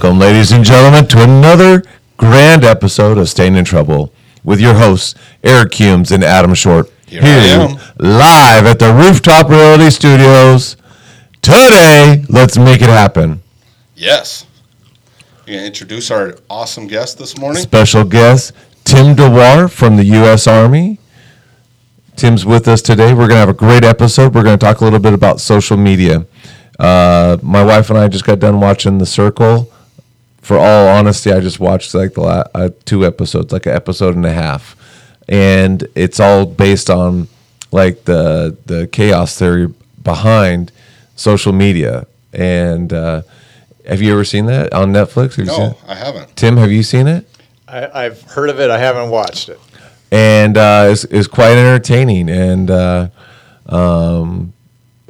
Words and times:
Welcome, 0.00 0.20
ladies 0.20 0.52
and 0.52 0.64
gentlemen, 0.64 1.08
to 1.08 1.24
another 1.24 1.82
grand 2.18 2.62
episode 2.62 3.18
of 3.18 3.28
Staying 3.28 3.56
in 3.56 3.64
Trouble 3.64 4.12
with 4.44 4.60
your 4.60 4.74
hosts, 4.74 5.16
Eric 5.42 5.74
Humes 5.74 6.12
and 6.12 6.22
Adam 6.22 6.54
Short. 6.54 6.88
Here 7.08 7.20
I 7.20 7.26
am. 7.26 7.70
live 7.98 8.64
at 8.64 8.78
the 8.78 8.94
Rooftop 8.94 9.48
Realty 9.48 9.90
Studios. 9.90 10.76
Today, 11.42 12.24
let's 12.28 12.56
make 12.56 12.80
it 12.80 12.88
happen. 12.88 13.42
Yes. 13.96 14.46
We're 15.44 15.54
gonna 15.54 15.66
introduce 15.66 16.12
our 16.12 16.36
awesome 16.48 16.86
guest 16.86 17.18
this 17.18 17.36
morning? 17.36 17.60
Special 17.60 18.04
guest, 18.04 18.52
Tim 18.84 19.16
DeWar 19.16 19.68
from 19.68 19.96
the 19.96 20.04
U.S. 20.04 20.46
Army. 20.46 21.00
Tim's 22.14 22.46
with 22.46 22.68
us 22.68 22.82
today. 22.82 23.14
We're 23.14 23.26
going 23.26 23.30
to 23.30 23.36
have 23.38 23.48
a 23.48 23.52
great 23.52 23.82
episode. 23.82 24.32
We're 24.32 24.44
going 24.44 24.58
to 24.60 24.64
talk 24.64 24.80
a 24.80 24.84
little 24.84 25.00
bit 25.00 25.12
about 25.12 25.40
social 25.40 25.76
media. 25.76 26.24
Uh, 26.78 27.38
my 27.42 27.64
wife 27.64 27.90
and 27.90 27.98
I 27.98 28.06
just 28.06 28.24
got 28.24 28.38
done 28.38 28.60
watching 28.60 28.98
The 28.98 29.06
Circle. 29.06 29.72
For 30.48 30.56
all 30.56 30.88
honesty, 30.88 31.30
I 31.30 31.40
just 31.40 31.60
watched 31.60 31.92
like 31.92 32.14
the 32.14 32.22
la- 32.22 32.44
uh, 32.54 32.70
two 32.86 33.04
episodes, 33.04 33.52
like 33.52 33.66
an 33.66 33.74
episode 33.74 34.16
and 34.16 34.24
a 34.24 34.32
half, 34.32 34.76
and 35.28 35.86
it's 35.94 36.18
all 36.18 36.46
based 36.46 36.88
on 36.88 37.28
like 37.70 38.04
the 38.06 38.56
the 38.64 38.86
chaos 38.86 39.38
theory 39.38 39.68
behind 40.02 40.72
social 41.16 41.52
media. 41.52 42.06
And 42.32 42.94
uh, 42.94 43.20
have 43.86 44.00
you 44.00 44.10
ever 44.10 44.24
seen 44.24 44.46
that 44.46 44.72
on 44.72 44.90
Netflix? 44.90 45.36
Have 45.36 45.38
you 45.40 45.44
No, 45.44 45.66
it? 45.72 45.76
I 45.86 45.94
haven't. 45.94 46.34
Tim, 46.34 46.56
have 46.56 46.72
you 46.72 46.82
seen 46.82 47.08
it? 47.08 47.28
I, 47.68 48.06
I've 48.06 48.22
heard 48.22 48.48
of 48.48 48.58
it. 48.58 48.70
I 48.70 48.78
haven't 48.78 49.10
watched 49.10 49.50
it. 49.50 49.60
and 50.10 50.56
uh, 50.56 50.88
it's, 50.90 51.04
it's 51.04 51.28
quite 51.28 51.58
entertaining. 51.58 52.30
And 52.30 52.70
uh, 52.70 53.08
um, 53.66 54.54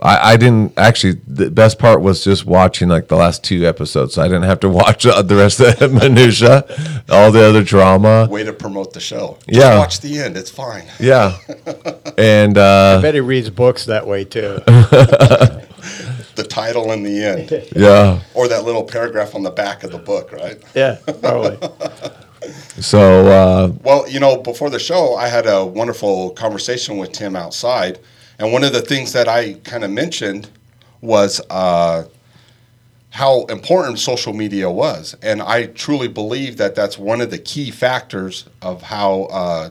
I, 0.02 0.32
I 0.32 0.36
didn't 0.36 0.72
actually. 0.78 1.20
The 1.26 1.50
best 1.50 1.78
part 1.78 2.00
was 2.02 2.22
just 2.24 2.46
watching 2.46 2.88
like 2.88 3.08
the 3.08 3.16
last 3.16 3.42
two 3.44 3.66
episodes. 3.66 4.14
So 4.14 4.22
I 4.22 4.28
didn't 4.28 4.44
have 4.44 4.60
to 4.60 4.68
watch 4.80 5.06
uh, 5.06 5.22
the 5.22 5.36
rest 5.36 5.60
of 5.60 5.78
the 5.78 5.88
minutia, 6.02 6.64
all 7.08 7.32
the 7.32 7.42
other 7.48 7.62
drama. 7.64 8.26
Way 8.30 8.44
to 8.44 8.52
promote 8.52 8.92
the 8.92 9.00
show. 9.00 9.38
Just 9.46 9.58
Yeah. 9.60 9.78
watch 9.78 10.00
the 10.00 10.18
end. 10.20 10.36
It's 10.36 10.50
fine. 10.50 10.84
Yeah, 11.00 11.36
and 12.18 12.56
I 12.58 12.94
uh, 12.96 13.02
bet 13.02 13.14
he 13.14 13.20
reads 13.20 13.50
books 13.50 13.86
that 13.86 14.06
way 14.06 14.24
too. 14.24 14.60
The 16.34 16.44
title 16.48 16.92
and 16.92 17.04
the 17.04 17.24
end. 17.24 17.66
yeah. 17.74 18.20
Or 18.34 18.46
that 18.46 18.64
little 18.64 18.84
paragraph 18.84 19.34
on 19.34 19.42
the 19.42 19.50
back 19.50 19.82
of 19.82 19.90
the 19.90 19.98
book, 19.98 20.30
right? 20.32 20.62
yeah, 20.74 20.98
probably. 21.20 21.58
So 22.80 23.26
uh, 23.26 23.72
Well, 23.82 24.08
you 24.08 24.20
know, 24.20 24.36
before 24.36 24.70
the 24.70 24.78
show, 24.78 25.16
I 25.16 25.26
had 25.26 25.46
a 25.48 25.64
wonderful 25.66 26.30
conversation 26.30 26.96
with 26.98 27.10
Tim 27.10 27.34
outside. 27.34 27.98
And 28.38 28.52
one 28.52 28.64
of 28.64 28.72
the 28.72 28.82
things 28.82 29.12
that 29.12 29.28
I 29.28 29.54
kind 29.64 29.84
of 29.84 29.90
mentioned 29.90 30.50
was 31.00 31.40
uh, 31.50 32.04
how 33.10 33.44
important 33.46 33.98
social 33.98 34.32
media 34.32 34.70
was. 34.70 35.16
And 35.22 35.42
I 35.42 35.66
truly 35.66 36.08
believe 36.08 36.56
that 36.58 36.74
that's 36.74 36.98
one 36.98 37.20
of 37.20 37.30
the 37.30 37.38
key 37.38 37.70
factors 37.70 38.46
of 38.62 38.82
how 38.82 39.22
uh, 39.24 39.70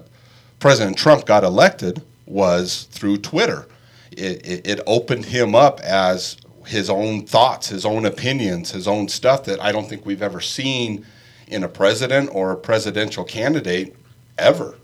President 0.60 0.98
Trump 0.98 1.26
got 1.26 1.44
elected 1.44 2.02
was 2.26 2.84
through 2.92 3.18
Twitter. 3.18 3.68
It, 4.12 4.46
it, 4.46 4.68
it 4.68 4.80
opened 4.88 5.26
him 5.26 5.56
up 5.56 5.80
as 5.82 6.38
his 6.66 6.90
own 6.90 7.26
thoughts, 7.26 7.70
his 7.70 7.86
own 7.86 8.06
opinions, 8.06 8.72
his 8.72 8.88
own 8.88 9.08
stuff 9.08 9.46
that 9.46 9.62
I 9.62 9.72
don't 9.72 9.88
think 9.88 10.06
we've 10.06 10.22
ever 10.22 10.42
seen 10.42 11.06
in 11.48 11.64
a 11.64 11.70
president 11.70 12.30
or 12.34 12.52
a 12.52 12.58
presidential 12.58 13.24
candidate 13.24 13.96
ever. 14.38 14.76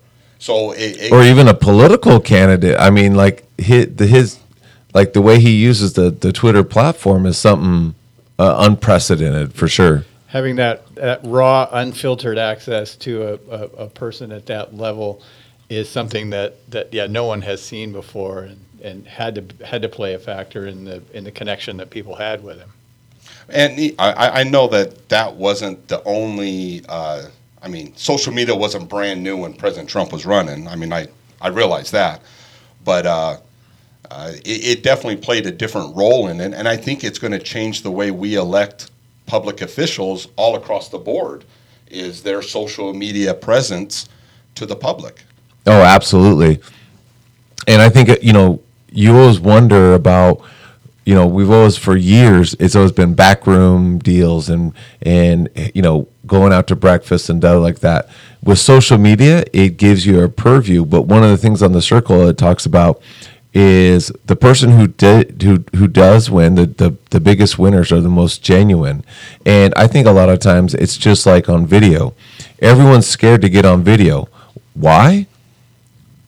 So 0.43 0.71
it, 0.73 0.99
it 0.99 1.11
or 1.13 1.23
even 1.23 1.47
a 1.47 1.53
political 1.53 2.19
candidate. 2.19 2.77
I 2.77 2.89
mean, 2.89 3.15
like 3.15 3.45
his, 3.57 3.95
the, 3.95 4.05
his 4.05 4.39
like 4.93 5.13
the 5.13 5.21
way 5.21 5.39
he 5.39 5.51
uses 5.51 5.93
the 5.93 6.09
the 6.09 6.33
Twitter 6.33 6.65
platform 6.65 7.25
is 7.25 7.37
something 7.37 7.95
uh, 8.37 8.55
unprecedented 8.59 9.53
for 9.53 9.69
sure. 9.69 10.03
Having 10.27 10.57
that, 10.57 10.95
that 10.95 11.21
raw, 11.23 11.69
unfiltered 11.71 12.37
access 12.37 12.97
to 12.97 13.23
a, 13.23 13.33
a, 13.55 13.85
a 13.85 13.87
person 13.87 14.33
at 14.33 14.47
that 14.47 14.75
level 14.75 15.21
is 15.69 15.87
something 15.87 16.31
that, 16.31 16.69
that 16.71 16.93
yeah 16.93 17.07
no 17.07 17.23
one 17.23 17.41
has 17.43 17.61
seen 17.61 17.93
before 17.93 18.39
and, 18.39 18.59
and 18.81 19.07
had 19.07 19.35
to 19.35 19.65
had 19.65 19.81
to 19.83 19.87
play 19.87 20.13
a 20.13 20.19
factor 20.19 20.67
in 20.67 20.83
the 20.83 21.01
in 21.13 21.23
the 21.23 21.31
connection 21.31 21.77
that 21.77 21.89
people 21.89 22.15
had 22.15 22.43
with 22.43 22.57
him. 22.57 22.71
And 23.47 23.79
he- 23.79 23.95
I, 23.97 24.41
I 24.41 24.43
know 24.43 24.67
that 24.67 25.07
that 25.07 25.35
wasn't 25.35 25.87
the 25.87 26.03
only. 26.03 26.83
Uh, 26.89 27.27
I 27.63 27.69
mean, 27.69 27.95
social 27.95 28.33
media 28.33 28.53
wasn't 28.53 28.89
brand 28.89 29.23
new 29.23 29.37
when 29.37 29.53
President 29.53 29.89
Trump 29.89 30.11
was 30.11 30.25
running. 30.25 30.67
I 30.67 30.75
mean, 30.75 30.91
I 30.91 31.07
I 31.41 31.47
realize 31.47 31.91
that, 31.91 32.21
but 32.83 33.05
uh, 33.05 33.37
uh, 34.11 34.31
it, 34.45 34.77
it 34.77 34.83
definitely 34.83 35.17
played 35.17 35.45
a 35.45 35.51
different 35.51 35.95
role 35.95 36.27
in 36.27 36.41
it, 36.41 36.53
and 36.53 36.67
I 36.67 36.75
think 36.77 37.03
it's 37.03 37.19
going 37.19 37.31
to 37.31 37.39
change 37.39 37.81
the 37.81 37.91
way 37.91 38.11
we 38.11 38.35
elect 38.35 38.91
public 39.25 39.61
officials 39.61 40.27
all 40.35 40.55
across 40.55 40.89
the 40.89 40.99
board. 40.99 41.45
Is 41.87 42.23
their 42.23 42.41
social 42.41 42.93
media 42.93 43.33
presence 43.33 44.09
to 44.55 44.65
the 44.65 44.75
public? 44.75 45.23
Oh, 45.65 45.81
absolutely. 45.81 46.59
And 47.67 47.81
I 47.81 47.89
think 47.89 48.09
you 48.21 48.33
know 48.33 48.61
you 48.91 49.15
always 49.15 49.39
wonder 49.39 49.93
about 49.93 50.41
you 51.05 51.13
know 51.13 51.27
we've 51.27 51.49
always 51.49 51.77
for 51.77 51.95
years 51.95 52.55
it's 52.59 52.75
always 52.75 52.91
been 52.91 53.13
backroom 53.13 53.99
deals 53.99 54.49
and 54.49 54.73
and 55.01 55.49
you 55.73 55.81
know 55.81 56.07
going 56.25 56.53
out 56.53 56.67
to 56.67 56.75
breakfast 56.75 57.29
and 57.29 57.41
stuff 57.41 57.61
like 57.61 57.79
that. 57.79 58.07
With 58.41 58.59
social 58.59 58.97
media, 58.97 59.43
it 59.51 59.77
gives 59.77 60.05
you 60.05 60.21
a 60.21 60.29
purview. 60.29 60.85
But 60.85 61.03
one 61.03 61.21
of 61.23 61.29
the 61.29 61.37
things 61.37 61.61
on 61.61 61.73
the 61.73 61.81
circle 61.81 62.27
it 62.27 62.37
talks 62.37 62.65
about 62.65 63.01
is 63.53 64.11
the 64.25 64.35
person 64.35 64.71
who 64.71 64.87
did 64.87 65.41
who 65.41 65.63
who 65.75 65.87
does 65.87 66.31
win 66.31 66.55
the, 66.55 66.65
the 66.65 66.97
the 67.11 67.19
biggest 67.19 67.59
winners 67.59 67.91
are 67.91 68.01
the 68.01 68.09
most 68.09 68.41
genuine 68.41 69.05
and 69.45 69.71
i 69.77 69.85
think 69.85 70.07
a 70.07 70.11
lot 70.11 70.27
of 70.27 70.39
times 70.39 70.73
it's 70.73 70.97
just 70.97 71.27
like 71.27 71.47
on 71.47 71.63
video 71.63 72.15
everyone's 72.63 73.05
scared 73.05 73.41
to 73.41 73.49
get 73.49 73.63
on 73.63 73.83
video 73.83 74.27
why 74.73 75.27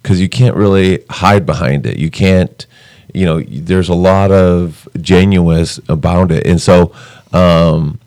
because 0.06 0.22
you 0.22 0.30
can't 0.30 0.56
really 0.56 1.03
hide 1.09 1.47
behind 1.47 1.88
it. 1.88 1.97
You 1.97 2.12
can't, 2.12 2.68
you 3.15 3.25
know, 3.25 3.41
there's 3.41 3.89
a 3.89 3.93
lot 3.95 4.31
of 4.31 4.87
genuineness 4.99 5.79
about 5.87 6.31
it, 6.31 6.45
and 6.45 6.61
so, 6.61 6.93
um, 7.31 7.99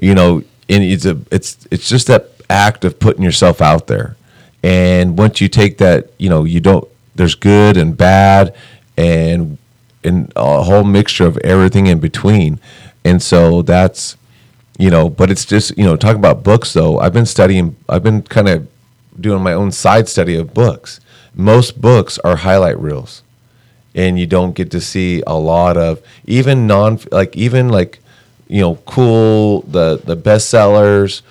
you 0.00 0.14
know, 0.14 0.42
and 0.68 0.84
it's 0.84 1.04
a, 1.04 1.18
it's, 1.32 1.66
it's 1.70 1.88
just 1.88 2.06
that 2.06 2.30
act 2.48 2.84
of 2.84 3.00
putting 3.00 3.22
yourself 3.22 3.60
out 3.60 3.88
there, 3.88 4.16
and 4.62 5.18
once 5.18 5.40
you 5.40 5.48
take 5.48 5.78
that, 5.78 6.12
you 6.18 6.30
know, 6.30 6.44
you 6.44 6.60
don't. 6.60 6.86
There's 7.16 7.34
good 7.34 7.76
and 7.76 7.96
bad, 7.96 8.54
and 8.96 9.58
and 10.04 10.32
a 10.36 10.62
whole 10.62 10.84
mixture 10.84 11.26
of 11.26 11.36
everything 11.38 11.88
in 11.88 11.98
between, 11.98 12.60
and 13.04 13.20
so 13.20 13.62
that's 13.62 14.16
you 14.78 14.90
know 14.90 15.10
but 15.10 15.28
it's 15.28 15.44
just 15.44 15.76
you 15.76 15.84
know 15.84 15.96
talking 15.96 16.20
about 16.20 16.44
books 16.44 16.72
though. 16.72 17.00
I've 17.00 17.12
been 17.12 17.26
studying 17.26 17.74
i've 17.88 18.04
been 18.04 18.22
kind 18.22 18.48
of 18.48 18.68
doing 19.18 19.42
my 19.42 19.52
own 19.52 19.72
side 19.72 20.08
study 20.08 20.36
of 20.36 20.54
books. 20.54 21.00
Most 21.34 21.80
books 21.80 22.18
are 22.20 22.36
highlight 22.36 22.78
reels 22.78 23.22
and 23.98 24.16
you 24.16 24.26
don't 24.26 24.54
get 24.54 24.70
to 24.70 24.80
see 24.80 25.24
a 25.26 25.36
lot 25.36 25.76
of 25.76 26.00
even 26.24 26.68
non 26.68 27.00
like 27.10 27.36
even 27.36 27.68
like 27.68 27.98
you 28.46 28.60
know 28.60 28.76
cool 28.86 29.62
the 29.62 30.00
the 30.04 30.16
bestsellers. 30.16 31.22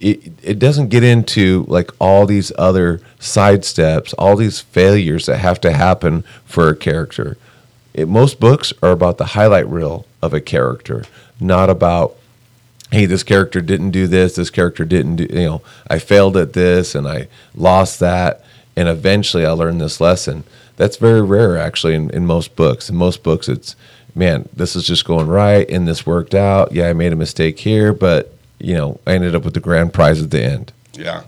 It, 0.00 0.32
it 0.42 0.58
doesn't 0.58 0.88
get 0.88 1.04
into 1.04 1.66
like 1.68 1.90
all 2.00 2.24
these 2.24 2.50
other 2.56 3.02
side 3.18 3.66
steps 3.66 4.14
all 4.14 4.34
these 4.34 4.58
failures 4.58 5.26
that 5.26 5.36
have 5.38 5.60
to 5.60 5.72
happen 5.72 6.24
for 6.44 6.70
a 6.70 6.76
character. 6.76 7.36
It, 7.92 8.08
most 8.08 8.40
books 8.40 8.72
are 8.82 8.92
about 8.92 9.18
the 9.18 9.26
highlight 9.26 9.68
reel 9.68 10.06
of 10.22 10.32
a 10.32 10.40
character 10.40 11.04
not 11.38 11.70
about 11.70 12.16
hey 12.90 13.04
this 13.06 13.22
character 13.22 13.60
didn't 13.60 13.90
do 13.90 14.06
this 14.06 14.36
this 14.36 14.50
character 14.50 14.84
didn't 14.84 15.16
do 15.16 15.26
you 15.30 15.44
know 15.44 15.62
i 15.88 15.98
failed 15.98 16.36
at 16.36 16.52
this 16.54 16.94
and 16.94 17.06
i 17.06 17.28
lost 17.54 18.00
that 18.00 18.42
and 18.76 18.88
eventually 18.88 19.44
i 19.44 19.50
learned 19.50 19.80
this 19.80 20.00
lesson 20.00 20.44
that's 20.80 20.96
very 20.96 21.20
rare 21.20 21.58
actually 21.58 21.94
in, 21.94 22.08
in 22.10 22.24
most 22.24 22.56
books 22.56 22.88
in 22.88 22.96
most 22.96 23.22
books 23.22 23.48
it's 23.48 23.76
man 24.14 24.48
this 24.56 24.74
is 24.74 24.86
just 24.86 25.04
going 25.04 25.26
right 25.26 25.68
and 25.68 25.86
this 25.86 26.06
worked 26.06 26.34
out 26.34 26.72
yeah 26.72 26.88
i 26.88 26.92
made 26.94 27.12
a 27.12 27.16
mistake 27.16 27.58
here 27.58 27.92
but 27.92 28.34
you 28.58 28.74
know 28.74 28.98
i 29.06 29.12
ended 29.12 29.34
up 29.34 29.44
with 29.44 29.52
the 29.52 29.60
grand 29.60 29.92
prize 29.92 30.22
at 30.22 30.30
the 30.30 30.42
end 30.42 30.72
Yeah. 30.94 31.24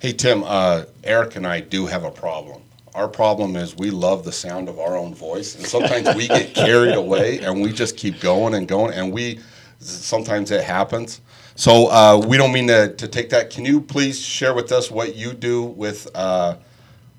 Hey 0.00 0.12
Tim, 0.12 0.42
uh, 0.42 0.86
Eric 1.04 1.36
and 1.36 1.46
I 1.46 1.60
do 1.60 1.86
have 1.86 2.02
a 2.02 2.10
problem. 2.10 2.60
Our 2.92 3.06
problem 3.06 3.54
is 3.54 3.76
we 3.76 3.92
love 3.92 4.24
the 4.24 4.32
sound 4.32 4.68
of 4.68 4.80
our 4.80 4.96
own 4.96 5.14
voice, 5.14 5.54
and 5.54 5.64
sometimes 5.64 6.16
we 6.16 6.26
get 6.26 6.54
carried 6.64 6.96
away, 6.96 7.38
and 7.38 7.62
we 7.62 7.72
just 7.72 7.96
keep 7.96 8.18
going 8.18 8.54
and 8.54 8.66
going, 8.66 8.92
and 8.94 9.12
we 9.12 9.38
sometimes 9.78 10.50
it 10.50 10.64
happens. 10.64 11.20
So 11.54 11.86
uh, 11.86 12.20
we 12.26 12.36
don't 12.36 12.52
mean 12.52 12.66
to, 12.66 12.92
to 12.96 13.06
take 13.06 13.30
that. 13.30 13.50
Can 13.50 13.64
you 13.64 13.80
please 13.80 14.20
share 14.20 14.54
with 14.54 14.72
us 14.72 14.90
what 14.90 15.14
you 15.14 15.34
do 15.34 15.62
with? 15.62 16.10
Uh, 16.16 16.56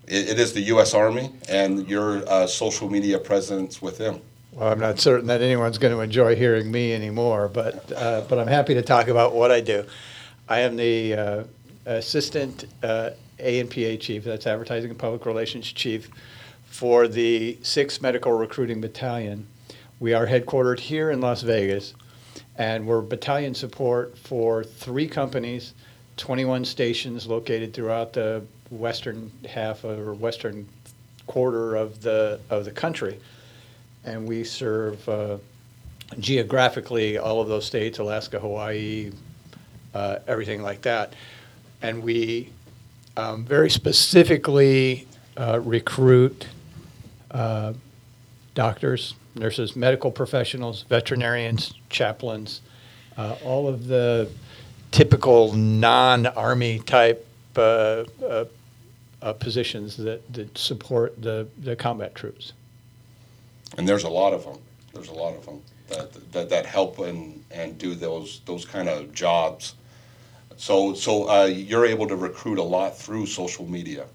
it, 0.07 0.29
it 0.29 0.39
is 0.39 0.53
the 0.53 0.61
U.S. 0.61 0.93
Army 0.93 1.31
and 1.49 1.87
your 1.87 2.27
uh, 2.29 2.47
social 2.47 2.89
media 2.89 3.19
presence 3.19 3.81
with 3.81 3.97
them. 3.97 4.21
Well, 4.51 4.71
I'm 4.71 4.79
not 4.79 4.99
certain 4.99 5.27
that 5.27 5.41
anyone's 5.41 5.77
going 5.79 5.93
to 5.93 6.01
enjoy 6.01 6.35
hearing 6.35 6.71
me 6.71 6.93
anymore, 6.93 7.47
but 7.47 7.91
uh, 7.91 8.21
but 8.29 8.37
I'm 8.37 8.47
happy 8.47 8.75
to 8.75 8.81
talk 8.83 9.07
about 9.07 9.33
what 9.33 9.51
I 9.51 9.61
do. 9.61 9.85
I 10.47 10.59
am 10.59 10.75
the 10.75 11.13
uh, 11.13 11.43
assistant 11.85 12.65
uh, 12.83 13.11
A 13.39 13.59
and 13.59 13.69
PA 13.69 13.95
chief, 13.99 14.23
that's 14.23 14.45
Advertising 14.45 14.91
and 14.91 14.99
Public 14.99 15.25
Relations 15.25 15.71
chief, 15.71 16.09
for 16.65 17.07
the 17.07 17.57
Sixth 17.63 18.01
Medical 18.01 18.33
Recruiting 18.33 18.81
Battalion. 18.81 19.47
We 19.99 20.13
are 20.13 20.27
headquartered 20.27 20.81
here 20.81 21.09
in 21.09 21.21
Las 21.21 21.43
Vegas, 21.43 21.93
And 22.57 22.85
we're 22.85 23.01
battalion 23.01 23.55
support 23.55 24.17
for 24.17 24.63
three 24.63 25.07
companies, 25.07 25.73
21 26.17 26.65
stations 26.65 27.27
located 27.27 27.73
throughout 27.73 28.13
the 28.13 28.43
western 28.69 29.31
half 29.47 29.83
or 29.83 30.13
western 30.13 30.67
quarter 31.27 31.75
of 31.75 32.01
the, 32.01 32.39
of 32.49 32.65
the 32.65 32.71
country. 32.71 33.19
And 34.03 34.27
we 34.27 34.43
serve 34.43 35.07
uh, 35.07 35.37
geographically 36.19 37.17
all 37.17 37.41
of 37.41 37.47
those 37.47 37.65
states, 37.65 37.99
Alaska, 37.99 38.39
Hawaii, 38.39 39.11
uh, 39.93 40.17
everything 40.27 40.61
like 40.61 40.81
that. 40.81 41.13
And 41.81 42.03
we 42.03 42.51
um, 43.17 43.45
very 43.45 43.69
specifically 43.69 45.07
uh, 45.37 45.59
recruit 45.63 46.47
uh, 47.31 47.73
doctors, 48.55 49.15
nurses, 49.35 49.75
medical 49.75 50.11
professionals, 50.11 50.83
veterinarians, 50.83 51.73
chaplains, 51.89 52.61
uh, 53.17 53.35
all 53.43 53.67
of 53.67 53.87
the 53.87 54.29
typical 54.93 55.53
non-army 55.53 56.77
type 56.79 57.27
uh, 57.57 58.05
uh, 58.23 58.45
uh, 59.21 59.33
positions 59.33 59.97
that, 59.97 60.21
that 60.31 60.55
support 60.57 61.19
the, 61.21 61.47
the 61.63 61.75
combat 61.75 62.13
troops. 62.13 62.53
And 63.77 63.89
there's 63.89 64.03
a 64.03 64.09
lot 64.09 64.33
of 64.33 64.45
them. 64.45 64.59
There's 64.93 65.09
a 65.09 65.13
lot 65.13 65.35
of 65.35 65.45
them 65.45 65.61
that 65.89 66.31
that, 66.31 66.49
that 66.49 66.65
help 66.67 66.99
and, 66.99 67.43
and 67.49 67.77
do 67.77 67.95
those 67.95 68.41
those 68.45 68.65
kind 68.65 68.87
of 68.87 69.11
jobs. 69.13 69.73
So 70.57 70.93
so 70.93 71.27
uh, 71.27 71.45
you're 71.45 71.87
able 71.87 72.07
to 72.07 72.15
recruit 72.15 72.59
a 72.59 72.63
lot 72.63 72.95
through 72.95 73.25
social 73.25 73.65
media. 73.65 74.05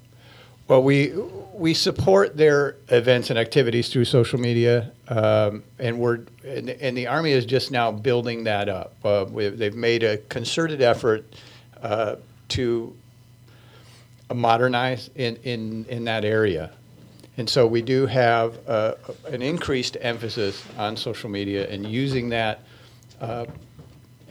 Well, 0.69 0.83
we 0.83 1.11
we 1.51 1.73
support 1.73 2.37
their 2.37 2.75
events 2.89 3.31
and 3.31 3.39
activities 3.39 3.89
through 3.89 4.05
social 4.05 4.39
media, 4.39 4.91
um, 5.07 5.63
and 5.79 5.97
we're 5.97 6.19
and, 6.45 6.69
and 6.69 6.95
the 6.95 7.07
army 7.07 7.31
is 7.31 7.47
just 7.47 7.71
now 7.71 7.91
building 7.91 8.43
that 8.43 8.69
up. 8.69 8.93
Uh, 9.03 9.25
we, 9.27 9.49
they've 9.49 9.75
made 9.75 10.03
a 10.03 10.17
concerted 10.17 10.83
effort 10.83 11.25
uh, 11.81 12.17
to 12.49 12.95
modernize 14.31 15.09
in, 15.15 15.37
in 15.37 15.85
in 15.89 16.03
that 16.03 16.23
area, 16.23 16.69
and 17.37 17.49
so 17.49 17.65
we 17.65 17.81
do 17.81 18.05
have 18.05 18.59
uh, 18.69 18.93
an 19.25 19.41
increased 19.41 19.97
emphasis 20.01 20.63
on 20.77 20.95
social 20.95 21.31
media 21.31 21.67
and 21.67 21.83
using 21.83 22.29
that 22.29 22.59
uh, 23.21 23.47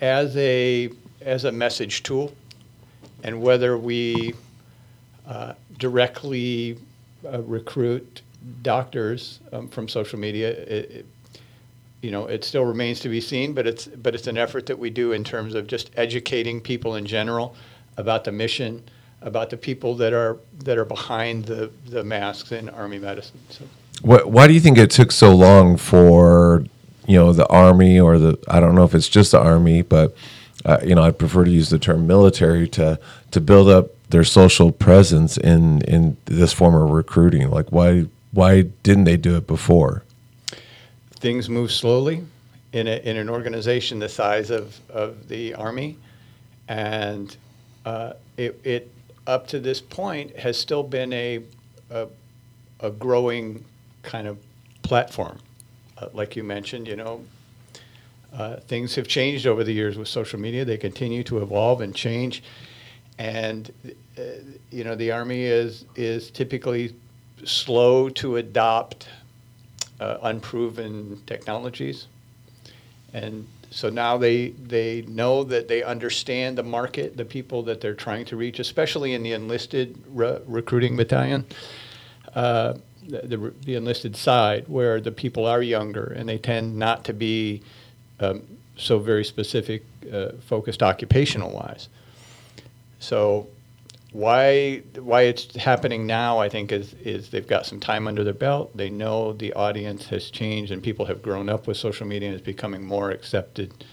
as 0.01 0.37
a 0.37 0.89
as 1.21 1.47
a 1.47 1.51
message 1.51 2.05
tool, 2.05 2.33
and 3.25 3.43
whether 3.43 3.77
we 3.77 4.35
uh, 5.27 5.55
directly 5.79 6.79
uh, 7.25 7.43
recruit 7.43 8.23
doctors 8.63 9.41
um, 9.53 9.69
from 9.69 9.89
social 9.89 10.19
media. 10.19 10.51
It, 10.51 10.91
it, 10.91 11.07
you 12.01 12.11
know, 12.11 12.27
it 12.27 12.45
still 12.45 12.65
remains 12.65 13.01
to 13.01 13.09
be 13.09 13.21
seen, 13.21 13.55
but 13.55 13.67
it's 13.67 13.87
but 13.87 14.15
it's 14.15 14.29
an 14.29 14.39
effort 14.39 14.67
that 14.67 14.79
we 14.79 14.91
do 14.91 15.13
in 15.13 15.25
terms 15.25 15.55
of 15.55 15.67
just 15.67 15.91
educating 15.97 16.61
people 16.61 16.95
in 16.95 17.07
general 17.07 17.57
about 17.97 18.23
the 18.23 18.31
mission, 18.31 18.85
about 19.21 19.51
the 19.51 19.57
people 19.57 19.97
that 19.97 20.13
are 20.13 20.39
that 20.61 20.79
are 20.79 20.85
behind 20.85 21.47
the 21.47 21.71
the 21.87 22.05
masks 22.05 22.53
in 22.53 22.69
Army 22.69 22.99
medicine. 22.99 23.41
So. 23.51 23.65
What, 24.03 24.31
why 24.31 24.47
do 24.47 24.55
you 24.55 24.61
think 24.61 24.79
it 24.79 24.93
took 24.93 25.11
so 25.11 25.35
long 25.35 25.77
for 25.77 26.65
you 27.07 27.17
know 27.19 27.33
the 27.33 27.47
army 27.49 27.99
or 27.99 28.17
the 28.19 28.39
I 28.47 28.61
don't 28.61 28.77
know 28.77 28.85
if 28.85 28.95
it's 28.95 29.09
just 29.09 29.33
the 29.33 29.41
army, 29.41 29.83
but 29.83 30.15
uh, 30.65 30.79
you 30.85 30.95
know 30.95 31.03
I 31.03 31.11
prefer 31.11 31.45
to 31.45 31.51
use 31.51 31.71
the 31.71 31.81
term 31.81 32.07
military 32.07 32.69
to 32.69 33.01
to 33.33 33.41
build 33.41 33.69
up 33.69 33.91
their 34.11 34.25
social 34.25 34.73
presence 34.73 35.37
in 35.37 35.83
in 35.83 36.17
this 36.25 36.53
form 36.53 36.75
of 36.75 36.91
recruiting? 36.91 37.51
Like 37.51 37.71
why 37.71 38.07
why 38.33 38.63
didn't 38.83 39.05
they 39.05 39.17
do 39.17 39.37
it 39.37 39.47
before? 39.47 40.05
Things 41.21 41.49
move 41.49 41.73
slowly 41.73 42.25
in 42.73 42.87
a, 42.87 42.97
in 42.97 43.17
an 43.17 43.29
organization 43.29 43.99
the 43.99 44.09
size 44.09 44.51
of, 44.51 44.79
of 44.91 45.29
the 45.29 45.55
army, 45.55 45.97
and 46.69 47.37
uh, 47.85 48.13
it, 48.37 48.61
it 48.65 48.93
up 49.27 49.47
to 49.49 49.61
this 49.61 49.81
point 49.81 50.37
has 50.37 50.59
still 50.59 50.83
been 50.83 51.13
a 51.13 51.43
a, 51.91 52.09
a 52.81 52.91
growing 52.91 53.65
kind 54.03 54.27
of 54.27 54.39
platform, 54.83 55.39
uh, 55.99 56.09
like 56.13 56.37
you 56.37 56.45
mentioned. 56.45 56.87
You 56.87 56.97
know, 56.97 57.25
uh, 58.33 58.57
things 58.57 58.95
have 58.95 59.09
changed 59.09 59.47
over 59.47 59.65
the 59.65 59.73
years 59.73 59.97
with 59.97 60.09
social 60.09 60.39
media. 60.39 60.65
They 60.65 60.77
continue 60.77 61.25
to 61.25 61.43
evolve 61.43 61.81
and 61.81 61.95
change 61.95 62.43
and 63.19 63.73
uh, 64.17 64.23
you 64.71 64.85
know 64.85 64.95
the 64.95 65.11
army 65.11 65.43
is 65.43 65.85
is 65.97 66.31
typically 66.31 66.95
slow 67.45 68.09
to 68.09 68.37
adopt 68.37 69.09
uh, 70.01 70.19
unproven 70.23 71.21
technologies, 71.27 72.07
and 73.13 73.47
so 73.71 73.91
now 73.91 74.17
they 74.17 74.51
they 74.51 75.03
know 75.03 75.45
that 75.45 75.69
they 75.69 75.83
understand 75.83 76.57
the 76.57 76.63
market, 76.63 77.17
the 77.17 77.25
people 77.25 77.63
that 77.65 77.81
they're 77.81 77.95
trying 77.95 78.25
to 78.27 78.37
reach, 78.37 78.59
especially 78.61 79.15
in 79.15 79.23
the 79.23 79.33
enlisted 79.33 80.01
re- 80.09 80.39
recruiting 80.47 80.97
battalion. 80.97 81.45
Uh, 82.35 82.75
the, 83.09 83.23
the, 83.23 83.53
the, 83.65 83.75
enlisted 83.75 84.15
side, 84.15 84.69
where 84.69 85.01
the 85.01 85.11
people 85.11 85.47
are 85.47 85.63
younger 85.63 86.13
and 86.15 86.29
they 86.29 86.37
tend 86.37 86.77
not 86.77 87.05
to 87.05 87.15
be 87.15 87.63
um, 88.21 88.43
so 88.77 88.99
very 88.99 89.25
specific, 89.25 89.83
uh, 90.13 90.33
focused 90.47 90.83
occupational 90.83 91.51
wise. 91.51 91.89
So 92.99 93.49
why 94.13 94.83
why 94.99 95.23
it's 95.23 95.55
happening 95.57 96.07
now, 96.07 96.39
I 96.39 96.49
think, 96.49 96.73
is 96.73 96.95
is 97.05 97.31
they've 97.31 97.47
got 97.47 97.67
some 97.67 97.81
time 97.81 98.09
under 98.09 98.25
their 98.25 98.33
belt. 98.33 98.77
They 98.77 98.91
know 98.91 99.33
the 99.33 99.53
audience 99.53 100.07
has 100.07 100.31
changed 100.31 100.73
and 100.73 100.83
people 100.83 101.07
have 101.07 101.23
grown 101.23 101.49
up 101.49 101.67
with 101.67 101.77
social 101.77 102.07
media 102.07 102.29
and 102.29 102.35
is 102.37 102.45
becoming 102.45 102.85
more 102.85 103.11
accepted 103.11 103.85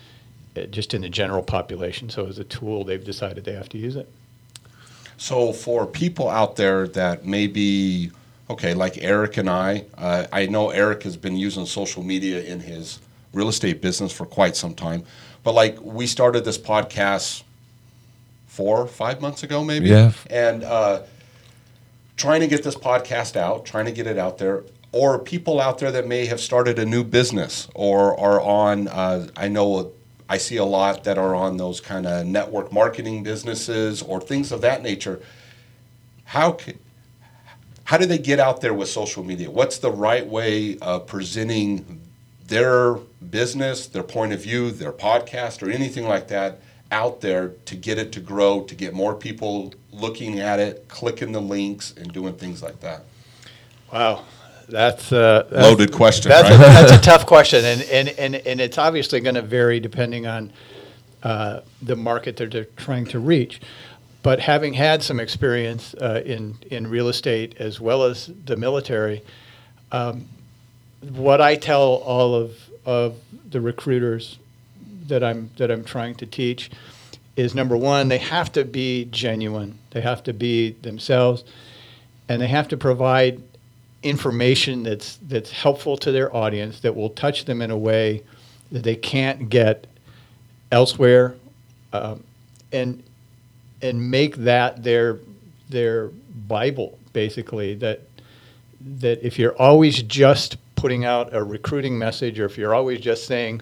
uh, 0.56 0.62
just 0.64 0.94
in 0.94 1.02
the 1.02 1.10
general 1.10 1.44
population. 1.44 2.10
So 2.10 2.28
as 2.28 2.40
a 2.40 2.44
tool, 2.44 2.84
they've 2.84 3.04
decided 3.04 3.44
they 3.44 3.54
have 3.54 3.70
to 3.70 3.78
use 3.78 3.96
it. 3.96 4.12
So 5.18 5.54
for 5.54 5.86
people 5.86 6.30
out 6.30 6.56
there 6.56 6.88
that 6.90 7.26
maybe 7.26 8.12
okay, 8.50 8.74
like 8.74 8.98
Eric 9.00 9.38
and 9.38 9.50
I, 9.50 9.86
uh, 9.98 10.28
I 10.32 10.46
know 10.46 10.70
Eric 10.70 11.04
has 11.04 11.18
been 11.18 11.36
using 11.36 11.66
social 11.66 12.04
media 12.04 12.44
in 12.44 12.60
his 12.60 13.00
real 13.34 13.50
estate 13.50 13.82
business 13.82 14.12
for 14.12 14.26
quite 14.26 14.56
some 14.56 14.74
time. 14.74 15.04
But 15.44 15.54
like 15.54 15.80
we 15.82 16.08
started 16.08 16.46
this 16.46 16.58
podcast 16.58 17.44
four, 18.56 18.88
five 18.88 19.20
months 19.20 19.44
ago, 19.44 19.64
maybe. 19.64 19.90
Yeah. 19.90 20.14
And 20.30 20.64
uh, 20.64 21.04
trying 22.16 22.40
to 22.40 22.48
get 22.48 22.64
this 22.64 22.76
podcast 22.76 23.36
out, 23.36 23.66
trying 23.66 23.86
to 23.86 23.92
get 23.92 24.08
it 24.08 24.18
out 24.18 24.38
there, 24.38 24.64
or 24.94 25.20
people 25.20 25.60
out 25.60 25.80
there 25.80 25.92
that 25.92 26.08
may 26.08 26.26
have 26.28 26.40
started 26.40 26.80
a 26.80 26.86
new 26.86 27.04
business 27.04 27.68
or 27.76 28.18
are 28.18 28.40
on. 28.40 28.88
Uh, 28.88 29.28
I 29.36 29.50
know 29.50 29.92
I 30.30 30.38
see 30.38 30.56
a 30.56 30.64
lot 30.64 31.04
that 31.04 31.18
are 31.18 31.36
on 31.36 31.58
those 31.58 31.82
kind 31.82 32.08
of 32.08 32.26
network 32.26 32.72
marketing 32.72 33.24
businesses 33.24 34.02
or 34.02 34.22
things 34.22 34.54
of 34.54 34.62
that 34.62 34.82
nature. 34.82 35.22
How 36.24 36.54
can, 36.54 36.80
how 37.84 37.98
do 37.98 38.06
they 38.06 38.18
get 38.18 38.40
out 38.40 38.62
there 38.62 38.74
with 38.74 38.88
social 38.88 39.24
media? 39.24 39.52
What's 39.52 39.80
the 39.80 39.92
right 39.92 40.26
way 40.26 40.78
of 40.78 41.08
presenting 41.08 42.02
their 42.48 42.96
business, 43.30 43.88
their 43.88 44.04
point 44.04 44.32
of 44.32 44.42
view, 44.42 44.72
their 44.72 44.94
podcast, 44.94 45.62
or 45.62 45.70
anything 45.70 46.08
like 46.08 46.30
that 46.30 46.62
out 46.92 47.22
there 47.22 47.50
to 47.66 47.76
get 47.76 47.98
it 47.98 48.12
to 48.14 48.20
grow, 48.20 48.62
to 48.64 48.76
get 48.76 48.94
more 48.94 49.16
people 49.16 49.74
looking 49.92 50.40
at 50.40 50.60
it, 50.60 50.88
clicking 50.88 51.32
the 51.32 51.42
links, 51.42 51.94
and 51.98 52.12
doing 52.14 52.34
things 52.34 52.62
like 52.62 52.80
that? 52.82 53.04
Wow. 53.92 54.24
That's, 54.68 55.12
uh, 55.12 55.48
loaded 55.52 55.92
question. 55.92 56.30
That's, 56.30 56.50
right? 56.50 56.56
a, 56.56 56.58
that's 56.58 56.92
a 56.92 57.02
tough 57.02 57.26
question, 57.26 57.64
and 57.64 57.82
and 57.84 58.10
and, 58.10 58.36
and 58.36 58.60
it's 58.60 58.78
obviously 58.78 59.20
going 59.20 59.36
to 59.36 59.44
vary 59.44 59.80
depending 59.80 60.26
on 60.26 60.52
uh, 61.22 61.62
the 61.82 61.96
market 61.96 62.38
that 62.38 62.52
they're 62.52 62.66
trying 62.76 63.06
to 63.08 63.20
reach. 63.20 63.62
But 64.24 64.40
having 64.40 64.74
had 64.74 65.04
some 65.04 65.20
experience 65.20 65.94
uh, 65.96 66.24
in 66.26 66.58
in 66.72 66.88
real 66.88 67.10
estate 67.10 67.56
as 67.60 67.80
well 67.80 68.04
as 68.04 68.32
the 68.46 68.58
military, 68.58 69.22
um, 69.92 70.26
what 71.02 71.42
I 71.42 71.58
tell 71.58 71.82
all 71.82 72.34
of 72.34 72.58
of 72.86 73.18
the 73.48 73.62
recruiters 73.62 74.40
that 75.08 75.24
I'm 75.24 75.50
that 75.58 75.72
I'm 75.72 75.84
trying 75.84 76.16
to 76.16 76.26
teach 76.26 76.72
is 77.36 77.54
number 77.54 77.76
one, 77.76 78.08
they 78.08 78.18
have 78.18 78.52
to 78.54 78.64
be 78.64 79.06
genuine. 79.06 79.78
They 79.92 80.02
have 80.02 80.24
to 80.24 80.34
be 80.34 80.72
themselves, 80.82 81.44
and 82.30 82.42
they 82.42 82.48
have 82.48 82.68
to 82.70 82.78
provide 82.78 83.42
information 84.04 84.84
that's 84.84 85.18
that's 85.28 85.52
helpful 85.52 85.98
to 85.98 86.12
their 86.12 86.34
audience 86.36 86.80
that 86.82 86.96
will 86.96 87.10
touch 87.10 87.46
them 87.46 87.62
in 87.62 87.72
a 87.72 87.78
way 87.78 88.24
that 88.72 88.84
they 88.84 88.96
can't 88.96 89.50
get 89.50 89.88
elsewhere, 90.72 91.36
um, 91.92 92.24
and 92.72 93.04
and 93.82 94.10
make 94.10 94.38
that 94.38 94.84
their 94.84 95.20
their 95.70 96.08
Bible 96.48 96.98
basically. 97.12 97.76
That 97.76 98.02
that 99.00 99.26
if 99.26 99.38
you're 99.38 99.56
always 99.58 100.02
just 100.04 100.58
putting 100.76 101.04
out 101.04 101.34
a 101.34 101.44
recruiting 101.44 101.98
message, 101.98 102.40
or 102.40 102.46
if 102.46 102.58
you're 102.58 102.76
always 102.76 103.02
just 103.02 103.26
saying, 103.26 103.62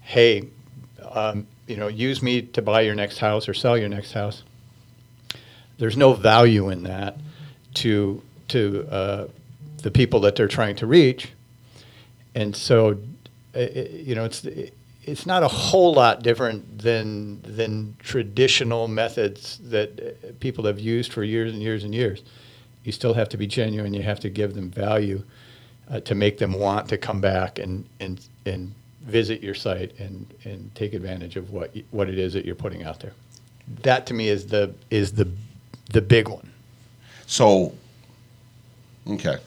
"Hey, 0.00 0.48
um, 1.10 1.46
you 1.66 1.76
know, 1.76 1.88
use 1.88 2.22
me 2.22 2.42
to 2.42 2.62
buy 2.62 2.82
your 2.82 2.94
next 2.94 3.18
house 3.18 3.48
or 3.48 3.54
sell 3.54 3.76
your 3.76 3.88
next 3.88 4.12
house. 4.12 4.42
There's 5.78 5.96
no 5.96 6.12
value 6.12 6.70
in 6.70 6.82
that 6.84 7.18
to 7.74 8.22
to 8.48 8.86
uh, 8.90 9.26
the 9.82 9.90
people 9.90 10.20
that 10.20 10.36
they're 10.36 10.48
trying 10.48 10.76
to 10.76 10.86
reach, 10.86 11.30
and 12.34 12.54
so 12.54 12.98
uh, 13.54 13.60
you 13.92 14.14
know, 14.14 14.24
it's 14.24 14.44
it's 15.04 15.26
not 15.26 15.42
a 15.42 15.48
whole 15.48 15.94
lot 15.94 16.22
different 16.22 16.78
than 16.78 17.40
than 17.42 17.96
traditional 17.98 18.86
methods 18.86 19.58
that 19.64 20.00
uh, 20.00 20.28
people 20.38 20.66
have 20.66 20.78
used 20.78 21.12
for 21.12 21.24
years 21.24 21.52
and 21.52 21.62
years 21.62 21.84
and 21.84 21.94
years. 21.94 22.22
You 22.84 22.92
still 22.92 23.14
have 23.14 23.28
to 23.30 23.36
be 23.36 23.46
genuine. 23.46 23.94
You 23.94 24.02
have 24.02 24.20
to 24.20 24.30
give 24.30 24.54
them 24.54 24.70
value 24.70 25.22
uh, 25.90 26.00
to 26.00 26.14
make 26.14 26.38
them 26.38 26.52
want 26.52 26.88
to 26.90 26.98
come 26.98 27.20
back 27.20 27.58
and 27.58 27.86
and 27.98 28.20
and 28.46 28.74
visit 29.02 29.42
your 29.42 29.54
site 29.54 29.98
and 29.98 30.32
and 30.44 30.74
take 30.74 30.92
advantage 30.94 31.36
of 31.36 31.50
what 31.50 31.74
what 31.90 32.08
it 32.08 32.18
is 32.18 32.32
that 32.32 32.44
you're 32.44 32.54
putting 32.54 32.84
out 32.84 33.00
there. 33.00 33.12
That 33.82 34.06
to 34.06 34.14
me 34.14 34.28
is 34.28 34.46
the 34.46 34.74
is 34.90 35.12
the 35.12 35.28
the 35.90 36.00
big 36.00 36.28
one. 36.28 36.50
So, 37.26 37.74
okay. 39.08 39.38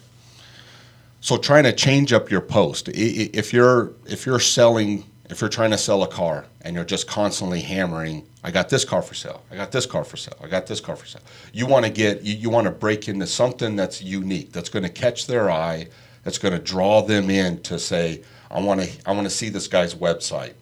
So 1.20 1.36
trying 1.36 1.64
to 1.64 1.72
change 1.72 2.12
up 2.12 2.30
your 2.30 2.40
post. 2.40 2.88
If 2.88 3.52
you're 3.52 3.92
if 4.06 4.26
you're 4.26 4.40
selling 4.40 5.04
if 5.30 5.40
you're 5.40 5.50
trying 5.50 5.70
to 5.70 5.78
sell 5.78 6.02
a 6.02 6.08
car 6.08 6.44
and 6.60 6.76
you're 6.76 6.84
just 6.84 7.06
constantly 7.06 7.60
hammering, 7.60 8.26
I 8.42 8.50
got 8.50 8.68
this 8.68 8.84
car 8.84 9.00
for 9.00 9.14
sale. 9.14 9.42
I 9.50 9.56
got 9.56 9.72
this 9.72 9.86
car 9.86 10.04
for 10.04 10.18
sale. 10.18 10.36
I 10.42 10.48
got 10.48 10.66
this 10.66 10.80
car 10.80 10.96
for 10.96 11.06
sale. 11.06 11.22
You 11.52 11.66
want 11.66 11.86
to 11.86 11.90
get 11.90 12.22
you, 12.22 12.34
you 12.34 12.50
want 12.50 12.66
to 12.66 12.70
break 12.70 13.08
into 13.08 13.26
something 13.26 13.74
that's 13.74 14.02
unique, 14.02 14.52
that's 14.52 14.68
going 14.68 14.82
to 14.82 14.90
catch 14.90 15.26
their 15.26 15.50
eye, 15.50 15.88
that's 16.24 16.36
going 16.38 16.52
to 16.52 16.60
draw 16.60 17.00
them 17.00 17.30
in 17.30 17.62
to 17.62 17.78
say, 17.78 18.22
I 18.50 18.60
want 18.60 18.82
to 18.82 18.90
I 19.06 19.12
want 19.12 19.24
to 19.24 19.30
see 19.30 19.48
this 19.48 19.68
guy's 19.68 19.94
website. 19.94 20.54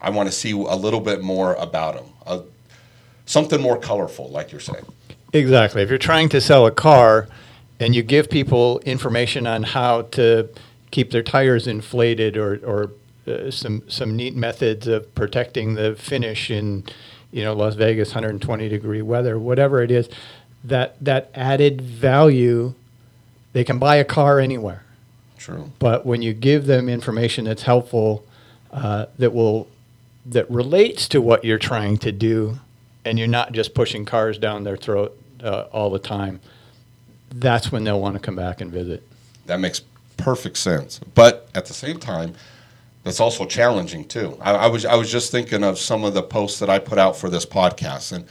I 0.00 0.10
want 0.10 0.28
to 0.28 0.32
see 0.32 0.52
a 0.52 0.76
little 0.76 1.00
bit 1.00 1.22
more 1.22 1.54
about 1.54 1.96
him. 1.96 2.04
Uh, 2.26 2.40
something 3.26 3.60
more 3.60 3.78
colorful, 3.78 4.28
like 4.28 4.52
you're 4.52 4.60
saying. 4.60 4.84
Exactly. 5.32 5.82
If 5.82 5.88
you're 5.88 5.98
trying 5.98 6.28
to 6.28 6.40
sell 6.40 6.66
a 6.66 6.70
car 6.70 7.26
and 7.80 7.94
you 7.94 8.02
give 8.02 8.30
people 8.30 8.78
information 8.80 9.46
on 9.46 9.62
how 9.62 10.02
to 10.02 10.48
keep 10.90 11.10
their 11.10 11.22
tires 11.22 11.66
inflated 11.66 12.36
or, 12.36 12.60
or 12.64 12.90
uh, 13.26 13.50
some 13.50 13.82
some 13.88 14.14
neat 14.14 14.36
methods 14.36 14.86
of 14.86 15.12
protecting 15.14 15.74
the 15.74 15.96
finish 15.96 16.50
in 16.50 16.84
you 17.32 17.42
know 17.42 17.52
Las 17.52 17.74
Vegas 17.74 18.10
120 18.10 18.68
degree 18.68 19.02
weather, 19.02 19.38
whatever 19.38 19.82
it 19.82 19.90
is, 19.90 20.08
that 20.62 21.02
that 21.02 21.30
added 21.34 21.80
value, 21.80 22.74
they 23.52 23.64
can 23.64 23.78
buy 23.78 23.96
a 23.96 24.04
car 24.04 24.38
anywhere. 24.38 24.83
True. 25.38 25.70
But 25.78 26.06
when 26.06 26.22
you 26.22 26.32
give 26.32 26.66
them 26.66 26.88
information 26.88 27.44
that's 27.44 27.62
helpful, 27.62 28.24
uh, 28.72 29.06
that 29.18 29.32
will 29.32 29.68
that 30.26 30.50
relates 30.50 31.06
to 31.08 31.20
what 31.20 31.44
you're 31.44 31.58
trying 31.58 31.98
to 31.98 32.10
do, 32.10 32.58
and 33.04 33.18
you're 33.18 33.28
not 33.28 33.52
just 33.52 33.74
pushing 33.74 34.04
cars 34.04 34.38
down 34.38 34.64
their 34.64 34.76
throat 34.76 35.16
uh, 35.42 35.66
all 35.70 35.90
the 35.90 35.98
time, 35.98 36.40
that's 37.30 37.70
when 37.70 37.84
they'll 37.84 38.00
want 38.00 38.14
to 38.14 38.20
come 38.20 38.36
back 38.36 38.60
and 38.60 38.72
visit. 38.72 39.06
That 39.46 39.60
makes 39.60 39.82
perfect 40.16 40.56
sense. 40.56 41.00
But 41.14 41.48
at 41.54 41.66
the 41.66 41.74
same 41.74 41.98
time, 41.98 42.34
that's 43.02 43.20
also 43.20 43.44
challenging 43.44 44.06
too. 44.06 44.38
I, 44.40 44.52
I 44.52 44.66
was 44.66 44.84
I 44.84 44.94
was 44.94 45.12
just 45.12 45.30
thinking 45.30 45.62
of 45.62 45.78
some 45.78 46.04
of 46.04 46.14
the 46.14 46.22
posts 46.22 46.58
that 46.60 46.70
I 46.70 46.78
put 46.78 46.98
out 46.98 47.16
for 47.16 47.28
this 47.28 47.44
podcast, 47.44 48.12
and 48.12 48.24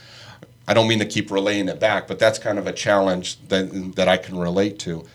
I 0.66 0.74
don't 0.74 0.88
mean 0.88 0.98
to 0.98 1.06
keep 1.06 1.30
relaying 1.30 1.68
it 1.68 1.78
back, 1.78 2.08
but 2.08 2.18
that's 2.18 2.38
kind 2.38 2.58
of 2.58 2.66
a 2.66 2.72
challenge 2.72 3.38
that 3.48 3.94
that 3.94 4.08
I 4.08 4.16
can 4.16 4.36
relate 4.36 4.78
to. 4.80 5.06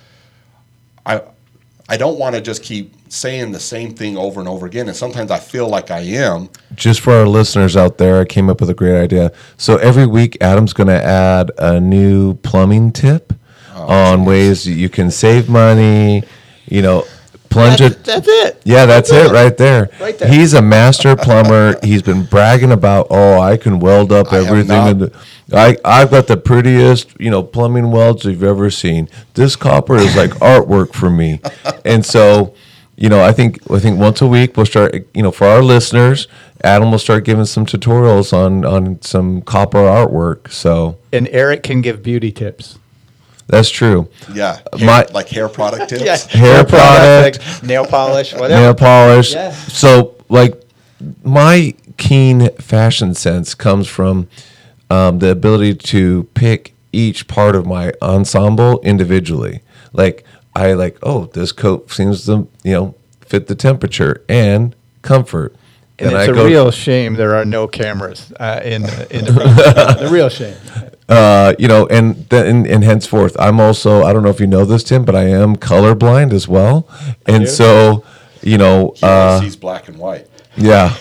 I 1.05 1.23
I 1.91 1.97
don't 1.97 2.19
want 2.19 2.35
to 2.35 2.41
just 2.41 2.61
keep 2.63 2.93
saying 3.11 3.51
the 3.51 3.59
same 3.59 3.95
thing 3.95 4.15
over 4.15 4.39
and 4.39 4.47
over 4.47 4.67
again, 4.67 4.87
and 4.87 4.95
sometimes 4.95 5.31
I 5.31 5.39
feel 5.39 5.67
like 5.67 5.89
I 5.89 5.99
am. 6.01 6.49
just 6.75 7.01
for 7.01 7.11
our 7.13 7.25
listeners 7.27 7.75
out 7.75 7.97
there, 7.97 8.21
I 8.21 8.25
came 8.25 8.47
up 8.49 8.61
with 8.61 8.69
a 8.69 8.75
great 8.75 8.95
idea. 9.01 9.31
So 9.57 9.77
every 9.77 10.05
week, 10.05 10.37
Adam's 10.39 10.71
going 10.73 10.87
to 10.87 11.03
add 11.03 11.49
a 11.57 11.79
new 11.79 12.35
plumbing 12.35 12.91
tip 12.91 13.33
Oh, 13.73 13.87
on 13.87 14.25
ways 14.25 14.67
you 14.67 14.89
can 14.89 15.09
save 15.09 15.49
money. 15.49 16.23
You 16.67 16.81
know, 16.83 17.05
plunge 17.49 17.79
That's, 17.79 17.95
it. 17.95 18.03
that's 18.03 18.27
it. 18.27 18.61
Yeah, 18.63 18.85
that's 18.85 19.11
it 19.11 19.31
right 19.31 19.55
there. 19.57 19.89
Right 19.99 20.17
there. 20.17 20.27
He's 20.29 20.53
a 20.53 20.61
master 20.61 21.15
plumber. 21.15 21.77
He's 21.83 22.01
been 22.01 22.23
bragging 22.25 22.71
about, 22.71 23.07
oh, 23.09 23.39
I 23.39 23.57
can 23.57 23.79
weld 23.79 24.11
up 24.11 24.31
I 24.31 24.37
everything. 24.45 24.99
not. 24.99 25.11
I 25.51 25.77
I've 25.83 26.11
got 26.11 26.27
the 26.27 26.37
prettiest, 26.37 27.19
you 27.19 27.31
know, 27.31 27.41
plumbing 27.41 27.91
welds 27.91 28.25
you've 28.25 28.43
ever 28.43 28.69
seen. 28.69 29.09
This 29.33 29.55
copper 29.55 29.95
is 29.97 30.15
like 30.15 30.29
artwork 30.41 30.93
for 30.93 31.09
me. 31.09 31.41
And 31.83 32.05
so, 32.05 32.53
you 32.95 33.09
know, 33.09 33.21
I 33.23 33.31
think 33.31 33.59
I 33.71 33.79
think 33.79 33.99
once 33.99 34.21
a 34.21 34.27
week 34.27 34.55
we'll 34.55 34.65
start, 34.67 34.93
you 35.15 35.23
know, 35.23 35.31
for 35.31 35.47
our 35.47 35.63
listeners, 35.63 36.27
Adam 36.63 36.91
will 36.91 36.99
start 36.99 37.23
giving 37.25 37.45
some 37.45 37.65
tutorials 37.65 38.31
on 38.31 38.63
on 38.63 39.01
some 39.01 39.41
copper 39.41 39.79
artwork. 39.79 40.51
So 40.51 40.99
And 41.11 41.27
Eric 41.29 41.63
can 41.63 41.81
give 41.81 42.03
beauty 42.03 42.31
tips. 42.31 42.77
That's 43.49 43.69
true. 43.69 44.07
Yeah, 44.33 44.59
My- 44.79 45.05
like 45.13 45.27
hair 45.29 45.49
product 45.49 45.89
tips. 45.89 46.03
Yeah, 46.03 46.17
Hair 46.39 46.63
product, 46.65 47.39
like 47.39 47.63
nail 47.63 47.85
polish, 47.85 48.33
whatever. 48.33 48.61
nail 48.61 48.73
polish. 48.75 49.33
Yeah. 49.33 49.51
So, 49.51 50.15
like, 50.29 50.61
my 51.23 51.73
keen 51.97 52.49
fashion 52.57 53.13
sense 53.13 53.55
comes 53.55 53.87
from 53.87 54.27
um, 54.89 55.19
the 55.19 55.29
ability 55.31 55.75
to 55.75 56.23
pick 56.33 56.73
each 56.91 57.27
part 57.27 57.55
of 57.55 57.65
my 57.65 57.93
ensemble 58.01 58.79
individually. 58.81 59.61
Like, 59.93 60.23
I 60.55 60.73
like, 60.73 60.97
oh, 61.03 61.25
this 61.25 61.51
coat 61.51 61.91
seems 61.91 62.25
to 62.25 62.47
you 62.63 62.73
know 62.73 62.95
fit 63.21 63.47
the 63.47 63.55
temperature 63.55 64.23
and 64.29 64.75
comfort. 65.01 65.55
And 65.97 66.11
Then 66.11 66.15
it's 66.21 66.29
I 66.29 66.31
a 66.31 66.35
go- 66.35 66.45
real 66.45 66.71
shame 66.71 67.15
there 67.15 67.35
are 67.35 67.45
no 67.45 67.67
cameras 67.67 68.31
uh, 68.39 68.61
in 68.63 68.83
the 68.83 69.07
in 69.17 69.25
the 69.25 69.31
the 70.01 70.09
real 70.09 70.29
shame. 70.29 70.55
Uh, 71.09 71.55
you 71.57 71.67
know, 71.67 71.87
and 71.87 72.15
then 72.29 72.65
and 72.67 72.83
henceforth, 72.83 73.35
I'm 73.39 73.59
also 73.59 74.03
I 74.03 74.13
don't 74.13 74.23
know 74.23 74.29
if 74.29 74.39
you 74.39 74.47
know 74.47 74.63
this, 74.63 74.83
Tim, 74.83 75.03
but 75.03 75.15
I 75.15 75.23
am 75.23 75.55
colorblind 75.55 76.31
as 76.31 76.47
well, 76.47 76.87
and 77.25 77.49
so 77.49 78.03
you 78.41 78.57
know, 78.57 78.93
uh, 79.01 79.41
sees 79.41 79.55
black 79.55 79.87
and 79.87 79.97
white. 79.97 80.27
yeah, 80.55 80.95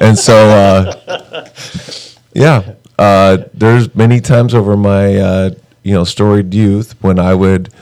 and 0.00 0.18
so 0.18 0.36
uh, 0.36 1.48
yeah, 2.34 2.74
uh, 2.98 3.38
there's 3.54 3.94
many 3.94 4.20
times 4.20 4.54
over 4.54 4.76
my 4.76 5.16
uh, 5.16 5.50
you 5.82 5.94
know 5.94 6.04
storied 6.04 6.52
youth 6.52 7.02
when 7.02 7.18
I 7.18 7.34
would 7.34 7.72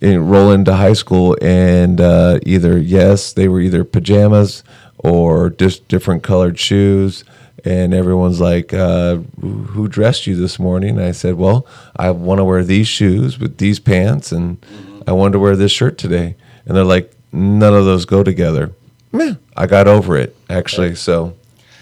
roll 0.00 0.52
into 0.52 0.74
high 0.74 0.92
school 0.92 1.36
and 1.40 2.00
uh, 2.00 2.38
either 2.44 2.78
yes 2.78 3.32
they 3.32 3.48
were 3.48 3.60
either 3.60 3.84
pajamas 3.84 4.62
or 4.98 5.48
just 5.48 5.88
different 5.88 6.22
colored 6.22 6.58
shoes 6.58 7.24
and 7.64 7.94
everyone's 7.94 8.40
like 8.40 8.72
uh, 8.74 9.16
who 9.40 9.88
dressed 9.88 10.26
you 10.26 10.36
this 10.36 10.58
morning? 10.58 10.98
And 10.98 11.06
i 11.06 11.12
said 11.12 11.34
well 11.34 11.66
i 11.96 12.10
want 12.10 12.38
to 12.38 12.44
wear 12.44 12.62
these 12.62 12.88
shoes 12.88 13.38
with 13.38 13.58
these 13.58 13.80
pants 13.80 14.32
and 14.32 14.64
i 15.06 15.12
wanted 15.12 15.32
to 15.32 15.38
wear 15.38 15.56
this 15.56 15.72
shirt 15.72 15.98
today. 15.98 16.36
And 16.66 16.76
they're 16.76 16.84
like 16.84 17.12
none 17.32 17.74
of 17.74 17.84
those 17.84 18.04
go 18.04 18.22
together. 18.22 18.72
Meh, 19.12 19.34
i 19.56 19.66
got 19.66 19.86
over 19.86 20.16
it 20.16 20.36
actually 20.48 20.94
so. 20.94 21.36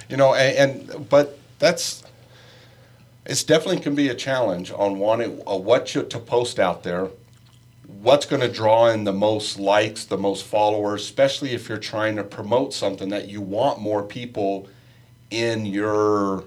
You 0.09 0.17
know, 0.17 0.35
and, 0.35 0.89
and 0.91 1.09
but 1.09 1.39
that's 1.59 2.03
it's 3.25 3.45
definitely 3.45 3.81
can 3.81 3.95
be 3.95 4.09
a 4.09 4.15
challenge 4.15 4.73
on 4.73 4.99
wanting 4.99 5.41
uh, 5.47 5.57
what 5.57 5.95
you 5.95 6.03
to 6.03 6.19
post 6.19 6.59
out 6.59 6.83
there. 6.83 7.09
What's 7.87 8.27
going 8.27 8.43
to 8.43 8.49
draw 8.49 8.89
in 8.89 9.05
the 9.05 9.13
most 9.13 9.61
likes, 9.61 10.05
the 10.05 10.19
most 10.19 10.45
followers, 10.45 11.03
especially 11.03 11.53
if 11.53 11.69
you're 11.69 11.79
trying 11.79 12.17
to 12.17 12.25
promote 12.25 12.75
something 12.75 13.11
that 13.11 13.29
you 13.29 13.41
want 13.41 13.81
more 13.81 14.03
people 14.03 14.69
in 15.33 15.67
your 15.67 16.45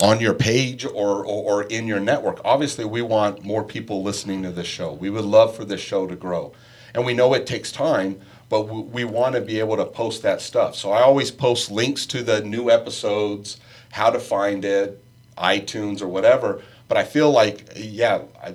on 0.00 0.20
your 0.20 0.34
page 0.34 0.84
or, 0.84 1.24
or, 1.24 1.24
or 1.24 1.62
in 1.64 1.86
your 1.86 2.00
network. 2.00 2.40
Obviously, 2.44 2.84
we 2.84 3.02
want 3.02 3.44
more 3.44 3.64
people 3.64 4.02
listening 4.02 4.42
to 4.44 4.50
this 4.50 4.66
show. 4.66 4.92
We 4.92 5.10
would 5.10 5.24
love 5.24 5.56
for 5.56 5.64
this 5.64 5.80
show 5.80 6.06
to 6.06 6.14
grow. 6.14 6.52
And 6.94 7.04
we 7.04 7.14
know 7.14 7.34
it 7.34 7.46
takes 7.46 7.72
time, 7.72 8.20
but 8.48 8.68
we, 8.68 8.80
we 8.82 9.04
want 9.04 9.34
to 9.34 9.40
be 9.40 9.58
able 9.58 9.76
to 9.76 9.84
post 9.84 10.22
that 10.22 10.40
stuff. 10.40 10.76
So 10.76 10.92
I 10.92 11.02
always 11.02 11.30
post 11.30 11.70
links 11.70 12.06
to 12.06 12.22
the 12.22 12.42
new 12.42 12.70
episodes, 12.70 13.58
how 13.90 14.10
to 14.10 14.20
find 14.20 14.64
it, 14.64 15.02
iTunes 15.36 16.00
or 16.00 16.06
whatever. 16.06 16.62
But 16.86 16.96
I 16.96 17.04
feel 17.04 17.30
like, 17.30 17.72
yeah, 17.76 18.22
I, 18.42 18.54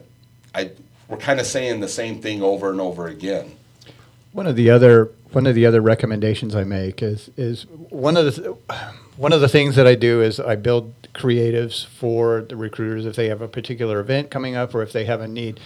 I, 0.55 0.72
we're 1.07 1.17
kind 1.17 1.39
of 1.39 1.45
saying 1.45 1.81
the 1.81 1.89
same 1.89 2.22
thing 2.22 2.41
over 2.41 2.72
and 2.72 2.79
over 2.79 3.07
again. 3.07 3.55
One 4.31 4.48
of 4.48 4.55
the 4.55 4.69
other 4.69 5.12
one 5.31 5.48
of 5.48 5.55
the 5.55 5.65
other 5.65 5.81
recommendations 5.81 6.55
I 6.55 6.63
make 6.63 7.03
is 7.03 7.29
is 7.38 7.63
one 7.89 8.17
of 8.17 8.25
the 8.25 8.57
one 9.17 9.34
of 9.34 9.41
the 9.41 9.50
things 9.50 9.75
that 9.75 9.88
I 9.88 9.96
do 9.96 10.22
is 10.22 10.39
I 10.39 10.55
build 10.55 10.93
creatives 11.13 11.86
for 11.86 12.41
the 12.41 12.55
recruiters 12.55 13.05
if 13.05 13.15
they 13.15 13.29
have 13.29 13.41
a 13.41 13.48
particular 13.48 14.00
event 14.00 14.32
coming 14.32 14.55
up 14.55 14.74
or 14.74 14.82
if 14.82 14.91
they 14.91 15.05
have 15.05 15.22
a 15.22 15.27
need, 15.27 15.60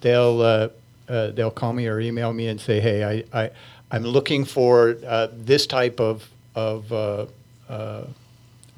they'll 0.00 0.40
uh, 0.42 0.68
uh, 1.08 1.30
they'll 1.30 1.50
call 1.50 1.72
me 1.72 1.86
or 1.86 1.98
email 1.98 2.32
me 2.32 2.46
and 2.46 2.60
say, 2.60 2.80
hey, 2.80 3.24
I, 3.32 3.42
I 3.44 3.50
I'm 3.90 4.04
looking 4.04 4.44
for 4.44 4.96
uh, 5.06 5.28
this 5.32 5.66
type 5.66 5.98
of 6.00 6.28
of 6.54 6.92
uh, 6.92 7.26
uh, 7.68 8.04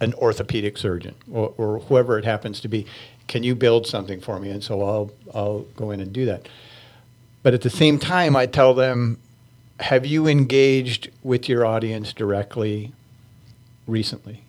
an 0.00 0.14
orthopedic 0.14 0.79
surgeon 0.79 1.14
or, 1.31 1.52
or 1.57 1.79
whoever 1.81 2.19
it 2.19 2.25
happens 2.25 2.61
to 2.61 2.69
be. 2.69 2.87
Can 3.29 3.43
you 3.43 3.55
build 3.55 3.87
something 3.87 4.21
for 4.21 4.38
me? 4.38 4.50
And 4.50 4.62
so 4.62 4.83
I'll 4.83 5.11
I'll 5.35 5.61
go 5.76 5.91
in 5.91 6.00
and 6.00 6.12
do 6.12 6.26
that. 6.26 6.49
But 7.43 7.55
at 7.55 7.62
the 7.62 7.71
same 7.71 7.99
time, 7.99 8.37
I 8.37 8.47
tell 8.47 8.73
them, 8.73 9.19
have 9.81 10.07
you 10.07 10.29
engaged 10.29 11.11
with 11.25 11.49
your 11.49 11.67
audience 11.67 12.12
directly 12.12 12.93
recently? 13.86 14.42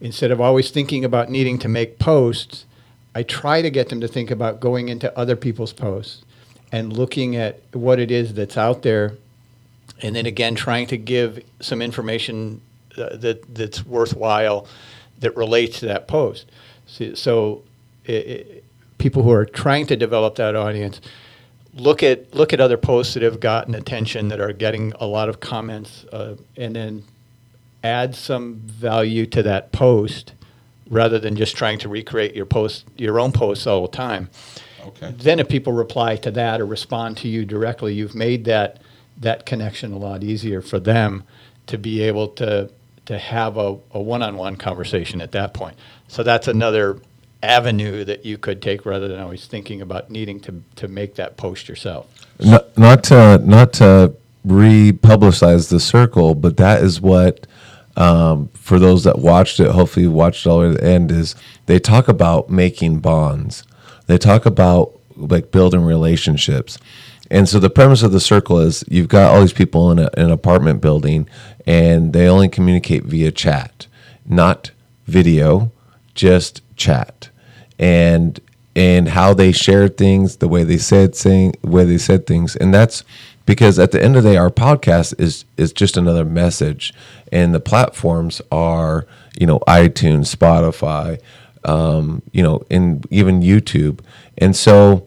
Instead 0.00 0.30
of 0.30 0.40
always 0.40 0.70
thinking 0.70 1.04
about 1.04 1.30
needing 1.30 1.58
to 1.58 1.68
make 1.68 1.98
posts, 1.98 2.64
I 3.14 3.22
try 3.22 3.60
to 3.62 3.70
get 3.70 3.88
them 3.88 4.00
to 4.00 4.08
think 4.08 4.30
about 4.30 4.60
going 4.60 4.88
into 4.88 5.16
other 5.18 5.36
people's 5.36 5.72
posts 5.72 6.22
and 6.72 6.92
looking 6.92 7.36
at 7.36 7.60
what 7.72 7.98
it 7.98 8.10
is 8.10 8.34
that's 8.34 8.56
out 8.56 8.82
there. 8.82 9.14
And 10.00 10.16
then 10.16 10.26
again, 10.26 10.54
trying 10.54 10.86
to 10.88 10.96
give 10.96 11.44
some 11.60 11.82
information 11.82 12.60
uh, 12.96 13.16
that 13.16 13.54
that's 13.54 13.84
worthwhile 13.84 14.66
that 15.18 15.36
relates 15.36 15.80
to 15.80 15.86
that 15.86 16.08
post. 16.08 16.46
So, 16.86 17.14
so 17.14 17.62
i 18.08 18.12
i 18.12 18.44
people 18.98 19.22
who 19.22 19.32
are 19.32 19.46
trying 19.46 19.86
to 19.86 19.96
develop 19.96 20.34
that 20.34 20.54
audience 20.54 21.00
look 21.74 22.02
at 22.02 22.34
look 22.34 22.52
at 22.52 22.60
other 22.60 22.76
posts 22.76 23.14
that 23.14 23.22
have 23.22 23.40
gotten 23.40 23.74
attention 23.74 24.28
that 24.28 24.40
are 24.40 24.52
getting 24.52 24.92
a 25.00 25.06
lot 25.06 25.28
of 25.28 25.40
comments, 25.40 26.04
uh, 26.12 26.34
and 26.56 26.74
then 26.74 27.04
add 27.82 28.14
some 28.14 28.56
value 28.56 29.26
to 29.26 29.42
that 29.42 29.72
post 29.72 30.34
rather 30.88 31.18
than 31.18 31.36
just 31.36 31.56
trying 31.56 31.78
to 31.78 31.88
recreate 31.88 32.34
your 32.34 32.46
post 32.46 32.84
your 32.96 33.20
own 33.20 33.32
posts 33.32 33.66
all 33.66 33.82
the 33.82 33.96
time. 33.96 34.28
Okay. 34.84 35.12
Then 35.16 35.38
if 35.38 35.48
people 35.48 35.72
reply 35.72 36.16
to 36.16 36.30
that 36.32 36.60
or 36.60 36.66
respond 36.66 37.16
to 37.18 37.28
you 37.28 37.44
directly, 37.44 37.94
you've 37.94 38.14
made 38.14 38.44
that 38.46 38.80
that 39.18 39.46
connection 39.46 39.92
a 39.92 39.98
lot 39.98 40.24
easier 40.24 40.62
for 40.62 40.80
them 40.80 41.24
to 41.66 41.78
be 41.78 42.02
able 42.02 42.28
to 42.28 42.70
to 43.06 43.18
have 43.18 43.56
a, 43.56 43.76
a 43.92 44.00
one-on-one 44.00 44.56
conversation 44.56 45.20
at 45.20 45.32
that 45.32 45.52
point. 45.52 45.76
So 46.06 46.22
that's 46.22 46.46
another 46.46 47.00
avenue 47.42 48.04
that 48.04 48.24
you 48.24 48.38
could 48.38 48.60
take 48.62 48.84
rather 48.84 49.08
than 49.08 49.18
always 49.18 49.46
thinking 49.46 49.80
about 49.80 50.10
needing 50.10 50.38
to, 50.40 50.62
to 50.76 50.88
make 50.88 51.14
that 51.14 51.36
post 51.36 51.68
yourself. 51.68 52.06
not, 52.38 52.76
not 52.76 53.02
to 53.04 53.38
not 53.38 53.72
to 53.74 54.14
republicize 54.44 55.68
the 55.68 55.80
circle, 55.80 56.34
but 56.34 56.56
that 56.56 56.82
is 56.82 57.00
what 57.00 57.46
um, 57.96 58.48
for 58.54 58.78
those 58.78 59.04
that 59.04 59.18
watched 59.18 59.60
it, 59.60 59.70
hopefully 59.70 60.06
watched 60.06 60.46
all 60.46 60.60
the 60.60 60.68
way 60.68 60.74
to 60.74 60.80
the 60.80 60.86
end. 60.86 61.10
Is 61.10 61.34
they 61.66 61.78
talk 61.78 62.08
about 62.08 62.50
making 62.50 63.00
bonds, 63.00 63.64
they 64.06 64.18
talk 64.18 64.46
about 64.46 64.98
like 65.16 65.50
building 65.50 65.82
relationships, 65.82 66.78
and 67.30 67.48
so 67.48 67.58
the 67.58 67.70
premise 67.70 68.02
of 68.02 68.12
the 68.12 68.20
circle 68.20 68.58
is 68.58 68.84
you've 68.88 69.08
got 69.08 69.32
all 69.32 69.40
these 69.40 69.52
people 69.52 69.90
in, 69.90 69.98
a, 69.98 70.10
in 70.16 70.24
an 70.26 70.30
apartment 70.30 70.80
building, 70.80 71.28
and 71.66 72.12
they 72.12 72.28
only 72.28 72.48
communicate 72.48 73.04
via 73.04 73.30
chat, 73.30 73.86
not 74.26 74.72
video, 75.06 75.70
just 76.14 76.62
chat, 76.76 77.30
and 77.78 78.40
and 78.76 79.08
how 79.08 79.34
they 79.34 79.52
shared 79.52 79.96
things, 79.96 80.36
the 80.36 80.48
way 80.48 80.64
they 80.64 80.78
said 80.78 81.14
thing, 81.14 81.54
the 81.60 81.70
way 81.70 81.84
they 81.84 81.98
said 81.98 82.26
things, 82.26 82.56
and 82.56 82.72
that's 82.72 83.04
because 83.46 83.78
at 83.78 83.90
the 83.90 84.02
end 84.02 84.16
of 84.16 84.22
the 84.22 84.30
day, 84.30 84.36
our 84.36 84.50
podcast 84.50 85.18
is 85.20 85.44
is 85.56 85.72
just 85.72 85.96
another 85.96 86.24
message, 86.24 86.92
and 87.32 87.54
the 87.54 87.60
platforms 87.60 88.40
are 88.50 89.06
you 89.38 89.46
know 89.46 89.60
iTunes, 89.60 90.34
Spotify, 90.34 91.20
um, 91.64 92.22
you 92.32 92.42
know, 92.42 92.62
and 92.70 93.06
even 93.10 93.40
YouTube, 93.40 94.00
and 94.38 94.54
so 94.54 95.06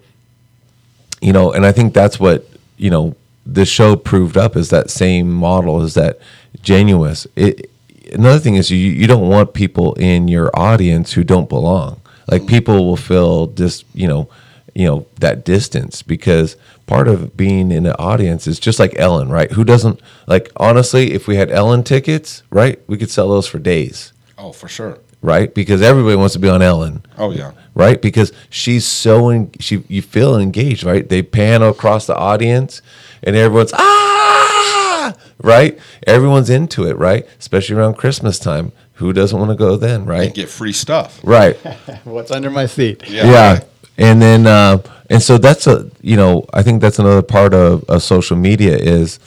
you 1.21 1.31
know, 1.31 1.51
and 1.51 1.65
I 1.65 1.71
think 1.71 1.93
that's 1.93 2.19
what 2.19 2.45
you 2.77 2.89
know 2.89 3.15
this 3.45 3.69
show 3.69 3.95
proved 3.95 4.37
up 4.37 4.55
is 4.55 4.69
that 4.69 4.89
same 4.89 5.31
model 5.31 5.81
is 5.81 5.93
that 5.95 6.19
genuine. 6.61 7.15
It, 7.35 7.69
another 8.13 8.39
thing 8.39 8.55
is 8.55 8.69
you 8.71 8.77
you 8.77 9.07
don't 9.07 9.29
want 9.29 9.53
people 9.53 9.93
in 9.95 10.27
your 10.27 10.51
audience 10.53 11.13
who 11.13 11.23
don't 11.23 11.49
belong. 11.49 12.01
Like 12.29 12.47
people 12.47 12.85
will 12.85 12.97
feel 12.97 13.47
this, 13.47 13.83
you 13.93 14.07
know, 14.07 14.29
you 14.75 14.85
know 14.85 15.05
that 15.19 15.45
distance 15.45 16.01
because 16.01 16.55
part 16.87 17.07
of 17.07 17.37
being 17.37 17.71
in 17.71 17.85
an 17.85 17.95
audience 17.99 18.47
is 18.47 18.59
just 18.59 18.79
like 18.79 18.93
Ellen, 18.97 19.29
right? 19.29 19.51
Who 19.51 19.63
doesn't 19.63 19.99
like 20.27 20.51
honestly? 20.57 21.13
If 21.13 21.27
we 21.27 21.35
had 21.35 21.51
Ellen 21.51 21.83
tickets, 21.83 22.43
right, 22.49 22.79
we 22.87 22.97
could 22.97 23.11
sell 23.11 23.29
those 23.29 23.47
for 23.47 23.59
days, 23.59 24.13
Oh, 24.37 24.51
for 24.51 24.67
sure. 24.67 24.97
right? 25.21 25.53
Because 25.53 25.81
everybody 25.81 26.15
wants 26.15 26.33
to 26.33 26.39
be 26.39 26.49
on 26.49 26.61
Ellen 26.61 27.05
Oh, 27.17 27.31
yeah. 27.31 27.51
right? 27.75 28.01
Because 28.01 28.31
she's 28.49 28.85
so 28.85 29.29
in, 29.29 29.51
she 29.59 29.83
you 29.87 30.01
feel 30.01 30.35
engaged, 30.37 30.83
right? 30.83 31.07
They 31.07 31.21
pan 31.21 31.61
across 31.61 32.07
the 32.07 32.15
audience, 32.15 32.81
and 33.21 33.35
everyone's 33.35 33.73
ah, 33.73 35.13
right? 35.41 35.77
Everyone's 36.07 36.49
into 36.49 36.87
it, 36.87 36.97
right? 36.97 37.25
Especially 37.39 37.75
around 37.75 37.95
Christmas 37.95 38.39
time. 38.39 38.71
Who 38.97 39.11
doesn't 39.11 39.37
want 39.37 39.49
to 39.51 39.55
go 39.55 39.75
then, 39.75 40.05
right? 40.05 40.27
And 40.27 40.33
get 40.35 40.49
free 40.49 40.71
stuff. 40.73 41.19
Right. 41.23 41.55
What's 42.03 42.29
under 42.31 42.49
my 42.51 42.67
seat? 42.67 43.03
Yeah. 43.09 43.61
And 43.97 44.21
then, 44.21 44.47
uh, 44.47 44.81
and 45.09 45.21
so 45.21 45.37
that's 45.37 45.67
a, 45.67 45.89
you 46.01 46.15
know, 46.15 46.45
I 46.53 46.63
think 46.63 46.81
that's 46.81 46.99
another 46.99 47.21
part 47.21 47.53
of, 47.53 47.83
of 47.89 48.01
social 48.01 48.35
media 48.37 48.75
is, 48.75 49.19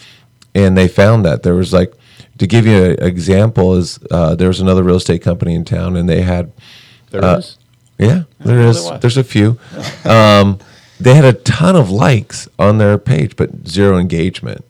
and 0.55 0.77
they 0.77 0.89
found 0.89 1.25
that 1.25 1.43
there 1.43 1.55
was 1.55 1.73
like, 1.73 1.93
to 2.39 2.47
give 2.47 2.67
you 2.67 2.77
an 2.85 3.03
example, 3.03 3.75
is 3.75 3.99
uh, 4.11 4.35
there 4.35 4.49
was 4.49 4.61
another 4.61 4.83
real 4.83 4.97
estate 4.97 5.23
company 5.23 5.55
in 5.55 5.65
town, 5.65 5.97
and 5.97 6.09
they 6.09 6.23
had 6.23 6.53
There 7.11 7.25
Uh, 7.25 7.39
is. 7.39 7.57
yeah, 7.99 8.25
there 8.41 8.61
is. 8.61 8.85
there. 8.89 8.99
There's 8.99 9.17
a 9.17 9.25
few. 9.25 9.59
Um, 10.05 10.59
they 11.01 11.15
had 11.15 11.25
a 11.25 11.33
ton 11.33 11.77
of 11.77 11.91
likes 11.91 12.49
on 12.59 12.79
their 12.79 12.99
page, 12.99 13.37
but 13.37 13.67
zero 13.69 13.99
engagement. 13.99 14.65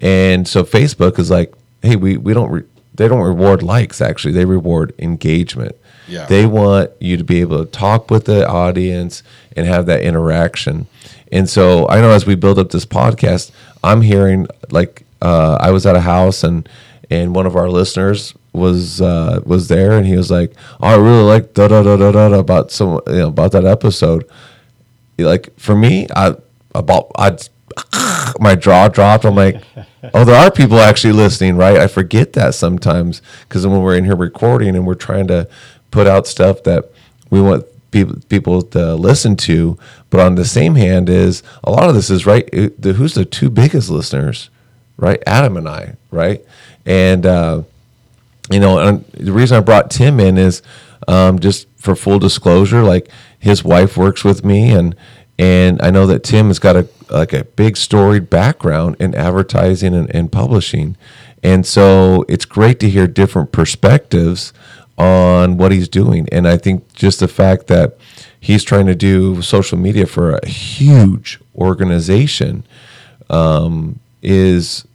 And 0.00 0.46
so 0.48 0.64
Facebook 0.64 1.18
is 1.18 1.30
like, 1.30 1.52
hey, 1.82 1.96
we, 1.96 2.16
we 2.16 2.32
don't 2.34 2.50
re- 2.50 2.64
they 2.94 3.08
don't 3.08 3.20
reward 3.22 3.62
likes. 3.62 4.00
Actually, 4.00 4.32
they 4.32 4.44
reward 4.44 4.92
engagement. 4.98 5.76
Yeah. 6.08 6.26
They 6.26 6.46
want 6.46 6.90
you 7.00 7.16
to 7.16 7.24
be 7.24 7.40
able 7.40 7.64
to 7.64 7.70
talk 7.70 8.10
with 8.10 8.24
the 8.24 8.46
audience 8.48 9.22
and 9.56 9.66
have 9.66 9.86
that 9.86 10.02
interaction. 10.02 10.86
And 11.30 11.48
so 11.48 11.88
I 11.88 12.00
know 12.00 12.10
as 12.10 12.26
we 12.26 12.34
build 12.34 12.58
up 12.58 12.70
this 12.70 12.84
podcast, 12.84 13.50
I'm 13.82 14.02
hearing 14.02 14.46
like 14.70 15.04
uh, 15.20 15.56
I 15.60 15.70
was 15.70 15.86
at 15.86 15.96
a 15.96 16.00
house 16.00 16.44
and 16.44 16.68
and 17.10 17.34
one 17.34 17.46
of 17.46 17.56
our 17.56 17.68
listeners 17.68 18.34
was 18.52 19.00
uh, 19.00 19.40
was 19.44 19.68
there 19.68 19.92
and 19.92 20.06
he 20.06 20.16
was 20.16 20.30
like, 20.30 20.52
oh, 20.80 20.88
I 20.88 20.96
really 20.96 21.22
like 21.22 21.54
da 21.54 21.68
da 21.68 21.82
da 21.82 21.96
da 21.96 22.12
da 22.12 22.38
about 22.38 22.70
some 22.70 23.00
you 23.06 23.14
know 23.14 23.28
about 23.28 23.52
that 23.52 23.64
episode. 23.64 24.28
Like 25.18 25.58
for 25.58 25.74
me, 25.74 26.06
I 26.14 26.34
about 26.74 27.10
I 27.16 27.36
my 28.40 28.54
jaw 28.54 28.88
dropped. 28.88 29.24
I'm 29.24 29.34
like, 29.34 29.62
oh, 30.14 30.24
there 30.24 30.36
are 30.36 30.50
people 30.50 30.78
actually 30.78 31.12
listening, 31.12 31.56
right? 31.56 31.76
I 31.76 31.86
forget 31.86 32.32
that 32.34 32.54
sometimes 32.54 33.22
because 33.48 33.66
when 33.66 33.82
we're 33.82 33.96
in 33.96 34.04
here 34.04 34.16
recording 34.16 34.74
and 34.76 34.86
we're 34.86 34.94
trying 34.94 35.28
to 35.28 35.48
put 35.92 36.08
out 36.08 36.26
stuff 36.26 36.64
that 36.64 36.90
we 37.30 37.40
want 37.40 37.64
people 37.92 38.16
people 38.28 38.62
to 38.62 38.96
listen 38.96 39.36
to, 39.36 39.78
but 40.10 40.18
on 40.18 40.34
the 40.34 40.44
same 40.44 40.74
hand, 40.74 41.08
is 41.08 41.44
a 41.62 41.70
lot 41.70 41.88
of 41.88 41.94
this 41.94 42.10
is 42.10 42.26
right. 42.26 42.50
the, 42.50 42.94
who's 42.94 43.14
the 43.14 43.24
two 43.24 43.48
biggest 43.48 43.88
listeners, 43.88 44.50
right? 44.96 45.22
Adam 45.24 45.56
and 45.56 45.68
I, 45.68 45.94
right? 46.10 46.44
And 46.84 47.24
uh, 47.24 47.62
you 48.50 48.58
know, 48.58 48.80
and 48.80 49.04
the 49.12 49.32
reason 49.32 49.56
I 49.56 49.60
brought 49.60 49.90
Tim 49.90 50.18
in 50.18 50.36
is 50.36 50.62
um, 51.06 51.38
just 51.38 51.68
for 51.76 51.94
full 51.94 52.18
disclosure. 52.18 52.82
Like 52.82 53.08
his 53.38 53.62
wife 53.62 53.96
works 53.96 54.24
with 54.24 54.44
me, 54.44 54.70
and 54.70 54.96
and 55.38 55.80
I 55.80 55.90
know 55.90 56.06
that 56.06 56.24
Tim 56.24 56.48
has 56.48 56.58
got 56.58 56.74
a 56.74 56.88
like 57.10 57.32
a 57.32 57.44
big 57.44 57.76
storied 57.76 58.30
background 58.30 58.96
in 58.98 59.14
advertising 59.14 59.94
and, 59.94 60.12
and 60.14 60.32
publishing, 60.32 60.96
and 61.42 61.66
so 61.66 62.24
it's 62.28 62.44
great 62.44 62.80
to 62.80 62.90
hear 62.90 63.06
different 63.06 63.52
perspectives 63.52 64.52
on 65.02 65.56
what 65.56 65.72
he's 65.72 65.88
doing. 65.88 66.28
And 66.30 66.46
I 66.46 66.56
think 66.56 66.94
just 66.94 67.18
the 67.18 67.28
fact 67.28 67.66
that 67.66 67.98
he's 68.38 68.62
trying 68.62 68.86
to 68.86 68.94
do 68.94 69.42
social 69.42 69.76
media 69.76 70.06
for 70.06 70.36
a 70.36 70.46
huge 70.46 71.40
organization 71.56 72.64
um, 73.28 73.98
is 74.22 74.86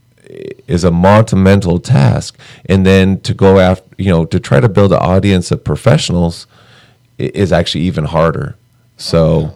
is 0.68 0.84
a 0.84 0.92
monumental 0.92 1.80
task, 1.80 2.38
and 2.66 2.86
then 2.86 3.20
to 3.22 3.34
go 3.34 3.60
after 3.60 3.88
you 3.98 4.12
know 4.12 4.26
to 4.26 4.40
try 4.40 4.60
to 4.60 4.70
build 4.70 4.92
an 4.94 5.00
audience 5.00 5.52
of 5.52 5.64
professionals 5.64 6.48
is 7.18 7.52
actually 7.52 7.82
even 7.82 8.06
harder. 8.06 8.56
So 8.98 9.54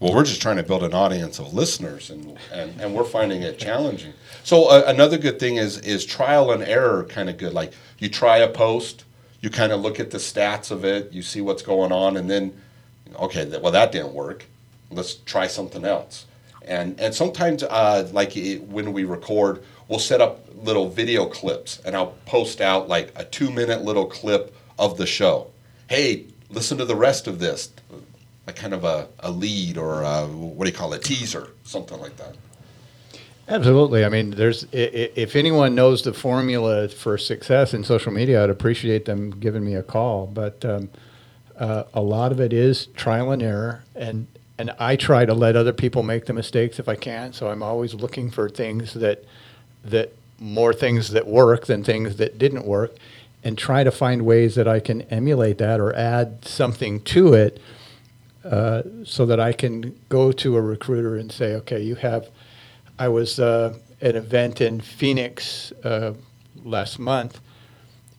Well, 0.00 0.14
we're 0.14 0.24
just 0.24 0.42
trying 0.42 0.56
to 0.56 0.62
build 0.62 0.82
an 0.82 0.92
audience 0.94 1.38
of 1.38 1.54
listeners, 1.54 2.10
and, 2.10 2.38
and, 2.52 2.80
and 2.80 2.94
we're 2.94 3.04
finding 3.04 3.42
it 3.42 3.58
challenging. 3.58 4.12
So 4.44 4.66
uh, 4.68 4.84
another 4.86 5.18
good 5.18 5.38
thing 5.40 5.56
is 5.56 5.78
is 5.78 6.04
trial 6.04 6.52
and 6.52 6.62
error 6.62 7.04
kind 7.04 7.28
of 7.30 7.36
good. 7.38 7.52
Like 7.54 7.72
you 7.98 8.08
try 8.08 8.38
a 8.38 8.48
post, 8.48 9.04
you 9.46 9.50
kind 9.50 9.70
of 9.70 9.80
look 9.80 10.00
at 10.00 10.10
the 10.10 10.18
stats 10.18 10.72
of 10.72 10.84
it, 10.84 11.12
you 11.12 11.22
see 11.22 11.40
what's 11.40 11.62
going 11.62 11.92
on, 11.92 12.16
and 12.16 12.28
then 12.28 12.52
okay, 13.14 13.46
well 13.60 13.70
that 13.70 13.92
didn't 13.92 14.12
work. 14.12 14.44
Let's 14.90 15.14
try 15.14 15.46
something 15.46 15.84
else. 15.84 16.26
And 16.62 16.98
and 17.00 17.14
sometimes 17.14 17.62
uh, 17.62 18.08
like 18.12 18.36
it, 18.36 18.64
when 18.64 18.92
we 18.92 19.04
record, 19.04 19.62
we'll 19.86 20.00
set 20.00 20.20
up 20.20 20.48
little 20.64 20.90
video 20.90 21.26
clips, 21.26 21.80
and 21.84 21.94
I'll 21.94 22.16
post 22.26 22.60
out 22.60 22.88
like 22.88 23.12
a 23.14 23.24
two 23.24 23.52
minute 23.52 23.82
little 23.82 24.06
clip 24.06 24.52
of 24.80 24.96
the 24.96 25.06
show. 25.06 25.52
Hey, 25.88 26.24
listen 26.50 26.76
to 26.78 26.84
the 26.84 26.96
rest 26.96 27.28
of 27.28 27.38
this 27.38 27.70
a 28.48 28.52
kind 28.52 28.72
of 28.72 28.82
a, 28.82 29.08
a 29.20 29.30
lead 29.30 29.78
or 29.78 30.02
a, 30.02 30.26
what 30.26 30.64
do 30.64 30.70
you 30.70 30.76
call 30.76 30.92
it, 30.92 31.02
teaser, 31.02 31.50
something 31.64 32.00
like 32.00 32.16
that. 32.16 32.36
Absolutely. 33.48 34.04
I 34.04 34.08
mean, 34.08 34.30
there's 34.30 34.66
if 34.72 35.36
anyone 35.36 35.74
knows 35.74 36.02
the 36.02 36.12
formula 36.12 36.88
for 36.88 37.16
success 37.16 37.74
in 37.74 37.84
social 37.84 38.12
media, 38.12 38.42
I'd 38.42 38.50
appreciate 38.50 39.04
them 39.04 39.30
giving 39.30 39.64
me 39.64 39.74
a 39.74 39.84
call. 39.84 40.26
But 40.26 40.64
um, 40.64 40.90
uh, 41.56 41.84
a 41.94 42.00
lot 42.00 42.32
of 42.32 42.40
it 42.40 42.52
is 42.52 42.86
trial 42.96 43.30
and 43.30 43.42
error, 43.42 43.84
and 43.94 44.26
and 44.58 44.72
I 44.80 44.96
try 44.96 45.26
to 45.26 45.34
let 45.34 45.54
other 45.54 45.72
people 45.72 46.02
make 46.02 46.26
the 46.26 46.32
mistakes 46.32 46.80
if 46.80 46.88
I 46.88 46.96
can. 46.96 47.32
So 47.32 47.48
I'm 47.48 47.62
always 47.62 47.94
looking 47.94 48.30
for 48.32 48.48
things 48.48 48.94
that 48.94 49.24
that 49.84 50.12
more 50.40 50.72
things 50.72 51.10
that 51.10 51.26
work 51.28 51.66
than 51.66 51.84
things 51.84 52.16
that 52.16 52.38
didn't 52.38 52.66
work, 52.66 52.96
and 53.44 53.56
try 53.56 53.84
to 53.84 53.92
find 53.92 54.22
ways 54.22 54.56
that 54.56 54.66
I 54.66 54.80
can 54.80 55.02
emulate 55.02 55.58
that 55.58 55.78
or 55.78 55.94
add 55.94 56.44
something 56.44 57.00
to 57.02 57.32
it 57.34 57.60
uh, 58.44 58.82
so 59.04 59.24
that 59.24 59.38
I 59.38 59.52
can 59.52 59.96
go 60.08 60.32
to 60.32 60.56
a 60.56 60.60
recruiter 60.60 61.16
and 61.16 61.30
say, 61.30 61.54
okay, 61.54 61.80
you 61.80 61.94
have. 61.94 62.28
I 62.98 63.08
was 63.08 63.38
uh, 63.38 63.74
at 64.00 64.10
an 64.10 64.16
event 64.16 64.60
in 64.60 64.80
Phoenix 64.80 65.72
uh, 65.84 66.14
last 66.64 66.98
month, 66.98 67.40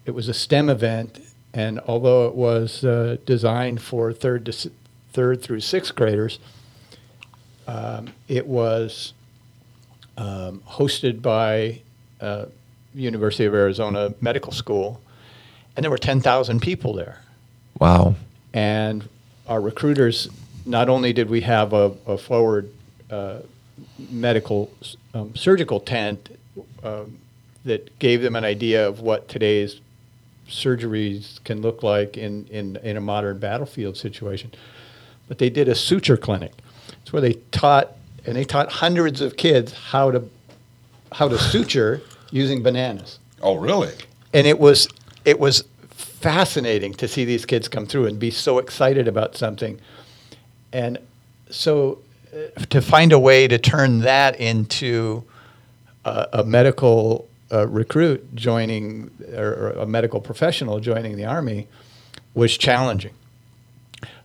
it 0.05 0.11
was 0.11 0.29
a 0.29 0.33
STEM 0.33 0.69
event, 0.69 1.19
and 1.53 1.79
although 1.87 2.27
it 2.27 2.35
was 2.35 2.83
uh, 2.83 3.17
designed 3.25 3.81
for 3.81 4.13
third 4.13 4.45
to 4.45 4.71
third 5.11 5.41
through 5.41 5.61
sixth 5.61 5.95
graders, 5.95 6.39
um, 7.67 8.09
it 8.27 8.45
was 8.45 9.13
um, 10.17 10.61
hosted 10.67 11.21
by 11.21 11.81
uh, 12.21 12.45
University 12.93 13.45
of 13.45 13.53
Arizona 13.53 14.13
Medical 14.21 14.53
School, 14.53 15.01
and 15.75 15.83
there 15.83 15.91
were 15.91 15.97
ten 15.97 16.21
thousand 16.21 16.61
people 16.61 16.93
there. 16.93 17.21
Wow. 17.79 18.15
And 18.53 19.09
our 19.47 19.59
recruiters, 19.59 20.29
not 20.65 20.87
only 20.89 21.13
did 21.13 21.29
we 21.29 21.41
have 21.41 21.73
a, 21.73 21.93
a 22.05 22.17
forward 22.17 22.71
uh, 23.09 23.39
medical 24.09 24.71
um, 25.13 25.35
surgical 25.35 25.79
tent 25.79 26.35
um, 26.83 27.17
that 27.65 27.97
gave 27.99 28.21
them 28.21 28.35
an 28.35 28.43
idea 28.45 28.87
of 28.87 29.01
what 29.01 29.27
today's 29.27 29.81
surgeries 30.49 31.43
can 31.43 31.61
look 31.61 31.83
like 31.83 32.17
in, 32.17 32.45
in, 32.47 32.77
in 32.77 32.95
a 32.97 33.01
modern 33.01 33.37
battlefield 33.37 33.97
situation, 33.97 34.51
but 35.27 35.37
they 35.39 35.49
did 35.49 35.67
a 35.67 35.75
suture 35.75 36.15
clinic. 36.17 36.53
It's 37.01 37.11
where 37.11 37.21
they 37.21 37.33
taught, 37.51 37.91
and 38.25 38.35
they 38.35 38.45
taught 38.45 38.71
hundreds 38.71 39.21
of 39.21 39.37
kids 39.37 39.73
how 39.73 40.11
to 40.11 40.29
how 41.13 41.29
to 41.29 41.37
suture 41.37 42.01
using 42.31 42.61
bananas 42.61 43.19
Oh, 43.41 43.55
really? 43.55 43.93
and 44.33 44.45
it 44.45 44.59
was 44.59 44.89
it 45.23 45.39
was 45.39 45.63
fascinating 45.89 46.93
to 46.95 47.07
see 47.07 47.23
these 47.23 47.45
kids 47.45 47.69
come 47.69 47.85
through 47.85 48.07
and 48.07 48.19
be 48.19 48.29
so 48.29 48.57
excited 48.59 49.07
about 49.07 49.37
something 49.37 49.79
and 50.73 50.97
so 51.49 51.99
to 52.69 52.81
find 52.81 53.11
a 53.11 53.19
way 53.19 53.47
to 53.47 53.57
turn 53.57 53.99
that 53.99 54.39
into 54.39 55.23
a, 56.05 56.27
a 56.33 56.43
medical 56.43 57.27
uh, 57.51 57.67
recruit 57.67 58.35
joining 58.35 59.11
or, 59.35 59.71
a 59.71 59.85
medical 59.85 60.19
professional 60.19 60.79
joining 60.79 61.15
the 61.15 61.25
army 61.25 61.67
was 62.33 62.57
challenging 62.57 63.13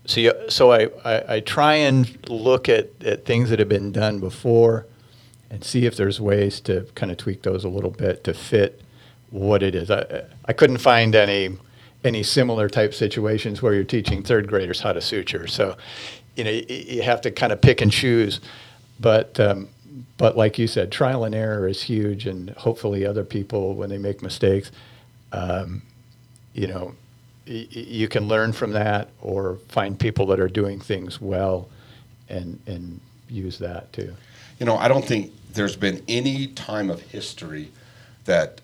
so, 0.04 0.20
you, 0.20 0.32
so 0.48 0.72
I, 0.72 0.88
I, 1.04 1.34
I 1.36 1.40
try 1.40 1.74
and 1.74 2.28
look 2.28 2.68
at, 2.68 2.90
at 3.04 3.24
things 3.24 3.50
that 3.50 3.58
have 3.58 3.68
been 3.68 3.92
done 3.92 4.18
before 4.18 4.86
and 5.50 5.62
see 5.62 5.86
if 5.86 5.96
there's 5.96 6.20
ways 6.20 6.60
to 6.60 6.86
kind 6.94 7.12
of 7.12 7.18
tweak 7.18 7.42
those 7.42 7.64
a 7.64 7.68
little 7.68 7.90
bit 7.90 8.24
to 8.24 8.34
fit 8.34 8.80
what 9.30 9.62
it 9.62 9.74
is. 9.74 9.90
I, 9.90 10.24
I 10.44 10.52
couldn't 10.52 10.78
find 10.78 11.14
any 11.14 11.56
any 12.04 12.24
similar 12.24 12.68
type 12.68 12.92
situations 12.92 13.62
where 13.62 13.74
you're 13.74 13.84
teaching 13.84 14.24
third 14.24 14.48
graders 14.48 14.80
how 14.80 14.92
to 14.92 15.00
suture. 15.00 15.46
So, 15.46 15.76
you 16.36 16.44
know, 16.44 16.50
you, 16.50 16.64
you 16.68 17.02
have 17.02 17.20
to 17.22 17.30
kind 17.30 17.52
of 17.52 17.60
pick 17.60 17.80
and 17.80 17.92
choose. 17.92 18.40
But 19.00 19.38
um, 19.40 19.68
but 20.16 20.36
like 20.36 20.58
you 20.58 20.66
said, 20.66 20.92
trial 20.92 21.24
and 21.24 21.34
error 21.34 21.66
is 21.68 21.82
huge, 21.82 22.26
and 22.26 22.50
hopefully 22.50 23.04
other 23.04 23.24
people 23.24 23.74
when 23.74 23.90
they 23.90 23.98
make 23.98 24.22
mistakes, 24.22 24.70
um, 25.32 25.82
you 26.54 26.66
know, 26.66 26.94
y- 27.46 27.66
you 27.70 28.08
can 28.08 28.28
learn 28.28 28.52
from 28.52 28.72
that 28.72 29.08
or 29.20 29.56
find 29.68 29.98
people 29.98 30.26
that 30.26 30.40
are 30.40 30.48
doing 30.48 30.80
things 30.80 31.20
well, 31.20 31.68
and 32.28 32.60
and 32.66 33.00
use 33.28 33.58
that 33.58 33.92
too. 33.92 34.14
You 34.60 34.66
know, 34.66 34.76
I 34.76 34.88
don't 34.88 35.04
think 35.04 35.32
there's 35.52 35.76
been 35.76 36.02
any 36.08 36.46
time 36.48 36.90
of 36.90 37.00
history 37.02 37.70
that 38.24 38.60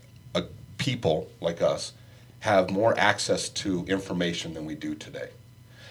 people 0.79 1.29
like 1.41 1.61
us 1.61 1.93
have 2.41 2.71
more 2.71 2.99
access 2.99 3.49
to 3.49 3.85
information 3.87 4.55
than 4.55 4.65
we 4.65 4.75
do 4.75 4.95
today. 4.95 5.29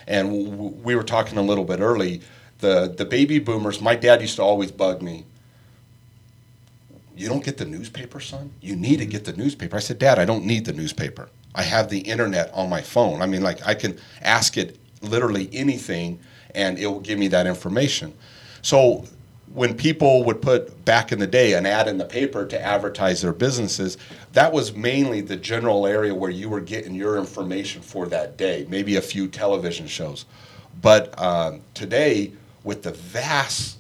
And 0.08 0.46
w- 0.46 0.74
we 0.84 0.96
were 0.96 1.04
talking 1.04 1.38
a 1.38 1.42
little 1.42 1.66
bit 1.66 1.80
early. 1.80 2.22
The 2.60 2.94
the 2.96 3.06
baby 3.06 3.40
boomers. 3.40 3.82
My 3.82 3.96
dad 3.96 4.22
used 4.22 4.38
to 4.38 4.44
always 4.44 4.72
bug 4.72 5.02
me. 5.02 5.26
You 7.16 7.28
don't 7.28 7.44
get 7.44 7.58
the 7.58 7.66
newspaper, 7.66 8.20
son. 8.20 8.52
You 8.62 8.76
need 8.76 9.00
to 9.00 9.06
get 9.06 9.26
the 9.26 9.34
newspaper. 9.34 9.76
I 9.76 9.80
said, 9.80 9.98
Dad, 9.98 10.20
I 10.20 10.26
don't 10.26 10.46
need 10.46 10.66
the 10.66 10.74
newspaper. 10.74 11.30
I 11.56 11.64
have 11.64 11.90
the 11.90 12.00
internet 12.00 12.52
on 12.54 12.70
my 12.70 12.82
phone. 12.82 13.22
I 13.22 13.26
mean, 13.26 13.42
like 13.42 13.66
I 13.66 13.74
can 13.74 13.98
ask 14.22 14.56
it 14.58 14.78
literally 15.02 15.50
anything, 15.52 16.20
and 16.54 16.78
it 16.78 16.86
will 16.86 17.00
give 17.00 17.18
me 17.18 17.28
that 17.30 17.48
information. 17.48 18.14
So 18.62 19.06
when 19.54 19.76
people 19.76 20.24
would 20.26 20.42
put 20.42 20.84
back 20.86 21.12
in 21.12 21.20
the 21.20 21.28
day 21.28 21.54
an 21.54 21.66
ad 21.66 21.88
in 21.88 21.98
the 21.98 22.06
paper 22.06 22.46
to 22.46 22.62
advertise 22.62 23.22
their 23.22 23.34
businesses, 23.34 23.98
that 24.34 24.52
was 24.52 24.76
mainly 24.76 25.22
the 25.22 25.36
general 25.36 25.88
area 25.88 26.14
where 26.14 26.30
you 26.30 26.50
were 26.50 26.62
getting 26.62 26.94
your 26.94 27.18
information 27.18 27.82
for 27.82 28.08
that 28.08 28.38
day, 28.38 28.66
maybe 28.70 28.98
a 28.98 29.02
few 29.02 29.28
television 29.28 29.88
shows. 29.88 30.26
But 30.82 31.20
um, 31.20 31.62
today, 31.74 32.34
with 32.64 32.84
the 32.84 32.92
vast, 32.92 33.78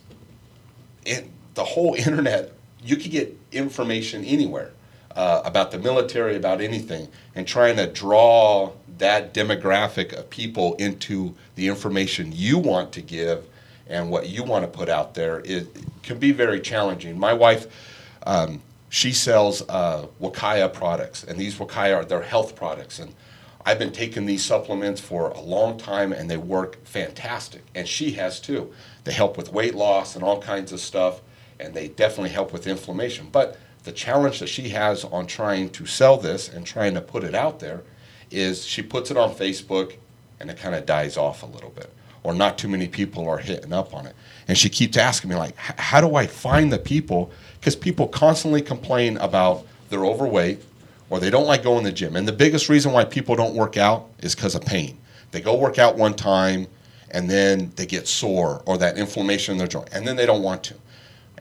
in, 1.05 1.31
the 1.53 1.63
whole 1.63 1.93
internet, 1.95 2.53
you 2.81 2.95
could 2.95 3.11
get 3.11 3.37
information 3.51 4.23
anywhere 4.23 4.71
uh, 5.15 5.41
about 5.43 5.71
the 5.71 5.79
military, 5.79 6.35
about 6.35 6.61
anything, 6.61 7.07
and 7.35 7.47
trying 7.47 7.75
to 7.75 7.87
draw 7.87 8.71
that 8.99 9.33
demographic 9.33 10.13
of 10.13 10.29
people 10.29 10.75
into 10.75 11.35
the 11.55 11.67
information 11.67 12.31
you 12.33 12.57
want 12.57 12.91
to 12.93 13.01
give 13.01 13.45
and 13.89 14.09
what 14.09 14.27
you 14.29 14.43
want 14.43 14.63
to 14.63 14.67
put 14.67 14.89
out 14.89 15.13
there 15.13 15.41
it, 15.45 15.67
can 16.03 16.19
be 16.19 16.31
very 16.31 16.59
challenging. 16.59 17.17
My 17.17 17.33
wife, 17.33 17.67
um, 18.25 18.61
she 18.89 19.11
sells 19.11 19.67
uh, 19.69 20.07
Wakaya 20.21 20.71
products, 20.71 21.23
and 21.23 21.37
these 21.37 21.55
Wakaya 21.57 21.97
are 21.97 22.05
their 22.05 22.21
health 22.21 22.55
products, 22.55 22.99
and 22.99 23.13
I've 23.65 23.79
been 23.79 23.91
taking 23.91 24.25
these 24.25 24.45
supplements 24.45 25.01
for 25.01 25.29
a 25.29 25.41
long 25.41 25.77
time, 25.77 26.13
and 26.13 26.29
they 26.29 26.37
work 26.37 26.85
fantastic, 26.85 27.63
and 27.75 27.87
she 27.87 28.13
has 28.13 28.39
too. 28.39 28.73
They 29.03 29.11
help 29.11 29.37
with 29.37 29.51
weight 29.51 29.75
loss 29.75 30.15
and 30.15 30.23
all 30.23 30.41
kinds 30.41 30.71
of 30.71 30.79
stuff, 30.79 31.21
and 31.59 31.73
they 31.73 31.89
definitely 31.89 32.29
help 32.29 32.53
with 32.53 32.67
inflammation. 32.67 33.27
But 33.29 33.57
the 33.83 33.91
challenge 33.91 34.39
that 34.39 34.47
she 34.47 34.69
has 34.69 35.03
on 35.03 35.27
trying 35.27 35.69
to 35.71 35.85
sell 35.85 36.17
this 36.17 36.47
and 36.47 36.65
trying 36.65 36.93
to 36.93 37.01
put 37.01 37.23
it 37.23 37.35
out 37.35 37.59
there 37.59 37.83
is 38.31 38.65
she 38.65 38.81
puts 38.81 39.11
it 39.11 39.17
on 39.17 39.33
Facebook, 39.33 39.95
and 40.39 40.49
it 40.49 40.57
kind 40.57 40.75
of 40.75 40.85
dies 40.85 41.17
off 41.17 41.43
a 41.43 41.47
little 41.47 41.71
bit 41.71 41.91
or 42.27 42.33
not 42.33 42.57
too 42.57 42.67
many 42.67 42.89
people 42.89 43.29
are 43.29 43.37
hitting 43.37 43.71
up 43.71 43.93
on 43.93 44.05
it. 44.05 44.13
And 44.49 44.57
she 44.57 44.67
keeps 44.67 44.97
asking 44.97 45.29
me, 45.29 45.37
like, 45.37 45.55
how 45.55 46.01
do 46.01 46.15
I 46.15 46.27
find 46.27 46.73
the 46.73 46.77
people? 46.77 47.31
Because 47.57 47.73
people 47.73 48.05
constantly 48.05 48.61
complain 48.61 49.15
about 49.19 49.65
they're 49.89 50.05
overweight 50.05 50.61
or 51.09 51.21
they 51.21 51.29
don't 51.29 51.47
like 51.47 51.63
going 51.63 51.85
to 51.85 51.89
the 51.89 51.95
gym. 51.95 52.17
And 52.17 52.27
the 52.27 52.33
biggest 52.33 52.67
reason 52.67 52.91
why 52.91 53.05
people 53.05 53.37
don't 53.37 53.55
work 53.55 53.77
out 53.77 54.09
is 54.19 54.35
because 54.35 54.55
of 54.55 54.65
pain. 54.65 54.97
They 55.31 55.39
go 55.39 55.55
work 55.55 55.79
out 55.79 55.95
one 55.95 56.15
time 56.15 56.67
and 57.11 57.29
then 57.29 57.71
they 57.77 57.85
get 57.85 58.09
sore 58.09 58.61
or 58.65 58.77
that 58.77 58.97
inflammation 58.97 59.53
in 59.53 59.57
their 59.57 59.67
joint, 59.67 59.87
and 59.93 60.05
then 60.05 60.17
they 60.17 60.25
don't 60.25 60.43
want 60.43 60.65
to. 60.65 60.75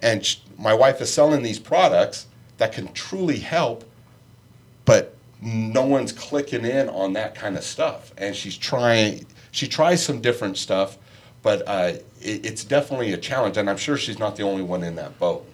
And 0.02 0.36
my 0.56 0.72
wife 0.72 1.00
is 1.00 1.12
selling 1.12 1.42
these 1.42 1.58
products 1.58 2.28
that 2.58 2.72
can 2.72 2.92
truly 2.92 3.40
help, 3.40 3.82
but 4.84 5.16
no 5.42 5.84
one's 5.84 6.12
clicking 6.12 6.64
in 6.64 6.88
on 6.90 7.14
that 7.14 7.34
kind 7.34 7.56
of 7.56 7.64
stuff. 7.64 8.12
And 8.16 8.36
she's 8.36 8.56
trying 8.56 9.26
she 9.56 9.66
tries 9.66 10.04
some 10.04 10.20
different 10.20 10.58
stuff, 10.58 10.98
but 11.42 11.62
uh, 11.66 11.94
it, 12.20 12.44
it's 12.44 12.62
definitely 12.62 13.12
a 13.14 13.16
challenge, 13.16 13.56
and 13.56 13.70
I'm 13.70 13.78
sure 13.78 13.96
she's 13.96 14.18
not 14.18 14.36
the 14.36 14.42
only 14.42 14.62
one 14.62 14.82
in 14.82 14.96
that 14.96 15.18
boat. 15.18 15.46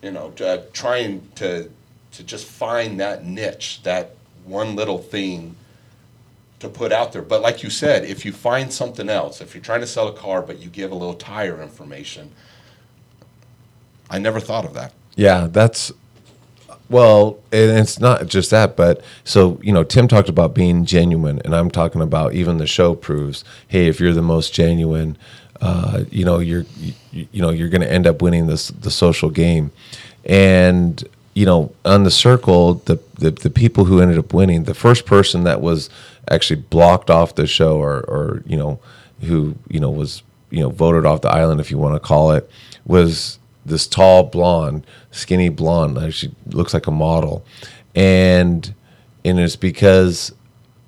You 0.00 0.12
know, 0.12 0.32
uh, 0.40 0.58
trying 0.72 1.28
to 1.36 1.70
to 2.12 2.22
just 2.22 2.46
find 2.46 3.00
that 3.00 3.26
niche, 3.26 3.80
that 3.82 4.14
one 4.44 4.76
little 4.76 4.98
thing 4.98 5.56
to 6.60 6.68
put 6.68 6.92
out 6.92 7.12
there. 7.12 7.22
But 7.22 7.42
like 7.42 7.64
you 7.64 7.70
said, 7.70 8.04
if 8.04 8.24
you 8.24 8.30
find 8.30 8.72
something 8.72 9.08
else, 9.08 9.40
if 9.40 9.54
you're 9.54 9.64
trying 9.64 9.80
to 9.80 9.86
sell 9.88 10.06
a 10.06 10.12
car, 10.12 10.40
but 10.40 10.60
you 10.60 10.68
give 10.70 10.92
a 10.92 10.94
little 10.94 11.14
tire 11.14 11.60
information, 11.60 12.30
I 14.08 14.20
never 14.20 14.38
thought 14.38 14.64
of 14.64 14.74
that. 14.74 14.92
Yeah, 15.16 15.48
that's 15.50 15.90
well, 16.90 17.38
and 17.50 17.78
it's 17.78 17.98
not 17.98 18.26
just 18.26 18.50
that, 18.50 18.76
but 18.76 19.02
so 19.24 19.58
you 19.62 19.72
know, 19.72 19.84
Tim 19.84 20.08
talked 20.08 20.28
about 20.28 20.54
being 20.54 20.84
genuine, 20.84 21.40
and 21.44 21.54
I'm 21.54 21.70
talking 21.70 22.02
about 22.02 22.34
even 22.34 22.58
the 22.58 22.66
show 22.66 22.94
proves, 22.94 23.44
hey, 23.68 23.88
if 23.88 24.00
you're 24.00 24.12
the 24.12 24.22
most 24.22 24.52
genuine, 24.52 25.16
uh, 25.60 26.04
you 26.10 26.24
know, 26.24 26.40
you're 26.40 26.66
you, 26.76 26.92
you 27.10 27.40
know 27.40 27.50
you're 27.50 27.68
going 27.70 27.80
to 27.80 27.90
end 27.90 28.06
up 28.06 28.20
winning 28.20 28.46
this 28.46 28.68
the 28.68 28.90
social 28.90 29.30
game, 29.30 29.72
and 30.24 31.02
you 31.34 31.46
know, 31.46 31.72
on 31.84 32.04
the 32.04 32.10
circle, 32.10 32.74
the, 32.74 33.00
the 33.14 33.30
the 33.30 33.50
people 33.50 33.86
who 33.86 34.00
ended 34.00 34.18
up 34.18 34.32
winning, 34.34 34.64
the 34.64 34.74
first 34.74 35.06
person 35.06 35.44
that 35.44 35.60
was 35.60 35.90
actually 36.30 36.60
blocked 36.60 37.10
off 37.10 37.34
the 37.34 37.46
show, 37.46 37.78
or 37.78 38.00
or 38.02 38.42
you 38.46 38.56
know, 38.56 38.78
who 39.22 39.54
you 39.68 39.80
know 39.80 39.90
was 39.90 40.22
you 40.50 40.60
know 40.60 40.68
voted 40.68 41.06
off 41.06 41.22
the 41.22 41.30
island, 41.30 41.60
if 41.60 41.70
you 41.70 41.78
want 41.78 41.94
to 41.94 42.00
call 42.00 42.32
it, 42.32 42.48
was 42.84 43.38
this 43.64 43.86
tall 43.86 44.24
blonde, 44.24 44.86
skinny 45.10 45.48
blonde. 45.48 46.14
She 46.14 46.34
looks 46.46 46.74
like 46.74 46.86
a 46.86 46.90
model, 46.90 47.44
and 47.94 48.74
and 49.24 49.40
it's 49.40 49.56
because 49.56 50.32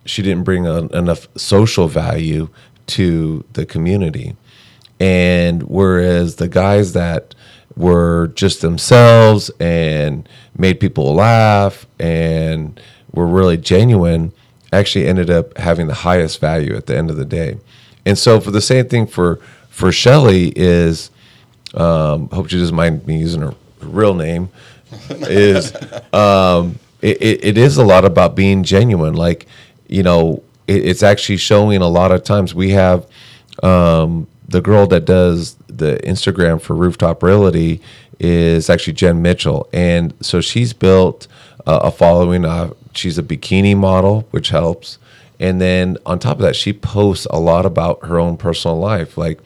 she 0.05 0.23
didn't 0.23 0.45
bring 0.45 0.67
a, 0.67 0.87
enough 0.89 1.29
social 1.37 1.89
value 1.89 2.49
to 2.89 3.45
the 3.55 3.67
community. 3.67 4.37
And 5.01 5.65
whereas 5.65 6.37
the 6.37 6.49
guys 6.49 6.93
that 6.93 7.35
were 7.77 8.29
just 8.29 8.63
themselves 8.63 9.51
and 9.61 10.27
made 10.57 10.81
people 10.81 11.15
laugh 11.15 11.87
and 11.99 12.81
were 13.13 13.27
really 13.27 13.59
genuine 13.59 14.33
actually 14.73 15.07
ended 15.07 15.31
up 15.31 15.57
having 15.59 15.87
the 15.87 15.95
highest 15.95 16.41
value 16.41 16.75
at 16.75 16.87
the 16.87 16.97
end 16.97 17.11
of 17.11 17.17
the 17.17 17.25
day. 17.25 17.59
And 18.05 18.17
so 18.17 18.41
for 18.41 18.51
the 18.51 18.61
same 18.61 18.89
thing 18.89 19.07
for 19.07 19.37
for 19.69 19.93
Shelly 19.93 20.53
is 20.57 21.11
um, 21.77 22.29
hope 22.31 22.49
she 22.49 22.59
doesn't 22.59 22.75
mind 22.75 23.07
me 23.07 23.19
using 23.19 23.43
her 23.43 23.55
real 23.81 24.15
name 24.15 24.49
is 25.11 25.75
um, 26.13 26.79
it, 27.03 27.21
it, 27.23 27.45
it 27.45 27.59
is 27.59 27.77
a 27.77 27.85
lot 27.85 28.05
about 28.05 28.35
being 28.35 28.63
genuine. 28.63 29.15
Like, 29.15 29.47
you 29.89 30.03
know, 30.03 30.43
it, 30.67 30.87
it's 30.87 31.03
actually 31.03 31.37
showing 31.37 31.81
a 31.83 31.89
lot 31.89 32.13
of 32.13 32.25
times 32.25 32.55
we 32.55 32.71
have 32.71 33.07
um, 33.63 34.27
the 34.49 34.61
girl 34.61 34.87
that 34.89 35.05
does 35.05 35.57
the 35.69 35.99
Instagram 36.05 36.61
for 36.61 36.75
Rooftop 36.75 37.23
Realty 37.23 37.81
is 38.19 38.71
actually 38.71 38.95
Jen 38.95 39.21
Mitchell, 39.21 39.69
and 39.73 40.15
so 40.21 40.41
she's 40.41 40.73
built 40.73 41.27
uh, 41.67 41.81
a 41.85 41.91
following. 41.91 42.45
Uh, 42.45 42.73
she's 42.95 43.19
a 43.19 43.23
bikini 43.23 43.77
model, 43.77 44.27
which 44.31 44.49
helps, 44.49 44.99
and 45.39 45.61
then 45.61 45.99
on 46.07 46.19
top 46.19 46.37
of 46.37 46.43
that, 46.43 46.57
she 46.57 46.73
posts 46.73 47.27
a 47.31 47.39
lot 47.39 47.67
about 47.67 48.05
her 48.07 48.19
own 48.19 48.37
personal 48.39 48.79
life. 48.79 49.19
Like, 49.19 49.41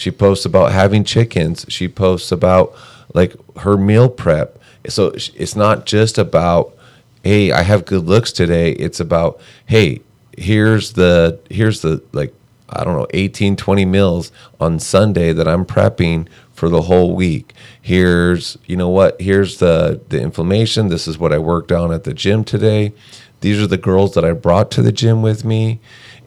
she 0.00 0.10
posts 0.10 0.46
about 0.46 0.72
having 0.72 1.04
chickens. 1.04 1.66
She 1.68 1.86
posts 1.86 2.32
about 2.32 2.74
like 3.12 3.34
her 3.58 3.76
meal 3.76 4.08
prep. 4.08 4.58
So 4.88 5.12
it's 5.14 5.54
not 5.54 5.84
just 5.84 6.16
about 6.16 6.74
hey, 7.22 7.52
I 7.52 7.60
have 7.60 7.84
good 7.84 8.06
looks 8.06 8.32
today. 8.32 8.72
It's 8.72 8.98
about 8.98 9.38
hey, 9.66 10.00
here's 10.38 10.94
the 10.94 11.38
here's 11.50 11.82
the 11.82 12.02
like 12.12 12.32
I 12.70 12.82
don't 12.82 12.96
know 12.96 13.08
18 13.10 13.56
20 13.56 13.84
meals 13.84 14.32
on 14.58 14.78
Sunday 14.78 15.34
that 15.34 15.46
I'm 15.46 15.66
prepping 15.66 16.28
for 16.54 16.70
the 16.70 16.82
whole 16.82 17.14
week. 17.14 17.52
Here's 17.82 18.56
you 18.64 18.78
know 18.78 18.88
what? 18.88 19.20
Here's 19.20 19.58
the 19.58 20.00
the 20.08 20.18
inflammation. 20.18 20.88
This 20.88 21.06
is 21.06 21.18
what 21.18 21.34
I 21.34 21.38
worked 21.38 21.72
on 21.72 21.92
at 21.92 22.04
the 22.04 22.14
gym 22.14 22.42
today. 22.44 22.94
These 23.42 23.60
are 23.60 23.66
the 23.66 23.76
girls 23.76 24.14
that 24.14 24.24
I 24.24 24.32
brought 24.32 24.70
to 24.70 24.82
the 24.82 24.92
gym 24.92 25.20
with 25.20 25.44
me. 25.44 25.78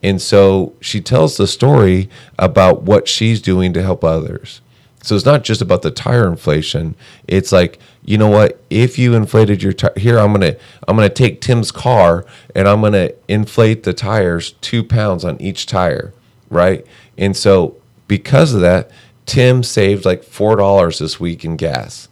And 0.04 0.20
so 0.20 0.74
she 0.82 1.00
tells 1.00 1.38
the 1.38 1.46
story 1.46 2.10
about 2.38 2.82
what 2.82 3.08
she's 3.08 3.40
doing 3.40 3.72
to 3.72 3.82
help 3.82 4.04
others. 4.04 4.60
So 5.02 5.16
it's 5.16 5.24
not 5.24 5.44
just 5.44 5.62
about 5.62 5.80
the 5.80 5.90
tire 5.90 6.28
inflation. 6.28 6.94
It's 7.26 7.52
like, 7.52 7.78
you 8.04 8.18
know 8.18 8.28
what? 8.28 8.62
If 8.68 8.98
you 8.98 9.14
inflated 9.14 9.62
your 9.62 9.72
tire, 9.72 9.94
here 9.96 10.18
I'm 10.18 10.32
gonna 10.32 10.56
I'm 10.86 10.94
gonna 10.94 11.08
take 11.08 11.40
Tim's 11.40 11.72
car 11.72 12.26
and 12.54 12.68
I'm 12.68 12.82
gonna 12.82 13.12
inflate 13.28 13.84
the 13.84 13.94
tires 13.94 14.52
two 14.60 14.84
pounds 14.84 15.24
on 15.24 15.40
each 15.40 15.64
tire, 15.64 16.12
right? 16.50 16.86
And 17.16 17.34
so 17.34 17.76
because 18.06 18.52
of 18.52 18.60
that, 18.60 18.90
Tim 19.24 19.62
saved 19.62 20.04
like 20.04 20.22
four 20.22 20.56
dollars 20.56 20.98
this 20.98 21.18
week 21.18 21.46
in 21.46 21.56
gas. 21.56 22.08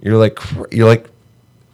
You're 0.00 0.16
like 0.16 0.38
you're 0.70 0.86
like, 0.86 1.08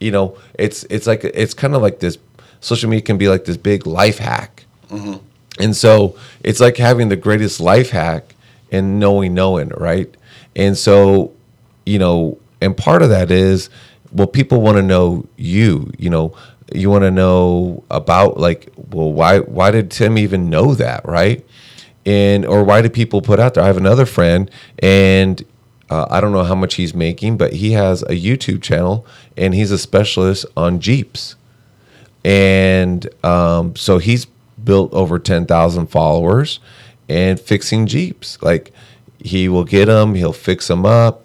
you 0.00 0.12
know, 0.12 0.38
it's 0.54 0.84
it's 0.84 1.06
like 1.06 1.24
it's 1.24 1.52
kind 1.52 1.74
of 1.74 1.82
like 1.82 2.00
this. 2.00 2.16
Social 2.60 2.88
media 2.88 3.04
can 3.04 3.18
be 3.18 3.28
like 3.28 3.44
this 3.44 3.58
big 3.58 3.86
life 3.86 4.18
hack, 4.18 4.64
mm-hmm. 4.88 5.24
And 5.58 5.76
so 5.76 6.16
it's 6.44 6.60
like 6.60 6.76
having 6.76 7.08
the 7.08 7.16
greatest 7.16 7.60
life 7.60 7.90
hack 7.90 8.34
and 8.70 9.00
knowing 9.00 9.34
knowing 9.34 9.68
right 9.76 10.16
and 10.58 10.76
so, 10.76 11.32
you 11.86 11.98
know, 11.98 12.36
and 12.60 12.76
part 12.76 13.02
of 13.02 13.08
that 13.10 13.30
is, 13.30 13.70
well, 14.12 14.26
people 14.26 14.60
want 14.60 14.76
to 14.76 14.82
know 14.82 15.24
you, 15.36 15.92
you 15.96 16.10
know, 16.10 16.36
you 16.74 16.90
want 16.90 17.02
to 17.02 17.12
know 17.12 17.84
about 17.90 18.38
like, 18.38 18.70
well, 18.90 19.12
why, 19.12 19.38
why 19.38 19.70
did 19.70 19.90
Tim 19.90 20.18
even 20.18 20.50
know 20.50 20.74
that? 20.74 21.04
Right. 21.06 21.46
And, 22.04 22.44
or 22.44 22.64
why 22.64 22.82
do 22.82 22.90
people 22.90 23.22
put 23.22 23.38
out 23.38 23.54
there? 23.54 23.62
I 23.62 23.68
have 23.68 23.76
another 23.76 24.04
friend 24.04 24.50
and 24.80 25.44
uh, 25.90 26.06
I 26.10 26.20
don't 26.20 26.32
know 26.32 26.42
how 26.42 26.56
much 26.56 26.74
he's 26.74 26.92
making, 26.92 27.36
but 27.36 27.52
he 27.52 27.72
has 27.72 28.02
a 28.02 28.20
YouTube 28.20 28.60
channel 28.60 29.06
and 29.36 29.54
he's 29.54 29.70
a 29.70 29.78
specialist 29.78 30.44
on 30.56 30.80
Jeeps. 30.80 31.36
And 32.24 33.08
um, 33.24 33.76
so 33.76 33.98
he's 33.98 34.26
built 34.68 34.92
over 34.92 35.18
10,000 35.18 35.86
followers 35.86 36.60
and 37.08 37.40
fixing 37.40 37.86
Jeeps. 37.86 38.36
Like, 38.42 38.70
he 39.18 39.48
will 39.48 39.64
get 39.64 39.86
them, 39.86 40.14
he'll 40.14 40.34
fix 40.34 40.68
them 40.68 40.84
up, 40.84 41.24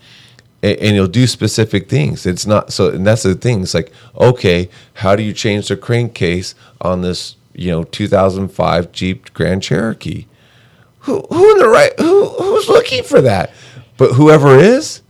and, 0.63 0.79
and, 0.79 0.95
he'll 0.95 1.07
do 1.07 1.27
specific 1.27 1.89
things. 1.89 2.25
It's 2.25 2.45
not 2.45 2.71
so, 2.71 2.89
and 2.89 3.05
that's 3.05 3.23
the 3.23 3.35
thing. 3.35 3.61
It's 3.61 3.73
like, 3.73 3.91
okay, 4.17 4.69
how 4.93 5.17
do 5.17 5.23
you 5.23 5.33
change 5.33 5.67
the 5.67 5.75
crankcase 5.75 6.55
on 6.79 7.01
this, 7.01 7.35
you 7.53 7.69
know, 7.69 7.83
2005 7.83 8.93
Jeep 8.93 9.33
Grand 9.33 9.61
Cherokee? 9.61 10.25
Who, 10.99 11.19
who 11.29 11.51
in 11.51 11.57
the 11.57 11.67
right, 11.67 11.91
who, 11.99 12.29
who's 12.29 12.69
looking 12.69 13.03
for 13.03 13.19
that? 13.19 13.51
But 13.97 14.13
whoever 14.13 14.57
is, 14.57 15.01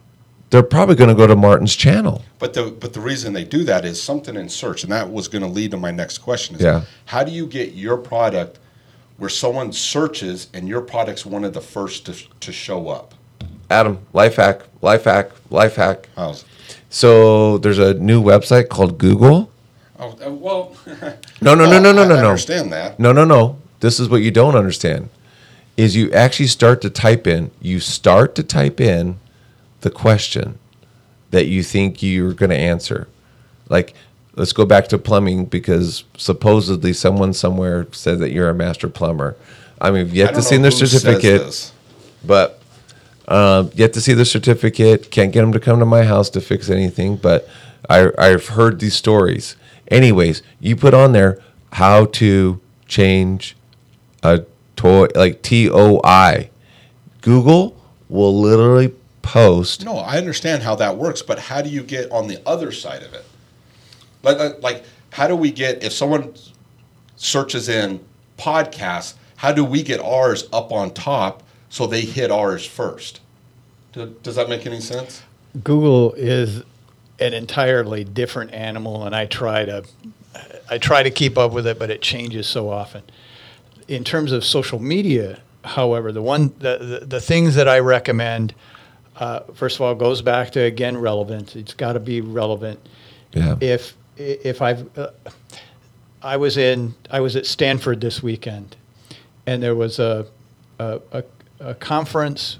they're 0.53 0.61
probably 0.61 0.93
going 0.93 1.09
to 1.09 1.15
go 1.15 1.25
to 1.25 1.35
Martin's 1.35 1.75
channel. 1.75 2.23
But 2.37 2.53
the 2.53 2.65
but 2.65 2.93
the 2.93 2.99
reason 2.99 3.33
they 3.33 3.43
do 3.43 3.63
that 3.63 3.85
is 3.85 3.99
something 3.99 4.35
in 4.35 4.49
search, 4.49 4.83
and 4.83 4.91
that 4.91 5.09
was 5.09 5.27
going 5.27 5.41
to 5.41 5.47
lead 5.47 5.71
to 5.71 5.77
my 5.77 5.89
next 5.89 6.19
question. 6.19 6.55
Is 6.55 6.61
yeah. 6.61 6.83
How 7.05 7.23
do 7.23 7.31
you 7.31 7.47
get 7.47 7.73
your 7.73 7.97
product 7.97 8.59
where 9.17 9.31
someone 9.31 9.73
searches 9.73 10.49
and 10.53 10.69
your 10.69 10.81
product's 10.81 11.25
one 11.25 11.43
of 11.43 11.53
the 11.53 11.61
first 11.61 12.05
to, 12.05 12.13
to 12.41 12.51
show 12.51 12.89
up? 12.89 13.15
Adam, 13.71 13.97
life 14.13 14.35
hack, 14.35 14.61
life 14.83 15.05
hack, 15.05 15.31
life 15.49 15.75
hack. 15.75 16.07
How's 16.15 16.45
so 16.87 17.57
there's 17.57 17.79
a 17.79 17.95
new 17.95 18.21
website 18.21 18.69
called 18.69 18.99
Google. 18.99 19.49
Oh 19.97 20.15
uh, 20.23 20.29
well. 20.29 20.75
no, 21.41 21.55
no, 21.55 21.65
no, 21.65 21.79
no, 21.79 21.91
no, 21.91 22.07
no, 22.07 22.07
no. 22.09 22.15
I 22.15 22.25
understand 22.27 22.71
that. 22.73 22.99
No, 22.99 23.11
no, 23.11 23.25
no. 23.25 23.57
This 23.79 23.99
is 23.99 24.07
what 24.07 24.21
you 24.21 24.29
don't 24.29 24.55
understand. 24.55 25.09
Is 25.77 25.95
you 25.95 26.11
actually 26.11 26.45
start 26.45 26.79
to 26.83 26.91
type 26.91 27.25
in. 27.25 27.49
You 27.59 27.79
start 27.79 28.35
to 28.35 28.43
type 28.43 28.79
in 28.79 29.17
the 29.83 29.91
question 29.91 30.59
that 31.31 31.45
you 31.45 31.63
think 31.63 32.03
you're 32.03 32.33
going 32.33 32.49
to 32.49 32.57
answer. 32.57 33.07
Like 33.69 33.93
let's 34.35 34.53
go 34.53 34.65
back 34.65 34.87
to 34.87 34.97
plumbing 34.97 35.45
because 35.45 36.03
supposedly 36.17 36.91
someone 36.93 37.33
somewhere 37.33 37.87
said 37.91 38.19
that 38.19 38.31
you're 38.31 38.49
a 38.49 38.53
master 38.53 38.89
plumber. 38.89 39.35
I 39.79 39.91
mean, 39.91 40.09
yet 40.09 40.33
to 40.35 40.41
see 40.41 40.57
their 40.57 40.71
certificate, 40.71 41.71
but 42.25 42.61
uh, 43.27 43.69
yet 43.73 43.93
to 43.93 44.01
see 44.01 44.13
the 44.13 44.25
certificate. 44.25 45.11
Can't 45.11 45.31
get 45.31 45.41
them 45.41 45.51
to 45.53 45.59
come 45.59 45.79
to 45.79 45.85
my 45.85 46.03
house 46.03 46.29
to 46.31 46.41
fix 46.41 46.69
anything, 46.69 47.17
but 47.17 47.47
I, 47.89 48.09
I've 48.17 48.47
heard 48.49 48.79
these 48.79 48.95
stories. 48.95 49.55
Anyways, 49.89 50.41
you 50.59 50.75
put 50.75 50.93
on 50.93 51.11
there 51.11 51.39
how 51.73 52.05
to 52.05 52.61
change 52.87 53.55
a 54.21 54.45
toy, 54.75 55.07
like 55.15 55.41
T 55.41 55.69
O 55.69 55.99
I. 56.03 56.49
Google 57.21 57.75
will 58.09 58.39
literally 58.39 58.93
post. 59.23 59.83
No, 59.83 59.97
I 59.97 60.17
understand 60.17 60.61
how 60.61 60.75
that 60.75 60.97
works, 60.97 61.23
but 61.23 61.39
how 61.39 61.63
do 61.63 61.69
you 61.69 61.81
get 61.81 62.11
on 62.11 62.27
the 62.27 62.39
other 62.47 62.71
side 62.71 63.01
of 63.01 63.13
it? 63.13 63.25
Like, 64.21 64.37
uh, 64.37 64.51
like, 64.61 64.83
how 65.11 65.27
do 65.27 65.35
we 65.35 65.51
get 65.51 65.83
if 65.83 65.91
someone 65.91 66.35
searches 67.15 67.67
in 67.67 67.99
podcasts? 68.37 69.15
How 69.37 69.51
do 69.51 69.65
we 69.65 69.81
get 69.81 69.99
ours 69.99 70.47
up 70.53 70.71
on 70.71 70.93
top 70.93 71.43
so 71.69 71.87
they 71.87 72.01
hit 72.01 72.29
ours 72.29 72.65
first? 72.65 73.19
Does 73.91 74.35
that 74.35 74.49
make 74.49 74.65
any 74.65 74.79
sense? 74.79 75.23
Google 75.63 76.13
is 76.13 76.63
an 77.19 77.33
entirely 77.33 78.03
different 78.03 78.53
animal, 78.53 79.05
and 79.05 79.15
I 79.15 79.25
try 79.25 79.65
to 79.65 79.83
I 80.69 80.77
try 80.79 81.03
to 81.03 81.11
keep 81.11 81.37
up 81.37 81.51
with 81.51 81.67
it, 81.67 81.77
but 81.77 81.91
it 81.91 82.01
changes 82.01 82.47
so 82.47 82.69
often. 82.69 83.03
In 83.87 84.03
terms 84.03 84.31
of 84.31 84.43
social 84.43 84.79
media, 84.79 85.41
however, 85.63 86.11
the 86.11 86.21
one 86.21 86.53
the, 86.59 86.99
the, 87.01 87.05
the 87.05 87.21
things 87.21 87.55
that 87.55 87.67
I 87.67 87.79
recommend, 87.79 88.55
uh, 89.17 89.41
first 89.53 89.75
of 89.77 89.81
all, 89.81 89.93
goes 89.95 90.21
back 90.21 90.51
to 90.51 90.61
again 90.61 90.97
relevance. 90.97 91.55
It's 91.55 91.73
got 91.73 91.93
to 91.93 91.99
be 91.99 92.21
relevant. 92.21 92.79
Yeah. 93.33 93.57
If 93.61 93.95
if 94.17 94.61
I've, 94.61 94.97
uh, 94.97 95.09
I 96.21 96.37
was 96.37 96.57
in, 96.57 96.95
I 97.09 97.19
was 97.19 97.35
at 97.35 97.45
Stanford 97.45 98.01
this 98.01 98.21
weekend, 98.21 98.75
and 99.45 99.61
there 99.61 99.75
was 99.75 99.99
a, 99.99 100.27
a, 100.79 100.99
a, 101.11 101.23
a 101.59 101.75
conference 101.75 102.59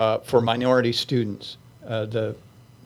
uh, 0.00 0.18
for 0.18 0.40
minority 0.40 0.92
students. 0.92 1.56
Uh, 1.86 2.06
the 2.06 2.36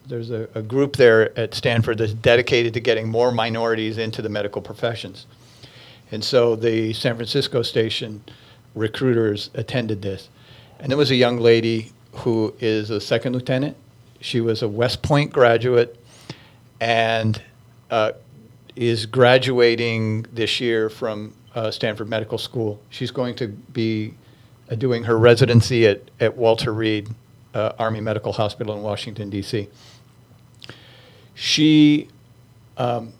there's 0.07 0.31
a, 0.31 0.49
a, 0.55 0.61
group 0.61 0.95
there 0.95 1.37
at 1.39 1.53
Stanford 1.53 1.99
that's 1.99 2.13
dedicated 2.13 2.73
to 2.73 2.79
getting 2.79 3.07
more 3.07 3.31
minorities 3.31 3.97
into 3.97 4.21
the 4.21 4.29
medical 4.29 4.61
professions, 4.61 5.25
and 6.11 6.23
so 6.23 6.55
the 6.55 6.93
San 6.93 7.15
Francisco 7.15 7.61
station 7.61 8.23
recruiters 8.75 9.49
attended 9.53 10.01
this, 10.01 10.29
and 10.79 10.91
there 10.91 10.97
was 10.97 11.11
a 11.11 11.15
young 11.15 11.37
lady 11.37 11.91
who 12.13 12.53
is 12.59 12.89
a 12.89 13.01
second 13.01 13.33
lieutenant. 13.33 13.77
She 14.19 14.41
was 14.41 14.61
a 14.61 14.67
West 14.67 15.01
Point 15.01 15.31
graduate, 15.31 15.97
and 16.79 17.41
uh, 17.89 18.13
is 18.75 19.05
graduating 19.05 20.25
this 20.31 20.59
year 20.59 20.89
from 20.89 21.33
uh, 21.55 21.71
Stanford 21.71 22.09
Medical 22.09 22.37
School. 22.37 22.79
She's 22.89 23.11
going 23.11 23.35
to 23.35 23.47
be 23.47 24.13
uh, 24.69 24.75
doing 24.75 25.03
her 25.03 25.17
residency 25.17 25.87
at, 25.87 26.01
at 26.19 26.37
Walter 26.37 26.73
Reed 26.73 27.09
uh, 27.53 27.73
Army 27.77 27.99
Medical 27.99 28.31
Hospital 28.31 28.75
in 28.75 28.81
Washington, 28.81 29.29
D.C. 29.29 29.67
She 31.33 32.07
um, 32.77 33.13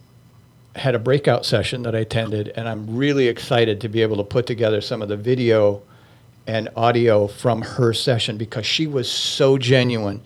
had 0.76 0.96
a 0.96 1.00
breakout 1.00 1.46
session 1.46 1.84
that 1.84 1.96
I 1.96 2.00
attended, 2.00 2.50
and 2.50 2.70
I'm 2.70 2.96
really 2.96 3.28
excited 3.28 3.82
to 3.82 3.90
be 3.90 4.02
able 4.02 4.18
to 4.18 4.24
put 4.24 4.46
together 4.46 4.80
some 4.80 5.02
of 5.02 5.10
the 5.10 5.18
video 5.18 5.82
and 6.48 6.70
audio 6.76 7.28
from 7.28 7.62
her 7.62 7.94
session 7.94 8.38
because 8.38 8.66
she 8.66 8.88
was 8.88 9.10
so 9.10 9.58
genuine 9.58 10.22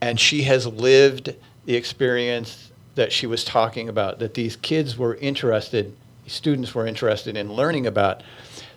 and 0.00 0.20
she 0.20 0.42
has 0.42 0.66
lived 0.66 1.34
the 1.64 1.74
experience 1.74 2.70
that 2.94 3.12
she 3.12 3.26
was 3.26 3.44
talking 3.44 3.88
about 3.88 4.18
that 4.18 4.34
these 4.34 4.56
kids 4.56 4.96
were 4.96 5.14
interested, 5.16 5.94
students 6.26 6.74
were 6.74 6.86
interested 6.86 7.36
in 7.36 7.52
learning 7.52 7.86
about. 7.86 8.22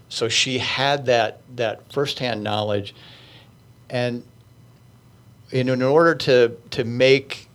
So 0.10 0.28
she 0.28 0.58
had 0.58 1.06
that 1.06 1.42
that 1.56 1.92
firsthand 1.92 2.44
knowledge, 2.44 2.96
and 3.90 4.24
in, 5.52 5.70
in 5.70 5.82
order 5.82 6.16
to 6.16 6.58
to 6.72 6.84
make 6.84 7.48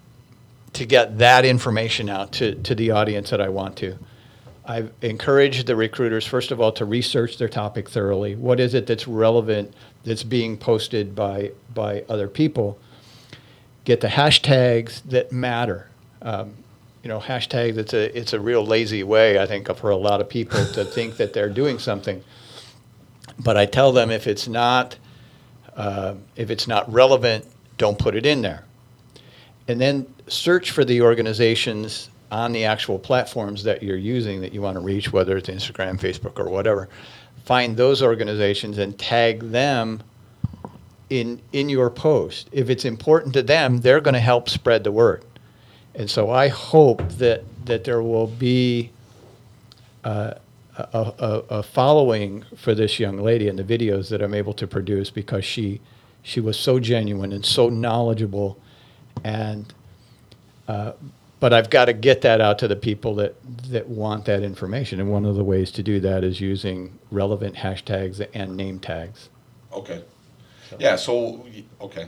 to 0.75 0.85
get 0.85 1.19
that 1.19 1.45
information 1.45 2.09
out 2.09 2.33
to, 2.33 2.55
to 2.57 2.75
the 2.75 2.91
audience 2.91 3.31
that 3.31 3.41
I 3.41 3.49
want 3.49 3.77
to. 3.77 3.97
I've 4.67 4.93
encouraged 5.03 5.67
the 5.67 5.77
recruiters, 5.77 6.27
first 6.27 6.51
of 6.51 6.61
all, 6.61 6.73
to 6.73 6.85
research 6.85 7.37
their 7.37 7.49
topic 7.49 7.89
thoroughly. 7.89 8.35
What 8.35 8.61
is 8.61 8.73
it 8.73 8.87
that's 8.87 9.07
relevant 9.07 9.75
that's 10.05 10.23
being 10.23 10.57
posted 10.57 11.15
by, 11.15 11.53
by 11.75 12.05
other 12.09 12.29
people? 12.29 12.79
Get 13.85 14.01
the 14.01 14.09
hashtags 14.09 15.03
that 15.05 15.33
matter. 15.33 15.89
Um, 16.23 16.55
you 17.03 17.09
know, 17.09 17.21
hashtags, 17.21 17.77
it's 17.77 17.93
a, 17.93 18.19
it's 18.19 18.33
a 18.33 18.41
real 18.41 18.65
lazy 18.65 19.03
way, 19.03 19.39
I 19.39 19.45
think, 19.45 19.75
for 19.77 19.91
a 19.91 19.97
lot 19.97 20.23
of 20.23 20.29
people 20.31 20.65
to 20.73 20.85
think 20.87 21.19
that 21.19 21.35
they're 21.35 21.51
doing 21.51 21.79
something. 21.79 22.25
But 23.39 23.59
I 23.59 23.67
tell 23.67 23.93
them 23.93 24.11
if 24.11 24.27
it's 24.27 24.49
not, 24.49 24.97
uh, 25.77 26.15
if 26.37 26.49
it's 26.49 26.67
not 26.67 26.91
relevant, 26.91 27.45
don't 27.77 27.99
put 27.99 28.15
it 28.15 28.25
in 28.25 28.41
there. 28.41 28.65
And 29.69 29.79
then 29.79 30.07
search 30.27 30.71
for 30.71 30.87
the 30.87 31.03
organizations 31.03 32.09
on 32.35 32.51
the 32.51 32.65
actual 32.65 32.99
platforms 32.99 33.63
that 33.63 33.81
you're 33.81 33.97
using 33.97 34.41
that 34.41 34.53
you 34.53 34.61
want 34.61 34.75
to 34.75 34.81
reach, 34.81 35.13
whether 35.13 35.37
it's 35.37 35.49
Instagram, 35.49 35.99
Facebook, 36.01 36.37
or 36.39 36.51
whatever. 36.51 36.89
Find 37.45 37.77
those 37.77 38.03
organizations 38.03 38.79
and 38.79 38.99
tag 38.99 39.41
them 39.41 40.03
in 41.11 41.41
in 41.53 41.69
your 41.69 41.91
post. 41.91 42.49
If 42.51 42.71
it's 42.71 42.85
important 42.85 43.35
to 43.35 43.43
them, 43.43 43.83
they're 43.83 44.01
going 44.01 44.15
to 44.15 44.21
help 44.21 44.49
spread 44.49 44.83
the 44.83 44.91
word. 44.91 45.25
And 45.95 46.11
so 46.11 46.31
I 46.31 46.49
hope 46.49 47.09
that 47.19 47.45
that 47.67 47.85
there 47.85 48.03
will 48.03 48.27
be 48.27 48.91
uh, 50.03 50.35
a, 50.77 50.85
a, 50.93 51.43
a 51.59 51.63
following 51.63 52.45
for 52.57 52.75
this 52.75 52.99
young 52.99 53.19
lady 53.19 53.49
and 53.49 53.57
the 53.57 53.65
videos 53.65 54.09
that 54.09 54.21
I'm 54.21 54.35
able 54.35 54.55
to 54.55 54.67
produce 54.67 55.09
because 55.09 55.45
she 55.45 55.81
she 56.25 56.41
was 56.41 56.59
so 56.59 56.81
genuine 56.81 57.33
and 57.33 57.47
so 57.47 57.69
knowledgeable 57.69 58.59
and 59.23 59.73
uh, 60.67 60.93
but 61.45 61.53
I've 61.53 61.69
got 61.69 61.85
to 61.85 61.93
get 61.93 62.23
that 62.23 62.41
out 62.41 62.59
to 62.61 62.69
the 62.69 62.75
people 62.75 63.15
that 63.17 63.37
that 63.71 63.87
want 63.87 64.25
that 64.25 64.43
information 64.43 64.99
and 64.99 65.11
one 65.11 65.27
of 65.27 65.37
the 65.37 65.45
ways 65.45 65.71
to 65.73 65.83
do 65.83 66.01
that 66.01 66.25
is 66.25 66.41
using 66.41 66.99
relevant 67.11 67.57
hashtags 67.57 68.27
and 68.33 68.57
name 68.57 68.79
tags 68.79 69.29
Okay. 69.75 70.03
Yeah, 70.79 70.97
so, 70.97 71.47
okay. 71.81 72.07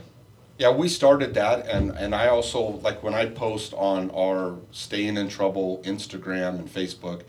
Yeah, 0.57 0.71
we 0.71 0.89
started 0.89 1.35
that 1.35 1.67
and, 1.67 1.91
and 1.91 2.15
I 2.15 2.29
also, 2.29 2.61
like 2.61 3.03
when 3.03 3.13
I 3.13 3.27
post 3.27 3.73
on 3.75 4.09
our 4.11 4.57
Staying 4.71 5.17
in 5.17 5.27
Trouble 5.29 5.83
Instagram 5.85 6.57
and 6.57 6.67
Facebook, 6.67 7.21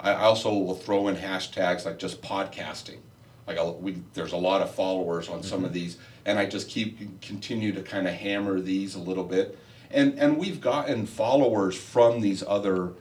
I 0.00 0.14
also 0.14 0.52
will 0.52 0.74
throw 0.74 1.06
in 1.06 1.16
hashtags 1.16 1.84
like 1.84 1.98
just 1.98 2.20
podcasting. 2.22 2.98
Like 3.46 3.58
I'll, 3.58 3.74
we, 3.76 4.02
there's 4.14 4.32
a 4.32 4.36
lot 4.36 4.62
of 4.62 4.74
followers 4.74 5.28
on 5.28 5.44
some 5.44 5.60
of 5.64 5.70
mm-hmm. 5.70 5.74
these 5.74 5.98
and 6.24 6.38
I 6.38 6.46
just 6.46 6.68
keep, 6.68 7.20
continue 7.20 7.72
to 7.72 7.82
kind 7.82 8.08
of 8.08 8.14
hammer 8.14 8.60
these 8.60 8.96
a 8.96 9.00
little 9.00 9.24
bit. 9.24 9.56
And, 9.92 10.18
and 10.18 10.38
we've 10.38 10.60
gotten 10.60 11.06
followers 11.06 11.76
from 11.76 12.20
these 12.20 12.42
other 12.42 12.92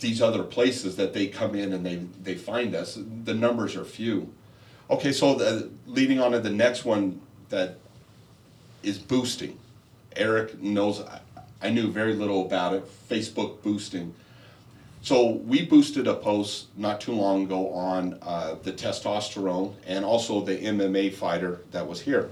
these 0.00 0.22
other 0.22 0.42
places 0.42 0.96
that 0.96 1.12
they 1.12 1.26
come 1.26 1.54
in 1.54 1.72
and 1.72 1.84
they, 1.84 1.96
they 2.22 2.34
find 2.34 2.74
us. 2.74 2.98
The 3.24 3.34
numbers 3.34 3.76
are 3.76 3.84
few. 3.84 4.32
Okay, 4.88 5.12
so 5.12 5.34
the, 5.34 5.70
leading 5.86 6.18
on 6.20 6.32
to 6.32 6.40
the 6.40 6.50
next 6.50 6.84
one 6.84 7.20
that 7.50 7.76
is 8.82 8.98
boosting. 8.98 9.58
Eric 10.16 10.60
knows, 10.60 11.02
I, 11.62 11.70
knew 11.70 11.88
very 11.90 12.14
little 12.14 12.46
about 12.46 12.74
it, 12.74 12.84
Facebook 13.08 13.62
boosting. 13.62 14.14
So 15.02 15.32
we 15.32 15.64
boosted 15.64 16.06
a 16.06 16.14
post 16.14 16.66
not 16.76 17.00
too 17.00 17.12
long 17.12 17.44
ago 17.44 17.70
on 17.72 18.18
uh, 18.22 18.56
the 18.62 18.72
testosterone 18.72 19.74
and 19.86 20.04
also 20.04 20.40
the 20.40 20.56
MMA 20.56 21.14
fighter 21.14 21.60
that 21.70 21.86
was 21.86 22.00
here. 22.00 22.30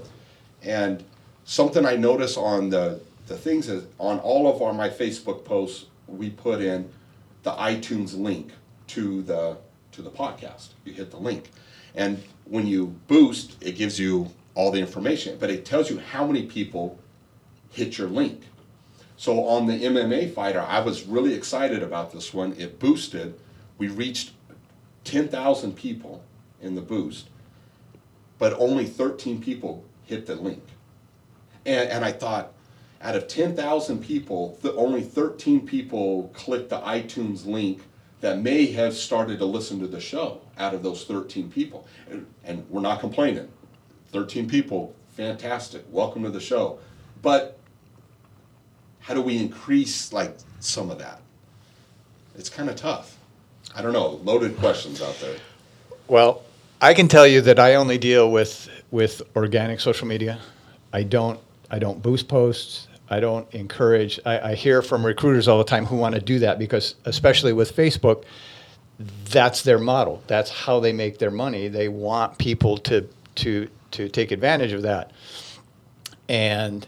And 0.61 1.03
something 1.49 1.83
I 1.83 1.95
notice 1.95 2.37
on 2.37 2.69
the, 2.69 3.01
the 3.25 3.35
things 3.35 3.69
is 3.69 3.83
on 3.97 4.19
all 4.19 4.47
of 4.47 4.61
our 4.61 4.71
my 4.71 4.87
Facebook 4.87 5.43
posts, 5.43 5.87
we 6.07 6.29
put 6.29 6.61
in 6.61 6.87
the 7.41 7.51
iTunes 7.53 8.15
link 8.15 8.51
to 8.87 9.23
the 9.23 9.57
to 9.91 10.03
the 10.03 10.11
podcast. 10.11 10.69
You 10.85 10.93
hit 10.93 11.09
the 11.09 11.17
link. 11.17 11.49
And 11.95 12.23
when 12.45 12.67
you 12.67 12.95
boost, 13.07 13.57
it 13.61 13.75
gives 13.75 13.99
you 13.99 14.29
all 14.53 14.69
the 14.69 14.79
information, 14.79 15.37
but 15.39 15.49
it 15.49 15.65
tells 15.65 15.89
you 15.89 15.97
how 15.97 16.27
many 16.27 16.45
people 16.45 16.99
hit 17.71 17.97
your 17.97 18.09
link. 18.09 18.43
So 19.17 19.45
on 19.45 19.65
the 19.65 19.83
MMA 19.83 20.31
fighter, 20.31 20.61
I 20.61 20.81
was 20.81 21.07
really 21.07 21.33
excited 21.33 21.81
about 21.81 22.11
this 22.11 22.31
one. 22.31 22.53
It 22.59 22.77
boosted. 22.79 23.39
We 23.79 23.87
reached 23.87 24.33
10,000 25.03 25.75
people 25.75 26.23
in 26.61 26.75
the 26.75 26.81
boost, 26.81 27.27
but 28.37 28.53
only 28.59 28.85
13 28.85 29.41
people 29.41 29.83
hit 30.05 30.27
the 30.27 30.35
link. 30.35 30.63
And, 31.69 31.87
and 31.91 32.03
I 32.03 32.11
thought, 32.11 32.53
out 32.99 33.15
of 33.15 33.27
10,000 33.27 34.03
people, 34.03 34.57
only 34.75 35.03
13 35.03 35.67
people 35.67 36.31
clicked 36.33 36.71
the 36.71 36.79
iTunes 36.79 37.45
link 37.45 37.83
that 38.21 38.39
may 38.39 38.65
have 38.71 38.95
started 38.95 39.37
to 39.37 39.45
listen 39.45 39.79
to 39.79 39.87
the 39.87 40.01
show 40.01 40.41
out 40.57 40.73
of 40.73 40.81
those 40.81 41.05
13 41.05 41.51
people. 41.51 41.87
And, 42.09 42.25
and 42.43 42.67
we're 42.71 42.81
not 42.81 42.99
complaining. 42.99 43.49
13 44.11 44.49
people, 44.49 44.95
fantastic. 45.15 45.85
Welcome 45.91 46.23
to 46.23 46.31
the 46.31 46.39
show. 46.39 46.79
But 47.21 47.59
how 49.01 49.13
do 49.13 49.21
we 49.21 49.37
increase 49.37 50.11
like 50.11 50.37
some 50.59 50.89
of 50.89 50.97
that? 50.97 51.21
It's 52.35 52.49
kind 52.49 52.67
of 52.67 52.77
tough. 52.77 53.15
I 53.75 53.83
don't 53.83 53.93
know. 53.93 54.19
Loaded 54.23 54.57
questions 54.57 55.03
out 55.03 55.17
there. 55.19 55.35
Well, 56.07 56.41
I 56.81 56.95
can 56.95 57.07
tell 57.07 57.27
you 57.27 57.41
that 57.41 57.59
I 57.59 57.75
only 57.75 57.99
deal 57.99 58.31
with 58.31 58.69
with 58.89 59.21
organic 59.35 59.79
social 59.79 60.07
media. 60.07 60.39
I 60.91 61.03
don't 61.03 61.39
I 61.71 61.79
don't 61.79 62.01
boost 62.01 62.27
posts. 62.27 62.87
I 63.09 63.19
don't 63.19 63.51
encourage. 63.53 64.19
I, 64.25 64.51
I 64.51 64.55
hear 64.55 64.81
from 64.81 65.05
recruiters 65.05 65.47
all 65.47 65.57
the 65.57 65.63
time 65.63 65.85
who 65.85 65.95
want 65.95 66.15
to 66.15 66.21
do 66.21 66.39
that 66.39 66.59
because, 66.59 66.95
especially 67.05 67.53
with 67.53 67.75
Facebook, 67.75 68.23
that's 69.25 69.63
their 69.63 69.79
model. 69.79 70.21
That's 70.27 70.49
how 70.49 70.79
they 70.79 70.93
make 70.93 71.17
their 71.17 71.31
money. 71.31 71.67
They 71.67 71.87
want 71.87 72.37
people 72.37 72.77
to 72.79 73.07
to 73.35 73.69
to 73.91 74.09
take 74.09 74.31
advantage 74.31 74.73
of 74.73 74.83
that. 74.83 75.11
And 76.27 76.85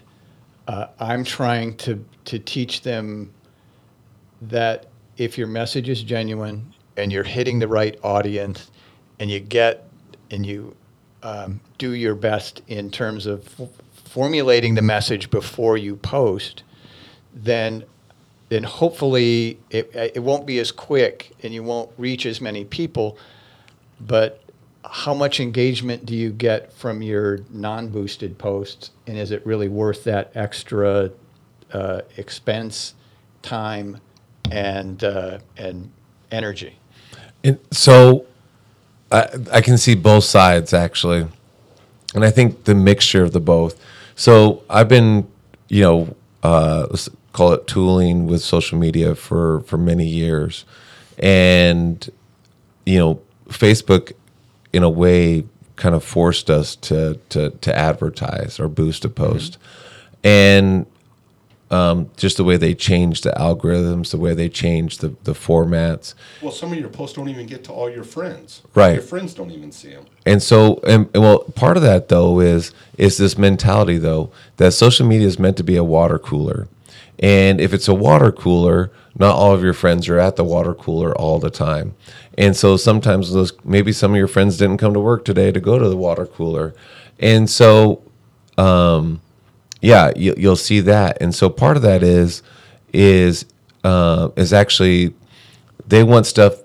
uh, 0.67 0.87
I'm 0.99 1.23
trying 1.23 1.77
to 1.77 2.03
to 2.25 2.39
teach 2.39 2.81
them 2.81 3.33
that 4.41 4.87
if 5.17 5.37
your 5.37 5.47
message 5.47 5.89
is 5.89 6.03
genuine 6.03 6.73
and 6.97 7.11
you're 7.11 7.23
hitting 7.23 7.59
the 7.59 7.67
right 7.67 7.97
audience 8.03 8.71
and 9.19 9.29
you 9.29 9.39
get 9.39 9.87
and 10.29 10.45
you 10.45 10.75
um, 11.23 11.59
do 11.77 11.91
your 11.91 12.15
best 12.15 12.61
in 12.67 12.89
terms 12.89 13.25
of 13.25 13.47
formulating 14.11 14.75
the 14.75 14.81
message 14.81 15.29
before 15.29 15.77
you 15.77 15.95
post, 15.95 16.63
then 17.33 17.85
then 18.49 18.63
hopefully 18.63 19.57
it, 19.69 19.89
it 19.93 20.21
won't 20.21 20.45
be 20.45 20.59
as 20.59 20.73
quick 20.73 21.31
and 21.41 21.53
you 21.53 21.63
won't 21.63 21.89
reach 21.97 22.25
as 22.25 22.41
many 22.41 22.65
people. 22.65 23.17
But 24.01 24.41
how 24.83 25.13
much 25.13 25.39
engagement 25.39 26.05
do 26.05 26.13
you 26.13 26.31
get 26.31 26.73
from 26.73 27.01
your 27.01 27.39
non-boosted 27.49 28.37
posts, 28.37 28.91
and 29.07 29.17
is 29.17 29.31
it 29.31 29.45
really 29.45 29.69
worth 29.69 30.03
that 30.03 30.31
extra 30.35 31.11
uh, 31.71 32.01
expense, 32.17 32.95
time, 33.41 34.01
and 34.51 35.01
uh, 35.01 35.39
and 35.55 35.89
energy? 36.31 36.77
And 37.45 37.57
so 37.71 38.25
I, 39.09 39.29
I 39.53 39.61
can 39.61 39.77
see 39.77 39.95
both 39.95 40.25
sides 40.25 40.73
actually. 40.73 41.27
And 42.13 42.25
I 42.25 42.29
think 42.29 42.65
the 42.65 42.75
mixture 42.75 43.23
of 43.23 43.31
the 43.31 43.39
both. 43.39 43.79
So 44.21 44.61
I've 44.69 44.87
been, 44.87 45.27
you 45.67 45.81
know, 45.81 46.15
uh, 46.43 46.85
let's 46.91 47.09
call 47.33 47.53
it 47.53 47.65
tooling 47.65 48.27
with 48.27 48.43
social 48.43 48.77
media 48.77 49.15
for, 49.15 49.61
for 49.61 49.79
many 49.79 50.05
years. 50.05 50.63
And, 51.17 52.07
you 52.85 52.99
know, 52.99 53.19
Facebook 53.47 54.11
in 54.73 54.83
a 54.83 54.91
way 54.91 55.45
kind 55.75 55.95
of 55.95 56.03
forced 56.03 56.51
us 56.51 56.75
to, 56.75 57.19
to, 57.29 57.49
to 57.49 57.75
advertise 57.75 58.59
or 58.59 58.67
boost 58.67 59.05
a 59.05 59.09
post. 59.09 59.57
And 60.23 60.85
um, 61.71 62.11
just 62.17 62.37
the 62.37 62.43
way 62.43 62.57
they 62.57 62.75
change 62.75 63.21
the 63.21 63.31
algorithms, 63.31 64.11
the 64.11 64.17
way 64.17 64.33
they 64.33 64.49
change 64.49 64.97
the, 64.97 65.15
the 65.23 65.31
formats. 65.33 66.13
Well, 66.41 66.51
some 66.51 66.73
of 66.73 66.77
your 66.77 66.89
posts 66.89 67.15
don't 67.15 67.29
even 67.29 67.47
get 67.47 67.63
to 67.63 67.71
all 67.71 67.89
your 67.89 68.03
friends. 68.03 68.61
Right. 68.75 68.95
Your 68.95 69.01
friends 69.01 69.33
don't 69.33 69.51
even 69.51 69.71
see 69.71 69.91
them. 69.91 70.05
And 70.25 70.43
so, 70.43 70.81
and, 70.85 71.09
and 71.13 71.23
well, 71.23 71.39
part 71.55 71.77
of 71.77 71.83
that 71.83 72.09
though 72.09 72.39
is 72.41 72.73
is 72.97 73.17
this 73.17 73.37
mentality 73.37 73.97
though 73.97 74.31
that 74.57 74.73
social 74.73 75.07
media 75.07 75.27
is 75.27 75.39
meant 75.39 75.57
to 75.57 75.63
be 75.63 75.77
a 75.77 75.83
water 75.83 76.19
cooler, 76.19 76.67
and 77.19 77.61
if 77.61 77.73
it's 77.73 77.87
a 77.87 77.95
water 77.95 78.31
cooler, 78.31 78.91
not 79.17 79.35
all 79.35 79.53
of 79.53 79.63
your 79.63 79.73
friends 79.73 80.09
are 80.09 80.19
at 80.19 80.35
the 80.35 80.43
water 80.43 80.73
cooler 80.73 81.17
all 81.17 81.39
the 81.39 81.49
time, 81.49 81.95
and 82.37 82.55
so 82.55 82.77
sometimes 82.77 83.31
those 83.33 83.53
maybe 83.63 83.91
some 83.93 84.11
of 84.11 84.17
your 84.17 84.27
friends 84.27 84.57
didn't 84.57 84.77
come 84.77 84.93
to 84.93 84.99
work 84.99 85.23
today 85.25 85.51
to 85.51 85.59
go 85.59 85.79
to 85.79 85.89
the 85.89 85.97
water 85.97 86.25
cooler, 86.25 86.75
and 87.19 87.49
so, 87.49 88.03
um, 88.57 89.21
yeah, 89.81 90.11
you, 90.15 90.33
you'll 90.37 90.55
see 90.55 90.79
that, 90.81 91.21
and 91.21 91.33
so 91.33 91.49
part 91.49 91.75
of 91.75 91.83
that 91.83 92.03
is 92.03 92.43
is 92.93 93.45
uh, 93.83 94.29
is 94.35 94.53
actually 94.53 95.13
they 95.87 96.03
want 96.03 96.25
stuff 96.25 96.55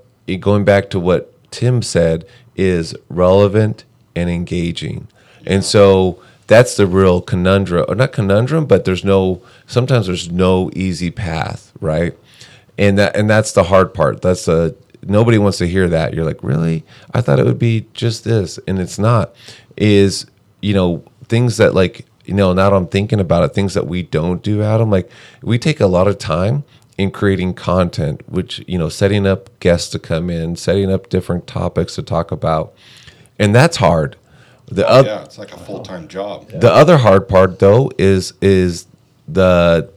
going 0.41 0.65
back 0.65 0.91
to 0.91 1.01
what 1.01 1.33
Tim 1.51 1.83
said 1.83 2.27
is 2.57 2.95
relevant 3.09 3.85
and 4.15 4.31
engaging. 4.31 5.09
And 5.47 5.65
so 5.65 6.23
that's 6.47 6.77
the 6.77 6.87
real 6.87 7.21
conundrum, 7.21 7.85
or 7.89 7.95
not 7.95 8.13
conundrum, 8.13 8.67
but 8.67 8.85
there's 8.85 9.05
no. 9.05 9.43
Sometimes 9.67 10.07
there's 10.07 10.31
no 10.31 10.71
easy 10.75 11.11
path, 11.11 11.73
right? 11.81 12.17
And 12.79 12.99
that 12.99 13.17
and 13.17 13.29
that's 13.29 13.53
the 13.53 13.65
hard 13.65 13.95
part. 13.95 14.23
That's 14.23 14.49
a 14.49 14.75
nobody 15.03 15.39
wants 15.39 15.59
to 15.59 15.67
hear 15.67 15.89
that. 15.89 16.15
You're 16.15 16.25
like, 16.25 16.43
really? 16.43 16.85
I 17.15 17.21
thought 17.21 17.39
it 17.39 17.47
would 17.47 17.59
be 17.59 17.87
just 17.95 18.25
this, 18.25 18.59
and 18.67 18.79
it's 18.79 18.99
not. 18.99 19.35
Is 19.77 20.27
you 20.61 20.75
know 20.75 21.05
things 21.25 21.57
that 21.57 21.75
like 21.75 22.06
you 22.27 22.35
know 22.35 22.53
now 22.53 22.71
that 22.71 22.77
I'm 22.77 22.87
thinking 22.89 23.21
about 23.21 23.45
it, 23.45 23.55
things 23.55 23.75
that 23.75 23.87
we 23.87 24.03
don't 24.03 24.43
do, 24.43 24.63
Adam. 24.63 24.91
Like 24.91 25.11
we 25.43 25.59
take 25.59 25.81
a 25.81 25.87
lot 25.87 26.09
of 26.09 26.19
time 26.19 26.65
in 26.99 27.11
creating 27.11 27.55
content, 27.55 28.23
which 28.29 28.63
you 28.67 28.79
know, 28.79 28.89
setting 28.89 29.27
up 29.27 29.51
guests 29.61 29.91
to 29.91 29.99
come 29.99 30.31
in, 30.31 30.57
setting 30.57 30.91
up 30.93 31.09
different 31.09 31.47
topics 31.47 31.95
to 31.97 32.03
talk 32.03 32.31
about, 32.33 32.73
and 33.39 33.55
that's 33.55 33.77
hard. 33.79 34.17
The 34.69 34.87
Oh, 34.89 35.01
oth- 35.01 35.07
yeah, 35.07 35.23
it's 35.25 35.39
like 35.39 35.53
a 35.53 35.59
full 35.59 35.81
time 35.81 36.09
job. 36.09 36.49
the 36.49 36.73
other 36.73 36.99
hard 36.99 37.29
part 37.29 37.59
though 37.59 37.91
is 37.99 38.33
is 38.41 38.87
the 39.29 39.91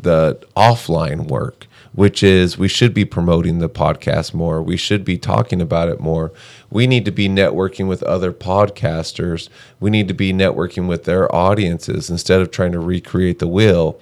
the 0.00 0.38
offline 0.56 1.28
work, 1.28 1.66
which 1.92 2.22
is 2.22 2.58
we 2.58 2.68
should 2.68 2.92
be 2.94 3.04
promoting 3.04 3.58
the 3.58 3.68
podcast 3.68 4.34
more. 4.34 4.60
We 4.62 4.76
should 4.76 5.04
be 5.04 5.16
talking 5.18 5.60
about 5.60 5.88
it 5.88 6.00
more. 6.00 6.32
We 6.70 6.86
need 6.86 7.04
to 7.06 7.10
be 7.12 7.28
networking 7.28 7.88
with 7.88 8.02
other 8.02 8.32
podcasters. 8.32 9.48
We 9.80 9.90
need 9.90 10.08
to 10.08 10.14
be 10.14 10.32
networking 10.32 10.88
with 10.88 11.04
their 11.04 11.32
audiences 11.34 12.10
instead 12.10 12.40
of 12.40 12.50
trying 12.50 12.72
to 12.72 12.80
recreate 12.80 13.38
the 13.38 13.48
wheel. 13.48 14.00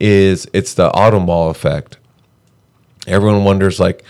Is 0.00 0.48
it's 0.52 0.74
the 0.74 0.90
auto 0.90 1.18
mall 1.20 1.50
effect 1.50 1.98
everyone 3.08 3.44
wonders 3.44 3.80
like 3.80 4.04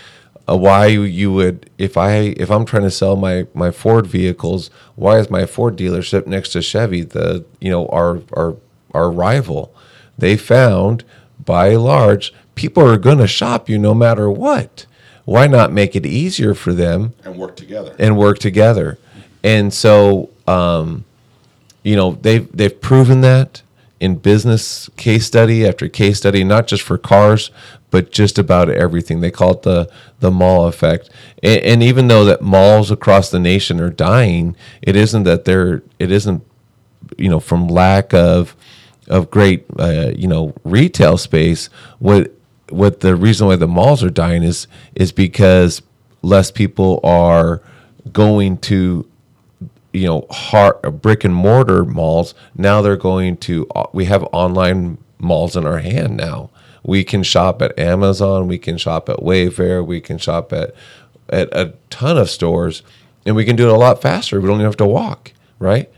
uh, 0.49 0.57
why 0.57 0.87
you 0.87 1.31
would 1.31 1.69
if 1.77 1.97
I 1.97 2.35
if 2.37 2.51
I'm 2.51 2.65
trying 2.65 2.83
to 2.83 2.91
sell 2.91 3.15
my 3.15 3.47
my 3.53 3.71
Ford 3.71 4.07
vehicles, 4.07 4.69
why 4.95 5.19
is 5.19 5.29
my 5.29 5.45
Ford 5.45 5.77
dealership 5.77 6.27
next 6.27 6.49
to 6.49 6.61
Chevy 6.61 7.03
the 7.03 7.45
you 7.59 7.71
know 7.71 7.87
our 7.87 8.21
our 8.33 8.57
our 8.93 9.11
rival? 9.11 9.73
They 10.17 10.37
found 10.37 11.03
by 11.43 11.75
large 11.75 12.33
people 12.55 12.85
are 12.85 12.97
going 12.97 13.19
to 13.19 13.27
shop 13.27 13.69
you 13.69 13.77
no 13.77 13.93
matter 13.93 14.29
what. 14.29 14.85
Why 15.29 15.47
not 15.47 15.71
make 15.71 15.95
it 15.95 16.05
easier 16.05 16.53
for 16.55 16.73
them 16.73 17.13
And 17.23 17.37
work 17.37 17.55
together. 17.55 17.95
and 17.99 18.17
work 18.17 18.39
together? 18.39 18.97
And 19.43 19.73
so 19.73 20.29
um, 20.47 21.05
you 21.83 21.95
know 21.95 22.13
they've 22.21 22.51
they've 22.51 22.81
proven 22.81 23.21
that 23.21 23.61
in 23.99 24.15
business 24.15 24.89
case 24.97 25.25
study 25.25 25.65
after 25.67 25.87
case 25.89 26.17
study 26.17 26.43
not 26.43 26.67
just 26.67 26.81
for 26.83 26.97
cars 26.97 27.51
but 27.91 28.11
just 28.11 28.37
about 28.39 28.69
everything 28.69 29.19
they 29.21 29.31
call 29.31 29.51
it 29.51 29.61
the 29.63 29.89
the 30.19 30.31
mall 30.31 30.67
effect 30.67 31.09
and, 31.43 31.61
and 31.61 31.83
even 31.83 32.07
though 32.07 32.23
that 32.25 32.41
malls 32.41 32.91
across 32.91 33.29
the 33.29 33.39
nation 33.39 33.79
are 33.79 33.89
dying 33.89 34.55
it 34.81 34.95
isn't 34.95 35.23
that 35.23 35.45
they're 35.45 35.83
it 35.99 36.11
isn't 36.11 36.41
you 37.17 37.29
know 37.29 37.39
from 37.39 37.67
lack 37.67 38.13
of 38.13 38.55
of 39.07 39.29
great 39.29 39.65
uh, 39.77 40.11
you 40.15 40.27
know 40.27 40.53
retail 40.63 41.17
space 41.17 41.67
what 41.99 42.31
what 42.71 43.01
the 43.01 43.15
reason 43.15 43.47
why 43.47 43.55
the 43.55 43.67
malls 43.67 44.03
are 44.03 44.09
dying 44.09 44.43
is 44.43 44.67
is 44.95 45.11
because 45.11 45.81
less 46.21 46.51
people 46.51 46.99
are 47.03 47.61
going 48.11 48.57
to 48.57 49.07
you 49.93 50.05
know 50.05 50.25
hard 50.29 51.01
brick 51.01 51.23
and 51.23 51.33
mortar 51.35 51.85
malls. 51.85 52.33
Now 52.55 52.81
they're 52.81 52.97
going 52.97 53.37
to 53.37 53.67
uh, 53.75 53.87
we 53.93 54.05
have 54.05 54.23
online 54.31 54.97
malls 55.17 55.55
in 55.55 55.65
our 55.65 55.79
hand 55.79 56.17
now. 56.17 56.49
We 56.83 57.03
can 57.03 57.23
shop 57.23 57.61
at 57.61 57.77
amazon 57.77 58.47
we 58.47 58.57
can 58.57 58.77
shop 58.77 59.09
at 59.09 59.17
wayfair 59.17 59.85
we 59.85 59.99
can 59.99 60.17
shop 60.17 60.53
at 60.53 60.73
at 61.29 61.49
a 61.53 61.73
ton 61.89 62.17
of 62.17 62.29
stores 62.29 62.81
and 63.25 63.35
we 63.35 63.45
can 63.45 63.55
do 63.55 63.67
it 63.67 63.73
a 63.73 63.77
lot 63.77 64.01
faster. 64.01 64.39
We 64.39 64.47
don't 64.47 64.55
even 64.57 64.65
have 64.65 64.77
to 64.77 64.85
walk 64.85 65.33
right? 65.59 65.89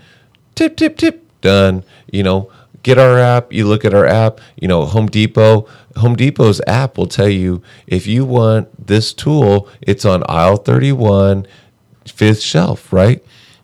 Tip 0.56 0.76
tip 0.76 0.98
tip 0.98 1.26
done 1.42 1.84
you 2.12 2.24
know 2.24 2.52
get 2.84 2.98
our 2.98 3.18
app 3.20 3.52
you 3.54 3.66
look 3.68 3.86
at 3.86 3.94
our 3.94 4.06
app 4.06 4.40
you 4.60 4.68
know 4.68 4.86
home 4.86 5.08
depot 5.08 5.68
home 5.98 6.16
depot's 6.16 6.62
app 6.68 6.98
will 6.98 7.08
tell 7.08 7.30
you 7.30 7.62
if 7.88 8.08
you 8.08 8.26
want 8.26 8.88
this 8.88 9.14
tool 9.14 9.68
it's 9.82 10.06
on 10.06 10.24
aisle 10.28 10.58
31 10.58 11.46
fifth 12.06 12.42
shelf 12.42 12.92
right 12.92 13.24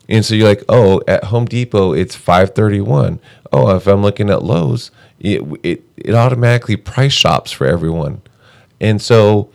and 0.09 0.25
so 0.25 0.35
you're 0.35 0.47
like 0.47 0.63
oh 0.69 1.01
at 1.07 1.25
home 1.25 1.45
depot 1.45 1.93
it's 1.93 2.15
531 2.15 3.19
oh 3.51 3.75
if 3.75 3.87
i'm 3.87 4.01
looking 4.01 4.29
at 4.29 4.43
lowes 4.43 4.91
it, 5.19 5.41
it, 5.63 5.83
it 5.97 6.13
automatically 6.13 6.75
price 6.75 7.13
shops 7.13 7.51
for 7.51 7.65
everyone 7.65 8.21
and 8.79 9.01
so 9.01 9.49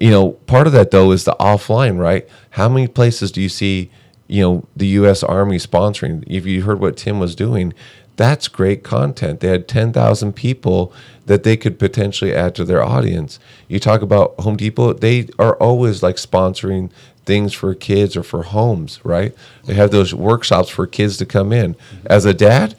you 0.00 0.10
know, 0.10 0.32
part 0.32 0.66
of 0.66 0.72
that 0.72 0.90
though 0.90 1.12
is 1.12 1.24
the 1.24 1.36
offline, 1.38 1.98
right? 1.98 2.26
How 2.50 2.68
many 2.68 2.88
places 2.88 3.30
do 3.30 3.40
you 3.40 3.50
see, 3.50 3.90
you 4.26 4.42
know, 4.42 4.64
the 4.74 4.86
U.S. 4.88 5.22
Army 5.22 5.58
sponsoring? 5.58 6.24
If 6.26 6.46
you 6.46 6.62
heard 6.62 6.80
what 6.80 6.96
Tim 6.96 7.20
was 7.20 7.36
doing, 7.36 7.74
that's 8.20 8.48
great 8.48 8.84
content. 8.84 9.40
They 9.40 9.48
had 9.48 9.66
10,000 9.66 10.34
people 10.34 10.92
that 11.24 11.42
they 11.42 11.56
could 11.56 11.78
potentially 11.78 12.34
add 12.34 12.54
to 12.56 12.66
their 12.66 12.84
audience. 12.84 13.38
You 13.66 13.80
talk 13.80 14.02
about 14.02 14.38
Home 14.40 14.58
Depot, 14.58 14.92
they 14.92 15.28
are 15.38 15.54
always 15.56 16.02
like 16.02 16.16
sponsoring 16.16 16.90
things 17.24 17.54
for 17.54 17.74
kids 17.74 18.18
or 18.18 18.22
for 18.22 18.42
homes, 18.42 19.00
right? 19.04 19.34
They 19.64 19.72
have 19.72 19.90
those 19.90 20.12
workshops 20.12 20.68
for 20.68 20.86
kids 20.86 21.16
to 21.16 21.24
come 21.24 21.50
in. 21.50 21.76
As 22.04 22.26
a 22.26 22.34
dad, 22.34 22.76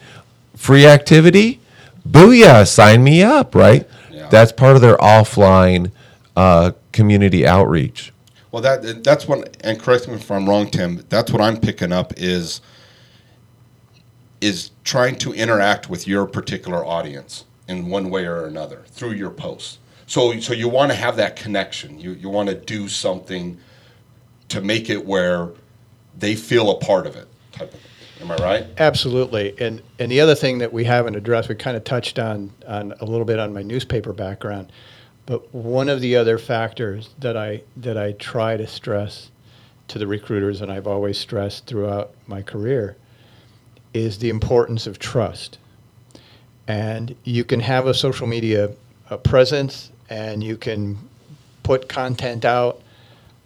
free 0.55 0.85
activity, 0.85 1.59
booyah, 2.07 2.67
sign 2.67 3.03
me 3.03 3.23
up, 3.23 3.55
right? 3.55 3.89
Yeah. 4.11 4.29
That's 4.29 4.51
part 4.51 4.75
of 4.75 4.83
their 4.83 4.97
offline 4.97 5.89
uh, 6.35 6.73
community 6.91 7.47
outreach. 7.47 8.13
Well, 8.51 8.61
that 8.61 9.03
that's 9.03 9.27
what, 9.27 9.57
and 9.61 9.79
correct 9.79 10.07
me 10.07 10.15
if 10.15 10.29
I'm 10.29 10.47
wrong, 10.47 10.69
Tim. 10.69 11.03
That's 11.09 11.31
what 11.31 11.41
I'm 11.41 11.57
picking 11.57 11.91
up 11.91 12.13
is 12.15 12.61
is 14.41 14.71
trying 14.83 15.15
to 15.17 15.33
interact 15.33 15.89
with 15.89 16.07
your 16.07 16.25
particular 16.25 16.83
audience 16.83 17.45
in 17.67 17.87
one 17.87 18.09
way 18.09 18.25
or 18.25 18.45
another 18.45 18.83
through 18.87 19.11
your 19.11 19.29
posts. 19.29 19.77
So, 20.07 20.37
so 20.39 20.51
you 20.51 20.67
want 20.67 20.91
to 20.91 20.97
have 20.97 21.15
that 21.17 21.37
connection. 21.37 21.99
You 21.99 22.11
you 22.11 22.27
want 22.27 22.49
to 22.49 22.55
do 22.55 22.89
something 22.89 23.57
to 24.49 24.59
make 24.59 24.89
it 24.89 25.05
where 25.05 25.51
they 26.17 26.35
feel 26.35 26.71
a 26.71 26.79
part 26.79 27.07
of 27.07 27.15
it. 27.15 27.27
Type 27.53 27.73
of. 27.73 27.79
Am 28.19 28.29
I 28.29 28.35
right? 28.35 28.67
Absolutely. 28.77 29.55
And 29.59 29.81
and 29.99 30.11
the 30.11 30.19
other 30.19 30.35
thing 30.35 30.57
that 30.59 30.73
we 30.73 30.83
haven't 30.83 31.15
addressed, 31.15 31.49
we 31.49 31.55
kind 31.55 31.77
of 31.77 31.83
touched 31.83 32.19
on 32.19 32.51
on 32.67 32.93
a 32.99 33.05
little 33.05 33.25
bit 33.25 33.39
on 33.39 33.53
my 33.53 33.63
newspaper 33.63 34.13
background, 34.13 34.71
but 35.25 35.53
one 35.53 35.89
of 35.89 36.01
the 36.01 36.15
other 36.15 36.37
factors 36.37 37.09
that 37.19 37.37
I 37.37 37.63
that 37.77 37.97
I 37.97 38.11
try 38.13 38.57
to 38.57 38.67
stress 38.67 39.31
to 39.87 39.99
the 39.99 40.07
recruiters, 40.07 40.61
and 40.61 40.71
I've 40.71 40.87
always 40.87 41.17
stressed 41.17 41.65
throughout 41.65 42.13
my 42.27 42.41
career, 42.41 42.95
is 43.93 44.19
the 44.19 44.29
importance 44.29 44.87
of 44.87 44.99
trust. 44.99 45.57
And 46.67 47.15
you 47.23 47.43
can 47.43 47.59
have 47.59 47.87
a 47.87 47.93
social 47.93 48.27
media 48.27 48.71
uh, 49.09 49.17
presence, 49.17 49.91
and 50.09 50.43
you 50.43 50.57
can 50.57 50.97
put 51.63 51.89
content 51.89 52.45
out, 52.45 52.81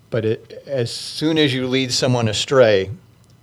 but 0.09 0.25
it, 0.25 0.63
as 0.65 0.93
soon 0.93 1.37
as 1.37 1.53
you 1.53 1.67
lead 1.67 1.91
someone 1.91 2.27
astray, 2.27 2.91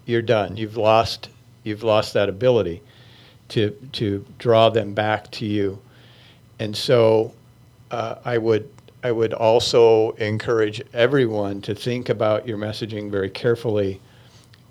you're 0.07 0.23
done. 0.23 0.57
You've 0.57 0.77
lost 0.77 1.29
you've 1.65 1.83
lost 1.83 2.15
that 2.15 2.29
ability 2.29 2.83
to 3.49 3.71
to 3.93 4.25
draw 4.39 4.71
them 4.71 4.95
back 4.95 5.31
to 5.33 5.47
you. 5.47 5.79
And 6.59 6.77
so 6.77 7.33
uh, 7.91 8.17
I 8.25 8.39
would 8.39 8.69
I 9.03 9.11
would 9.11 9.33
also 9.33 10.13
encourage 10.13 10.81
everyone 10.93 11.61
to 11.63 11.75
think 11.75 12.09
about 12.09 12.47
your 12.47 12.57
messaging 12.57 13.11
very 13.11 13.31
carefully 13.31 14.01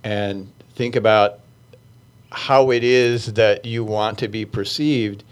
and 0.03 0.49
think 0.75 0.95
about 0.95 1.40
how 2.31 2.71
it 2.71 2.83
is 2.83 3.33
that 3.33 3.65
you 3.65 3.83
want 3.83 4.17
to 4.19 4.27
be 4.27 4.45
perceived 4.45 5.23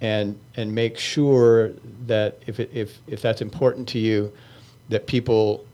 and 0.00 0.38
and 0.56 0.74
make 0.74 0.98
sure 0.98 1.70
that 2.06 2.38
if 2.46 2.60
it, 2.60 2.70
if 2.72 2.98
if 3.06 3.22
that's 3.22 3.40
important 3.40 3.88
to 3.88 3.98
you 3.98 4.32
that 4.88 5.06
people 5.06 5.64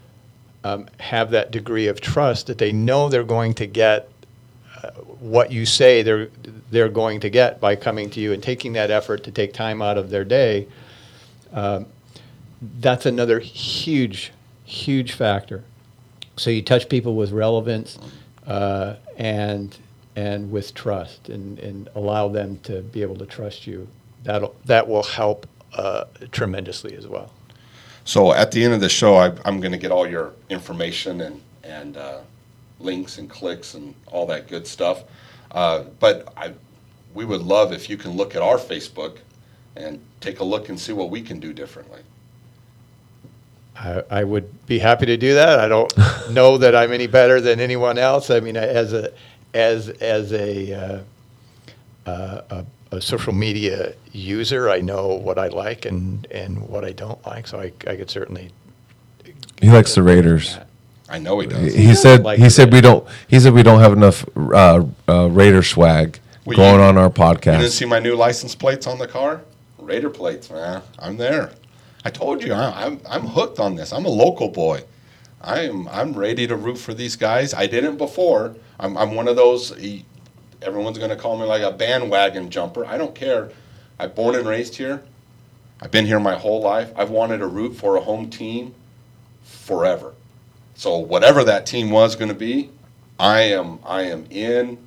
um, 0.62 0.86
have 0.98 1.30
that 1.30 1.50
degree 1.50 1.88
of 1.88 2.00
trust 2.00 2.46
that 2.46 2.58
they 2.58 2.70
know 2.70 3.08
they're 3.08 3.24
going 3.24 3.54
to 3.54 3.66
get 3.66 4.08
uh, 4.82 4.90
what 5.18 5.50
you 5.50 5.66
say 5.66 6.02
they're 6.02 6.28
they're 6.70 6.88
going 6.88 7.20
to 7.20 7.30
get 7.30 7.60
by 7.60 7.76
coming 7.76 8.08
to 8.10 8.20
you 8.20 8.32
and 8.32 8.42
taking 8.42 8.72
that 8.74 8.90
effort 8.90 9.24
to 9.24 9.30
take 9.30 9.52
time 9.52 9.82
out 9.82 9.98
of 9.98 10.10
their 10.10 10.24
day. 10.24 10.68
Um, 11.52 11.86
that's 12.78 13.06
another 13.06 13.40
huge, 13.40 14.32
huge 14.64 15.12
factor. 15.12 15.64
So 16.36 16.50
you 16.50 16.62
touch 16.62 16.88
people 16.88 17.16
with 17.16 17.32
relevance 17.32 17.98
uh, 18.46 18.94
and 19.16 19.76
and 20.16 20.50
with 20.50 20.74
trust, 20.74 21.28
and, 21.28 21.58
and 21.58 21.88
allow 21.94 22.28
them 22.28 22.58
to 22.64 22.82
be 22.82 23.02
able 23.02 23.16
to 23.16 23.26
trust 23.26 23.66
you. 23.66 23.88
That'll, 24.24 24.54
that 24.64 24.88
will 24.88 25.02
help 25.02 25.46
uh, 25.74 26.04
tremendously 26.32 26.96
as 26.96 27.06
well. 27.06 27.32
So 28.04 28.32
at 28.32 28.50
the 28.50 28.64
end 28.64 28.74
of 28.74 28.80
the 28.80 28.88
show, 28.88 29.16
I, 29.16 29.32
I'm 29.44 29.60
going 29.60 29.72
to 29.72 29.78
get 29.78 29.90
all 29.90 30.06
your 30.06 30.32
information 30.48 31.20
and 31.20 31.40
and 31.62 31.96
uh, 31.96 32.20
links 32.80 33.18
and 33.18 33.28
clicks 33.28 33.74
and 33.74 33.94
all 34.06 34.26
that 34.26 34.48
good 34.48 34.66
stuff. 34.66 35.04
Uh, 35.50 35.84
but 35.98 36.32
I, 36.36 36.52
we 37.14 37.24
would 37.24 37.42
love 37.42 37.72
if 37.72 37.90
you 37.90 37.96
can 37.96 38.12
look 38.12 38.34
at 38.34 38.42
our 38.42 38.56
Facebook 38.56 39.18
and 39.76 40.00
take 40.20 40.40
a 40.40 40.44
look 40.44 40.68
and 40.68 40.78
see 40.78 40.92
what 40.92 41.10
we 41.10 41.22
can 41.22 41.38
do 41.38 41.52
differently. 41.52 42.00
I, 43.76 44.02
I 44.10 44.24
would 44.24 44.66
be 44.66 44.78
happy 44.78 45.06
to 45.06 45.16
do 45.16 45.34
that. 45.34 45.58
I 45.58 45.68
don't 45.68 45.92
know 46.30 46.58
that 46.58 46.74
I'm 46.74 46.92
any 46.92 47.06
better 47.06 47.40
than 47.40 47.60
anyone 47.60 47.98
else. 47.98 48.30
I 48.30 48.40
mean, 48.40 48.56
as 48.56 48.92
a 48.92 49.12
as 49.54 49.88
as 49.88 50.32
a 50.32 50.72
uh, 50.72 51.00
uh, 52.06 52.40
a, 52.50 52.96
a 52.96 53.00
social 53.00 53.32
media 53.32 53.94
user. 54.12 54.68
I 54.70 54.80
know 54.80 55.08
what 55.08 55.38
I 55.38 55.48
like 55.48 55.84
and, 55.84 56.26
and 56.30 56.68
what 56.68 56.84
I 56.84 56.92
don't 56.92 57.24
like, 57.26 57.46
so 57.46 57.60
I, 57.60 57.72
I 57.86 57.96
could 57.96 58.10
certainly. 58.10 58.50
He 59.60 59.70
likes 59.70 59.94
the 59.94 60.02
Raiders. 60.02 60.58
I 61.08 61.18
know 61.18 61.38
he 61.40 61.46
does. 61.46 61.74
He 61.74 61.94
said 61.94 62.22
like 62.22 62.38
he 62.38 62.44
the 62.44 62.50
said 62.50 62.72
we 62.72 62.80
don't 62.80 63.06
he 63.28 63.38
said 63.40 63.52
we 63.52 63.62
don't 63.62 63.80
have 63.80 63.92
enough 63.92 64.24
uh, 64.36 64.84
uh, 65.08 65.26
Raider 65.28 65.62
swag 65.62 66.18
Well, 66.44 66.56
going 66.56 66.76
you- 66.80 66.86
on 66.86 66.96
our 66.96 67.10
podcast. 67.10 67.46
You 67.46 67.58
didn't 67.58 67.62
podcast. 67.66 67.70
see 67.72 67.84
my 67.84 67.98
new 67.98 68.14
license 68.14 68.54
plates 68.54 68.86
on 68.86 68.98
the 68.98 69.08
car? 69.08 69.42
Raider 69.78 70.10
plates, 70.10 70.50
man. 70.50 70.82
I'm 70.98 71.16
there. 71.16 71.50
I 72.04 72.10
told 72.10 72.42
you, 72.44 72.52
I, 72.54 72.86
I'm 72.86 73.00
I'm 73.08 73.26
hooked 73.26 73.58
on 73.58 73.74
this. 73.74 73.92
I'm 73.92 74.04
a 74.06 74.10
local 74.10 74.48
boy. 74.48 74.82
I'm 75.40 75.88
I'm 75.88 76.12
ready 76.12 76.46
to 76.46 76.56
root 76.56 76.78
for 76.78 76.92
these 76.94 77.16
guys. 77.16 77.54
I 77.54 77.66
didn't 77.66 77.96
before. 77.96 78.54
I'm 78.78 78.96
I'm 78.96 79.14
one 79.14 79.28
of 79.28 79.36
those. 79.36 79.72
Everyone's 80.62 80.98
gonna 80.98 81.16
call 81.16 81.38
me 81.38 81.44
like 81.44 81.62
a 81.62 81.72
bandwagon 81.72 82.50
jumper. 82.50 82.84
I 82.84 82.98
don't 82.98 83.14
care. 83.14 83.50
I'm 83.98 84.12
born 84.12 84.34
and 84.34 84.46
raised 84.46 84.76
here. 84.76 85.02
I've 85.80 85.90
been 85.90 86.06
here 86.06 86.20
my 86.20 86.36
whole 86.36 86.60
life. 86.60 86.92
I've 86.94 87.10
wanted 87.10 87.38
to 87.38 87.46
root 87.46 87.74
for 87.74 87.96
a 87.96 88.00
home 88.00 88.28
team 88.28 88.74
forever. 89.42 90.14
So 90.74 90.98
whatever 90.98 91.42
that 91.44 91.66
team 91.66 91.90
was 91.90 92.16
going 92.16 92.28
to 92.28 92.34
be, 92.34 92.70
I 93.18 93.40
am 93.42 93.78
I 93.84 94.02
am 94.02 94.26
in 94.30 94.78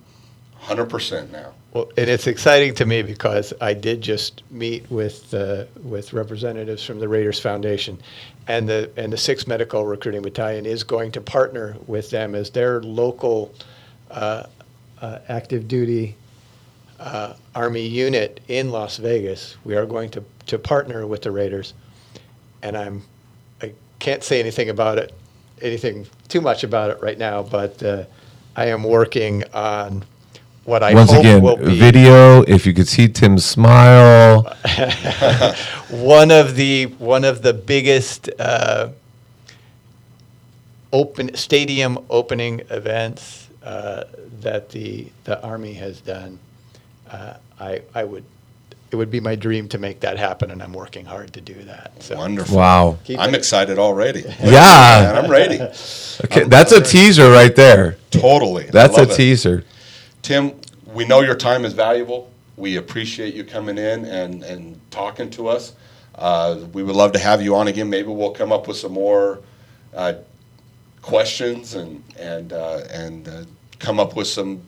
100% 0.64 1.32
now. 1.32 1.54
Well, 1.74 1.89
and 1.97 2.07
it's 2.07 2.28
exciting 2.28 2.76
to 2.76 2.86
me 2.86 3.01
because 3.01 3.51
I 3.59 3.74
did 3.74 3.99
just 4.01 4.43
meet 4.51 4.89
with 4.91 5.34
uh, 5.34 5.65
with 5.82 6.13
representatives 6.13 6.84
from 6.86 6.99
the 6.99 7.07
Raiders 7.07 7.39
Foundation, 7.39 7.99
and 8.47 8.69
the 8.69 8.91
and 8.95 9.11
the 9.11 9.17
Sixth 9.17 9.47
Medical 9.47 9.84
Recruiting 9.84 10.21
Battalion 10.21 10.67
is 10.67 10.84
going 10.84 11.11
to 11.13 11.21
partner 11.21 11.76
with 11.88 12.11
them 12.11 12.36
as 12.36 12.51
their 12.51 12.80
local 12.84 13.55
uh, 14.11 14.43
uh, 15.01 15.19
active 15.28 15.67
duty 15.67 16.15
uh, 16.99 17.34
Army 17.55 17.88
unit 17.88 18.39
in 18.47 18.69
Las 18.69 18.97
Vegas. 18.97 19.57
We 19.63 19.76
are 19.76 19.88
going 19.88 20.11
to 20.11 20.24
to 20.45 20.59
partner 20.59 21.07
with 21.07 21.24
the 21.24 21.32
Raiders, 21.32 21.74
and 22.61 22.78
I'm 22.78 23.01
I 23.63 23.74
can't 23.97 24.24
say 24.24 24.39
anything 24.39 24.69
about 24.69 24.99
it, 24.99 25.11
anything 25.59 26.05
too 26.28 26.39
much 26.39 26.63
about 26.63 26.91
it 26.91 27.01
right 27.01 27.17
now, 27.17 27.41
but 27.41 27.82
uh, 27.82 28.03
I 28.55 28.67
am 28.67 28.84
working 28.84 29.43
on 29.55 30.05
what 30.66 30.84
I 30.84 30.93
Once 30.93 31.11
hope 31.11 31.20
again, 31.22 31.41
will 31.41 31.57
be 31.57 31.78
video. 31.78 32.41
If 32.43 32.66
you 32.66 32.74
could 32.74 32.88
see 32.88 33.07
Tim's 33.07 33.43
smile, 33.45 34.43
one 35.89 36.32
of 36.32 36.55
the 36.55 36.86
one 36.99 37.26
of 37.26 37.41
the 37.41 37.53
biggest 37.53 38.30
uh, 38.39 38.89
open 40.91 41.36
stadium 41.36 41.97
opening 42.09 42.61
events 42.70 43.49
uh, 43.64 44.03
that 44.41 44.70
the 44.70 45.07
the 45.26 45.41
army 45.43 45.74
has 45.74 45.99
done. 46.01 46.39
Uh, 47.09 47.34
I 47.59 47.82
I 47.93 48.03
would 48.03 48.24
it 48.91 48.95
would 48.95 49.09
be 49.09 49.20
my 49.20 49.34
dream 49.36 49.68
to 49.70 49.80
make 49.80 50.01
that 50.01 50.18
happen, 50.18 50.51
and 50.51 50.61
I'm 50.61 50.72
working 50.74 51.03
hard 51.05 51.34
to 51.34 51.41
do 51.41 51.55
that. 51.64 51.91
So 52.03 52.16
Wonderful. 52.16 52.55
wow. 52.57 52.97
keep 53.03 53.18
I'm 53.20 53.34
it- 53.34 53.38
excited 53.38 53.80
already. 53.80 54.22
Yeah. 54.39 55.11
Man, 55.14 55.26
I'm 55.26 55.32
ready. 55.32 55.59
Okay, 56.26 56.43
that's 56.45 56.72
a 56.72 56.80
teaser 56.82 57.32
right 57.32 57.55
there. 57.55 57.97
Totally. 58.11 58.66
That's 58.66 58.97
a 58.99 59.03
it. 59.03 59.11
teaser. 59.16 59.64
Tim, 60.24 60.53
we 60.86 61.03
know 61.03 61.19
your 61.19 61.36
time 61.36 61.65
is 61.65 61.74
valuable. 61.74 62.32
We 62.55 62.78
appreciate 62.78 63.34
you 63.34 63.43
coming 63.43 63.78
in 63.78 64.05
and, 64.05 64.41
and 64.41 64.80
talking 64.89 65.30
to 65.32 65.49
us. 65.49 65.74
Uh, 66.15 66.61
we 66.71 66.82
would 66.82 66.95
love 66.95 67.11
to 67.11 67.19
have 67.19 67.41
you 67.41 67.55
on 67.55 67.67
again. 67.67 67.89
Maybe 67.89 68.07
we'll 68.07 68.32
come 68.32 68.53
up 68.53 68.65
with 68.65 68.78
some 68.78 68.93
more 68.93 69.41
uh, 69.93 70.13
questions 71.01 71.76
and 71.76 72.01
and 72.17 72.53
uh, 72.53 72.84
and 72.89 73.28
uh, 73.28 73.43
come 73.80 73.99
up 73.99 74.15
with 74.15 74.28
some 74.28 74.61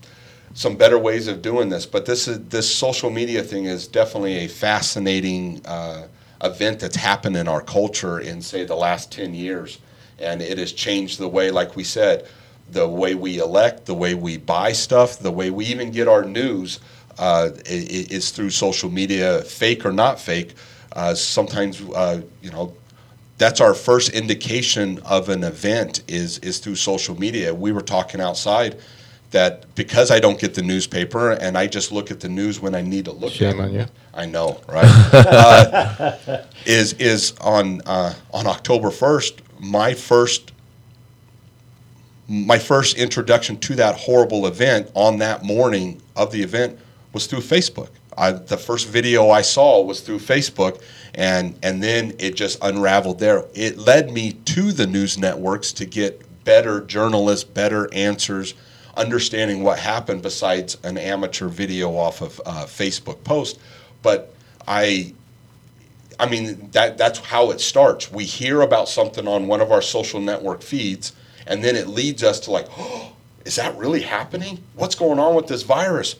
some 0.53 0.75
better 0.75 0.99
ways 0.99 1.29
of 1.29 1.41
doing 1.41 1.69
this. 1.69 1.85
But 1.85 2.05
this 2.05 2.27
is 2.27 2.39
this 2.49 2.73
social 2.73 3.09
media 3.09 3.41
thing 3.41 3.65
is 3.65 3.87
definitely 3.87 4.39
a 4.39 4.47
fascinating 4.47 5.65
uh, 5.65 6.07
event 6.43 6.81
that's 6.81 6.97
happened 6.97 7.37
in 7.37 7.47
our 7.47 7.61
culture 7.61 8.19
in 8.19 8.41
say 8.41 8.65
the 8.65 8.75
last 8.75 9.09
ten 9.09 9.33
years, 9.33 9.79
and 10.19 10.41
it 10.41 10.57
has 10.57 10.73
changed 10.73 11.17
the 11.19 11.29
way, 11.29 11.49
like 11.49 11.77
we 11.77 11.83
said, 11.85 12.27
the 12.71 12.87
way 12.87 13.15
we 13.15 13.39
elect, 13.39 13.85
the 13.85 13.93
way 13.93 14.13
we 14.13 14.37
buy 14.37 14.71
stuff, 14.71 15.19
the 15.19 15.31
way 15.31 15.49
we 15.49 15.65
even 15.65 15.91
get 15.91 16.07
our 16.07 16.23
news 16.23 16.79
uh, 17.17 17.49
is 17.65 18.31
through 18.31 18.49
social 18.49 18.89
media, 18.89 19.41
fake 19.41 19.85
or 19.85 19.91
not 19.91 20.19
fake. 20.19 20.53
Uh, 20.93 21.13
sometimes, 21.13 21.81
uh, 21.93 22.21
you 22.41 22.51
know, 22.51 22.73
that's 23.37 23.59
our 23.59 23.73
first 23.73 24.09
indication 24.09 24.99
of 24.99 25.29
an 25.29 25.43
event 25.43 26.03
is 26.07 26.39
is 26.39 26.59
through 26.59 26.75
social 26.75 27.19
media. 27.19 27.53
We 27.53 27.71
were 27.71 27.81
talking 27.81 28.21
outside 28.21 28.77
that 29.31 29.73
because 29.75 30.11
I 30.11 30.19
don't 30.19 30.39
get 30.39 30.53
the 30.53 30.61
newspaper 30.61 31.31
and 31.31 31.57
I 31.57 31.67
just 31.67 31.91
look 31.91 32.11
at 32.11 32.21
the 32.21 32.29
news 32.29 32.61
when 32.61 32.73
I 32.73 32.81
need 32.81 33.05
to 33.05 33.11
look 33.11 33.33
Shame 33.33 33.59
at 33.59 33.65
on 33.67 33.73
you. 33.73 33.85
I 34.13 34.25
know, 34.25 34.61
right? 34.67 34.85
uh, 35.13 36.43
is 36.65 36.93
is 36.93 37.33
on 37.41 37.81
uh, 37.85 38.13
on 38.33 38.47
October 38.47 38.89
first. 38.89 39.41
My 39.59 39.93
first 39.93 40.51
my 42.27 42.57
first 42.57 42.97
introduction 42.97 43.57
to 43.57 43.75
that 43.75 43.95
horrible 43.95 44.47
event 44.47 44.89
on 44.93 45.19
that 45.19 45.43
morning 45.43 46.01
of 46.15 46.31
the 46.31 46.41
event 46.41 46.79
was 47.13 47.27
through 47.27 47.39
Facebook. 47.39 47.89
I, 48.17 48.31
the 48.31 48.57
first 48.57 48.87
video 48.87 49.29
I 49.29 49.41
saw 49.41 49.81
was 49.81 49.99
through 50.01 50.19
Facebook, 50.19 50.81
and 51.13 51.57
and 51.61 51.83
then 51.83 52.13
it 52.17 52.35
just 52.35 52.57
unraveled 52.61 53.19
there. 53.19 53.45
It 53.53 53.77
led 53.77 54.11
me 54.11 54.33
to 54.33 54.71
the 54.71 54.87
news 54.87 55.17
networks 55.17 55.73
to 55.73 55.85
get 55.85 56.21
better 56.45 56.81
journalists, 56.81 57.43
better 57.43 57.93
answers, 57.93 58.53
understanding 58.95 59.63
what 59.63 59.79
happened 59.79 60.21
besides 60.21 60.77
an 60.83 60.97
amateur 60.97 61.47
video 61.47 61.91
off 61.91 62.21
of 62.21 62.39
uh, 62.45 62.65
Facebook 62.65 63.23
post. 63.23 63.59
But 64.01 64.33
I 64.67 65.13
I 66.19 66.29
mean 66.29 66.69
that 66.71 66.97
that's 66.97 67.19
how 67.19 67.51
it 67.51 67.59
starts. 67.59 68.11
We 68.11 68.23
hear 68.23 68.61
about 68.61 68.87
something 68.87 69.27
on 69.27 69.47
one 69.47 69.61
of 69.61 69.71
our 69.71 69.81
social 69.81 70.21
network 70.21 70.61
feeds, 70.61 71.11
and 71.47 71.63
then 71.63 71.75
it 71.75 71.87
leads 71.87 72.23
us 72.23 72.39
to 72.41 72.51
like, 72.51 72.67
oh, 72.77 73.11
is 73.45 73.57
that 73.57 73.77
really 73.77 74.01
happening? 74.01 74.63
What's 74.73 74.95
going 74.95 75.19
on 75.19 75.35
with 75.35 75.47
this 75.47 75.61
virus? 75.61 76.15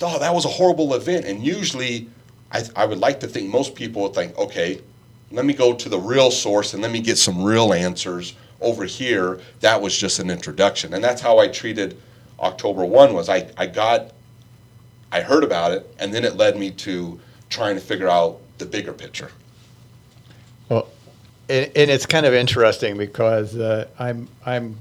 Oh, 0.00 0.18
that 0.18 0.34
was 0.34 0.46
a 0.46 0.48
horrible 0.48 0.94
event. 0.94 1.26
And 1.26 1.44
usually, 1.44 2.08
I, 2.50 2.64
I 2.74 2.86
would 2.86 2.98
like 2.98 3.20
to 3.20 3.26
think 3.26 3.50
most 3.50 3.74
people 3.74 4.02
would 4.02 4.14
think, 4.14 4.36
okay, 4.38 4.80
let 5.30 5.44
me 5.44 5.54
go 5.54 5.74
to 5.74 5.88
the 5.88 5.98
real 5.98 6.30
source 6.30 6.72
and 6.72 6.82
let 6.82 6.90
me 6.90 7.00
get 7.00 7.18
some 7.18 7.42
real 7.42 7.72
answers 7.72 8.34
over 8.60 8.84
here. 8.84 9.40
That 9.60 9.80
was 9.80 9.96
just 9.96 10.18
an 10.18 10.30
introduction, 10.30 10.94
and 10.94 11.02
that's 11.02 11.20
how 11.20 11.38
I 11.38 11.48
treated 11.48 11.96
October 12.40 12.84
one. 12.84 13.14
Was 13.14 13.28
I 13.28 13.50
I 13.56 13.66
got 13.66 14.12
I 15.10 15.20
heard 15.20 15.44
about 15.44 15.72
it, 15.72 15.94
and 15.98 16.12
then 16.12 16.24
it 16.24 16.36
led 16.36 16.56
me 16.56 16.70
to 16.70 17.18
trying 17.50 17.74
to 17.74 17.80
figure 17.80 18.08
out 18.08 18.40
the 18.58 18.66
bigger 18.66 18.92
picture. 18.92 19.30
And, 21.52 21.70
and 21.76 21.90
it's 21.90 22.06
kind 22.06 22.24
of 22.24 22.32
interesting 22.32 22.96
because 22.96 23.54
uh, 23.58 23.86
I'm 23.98 24.26
I'm 24.46 24.78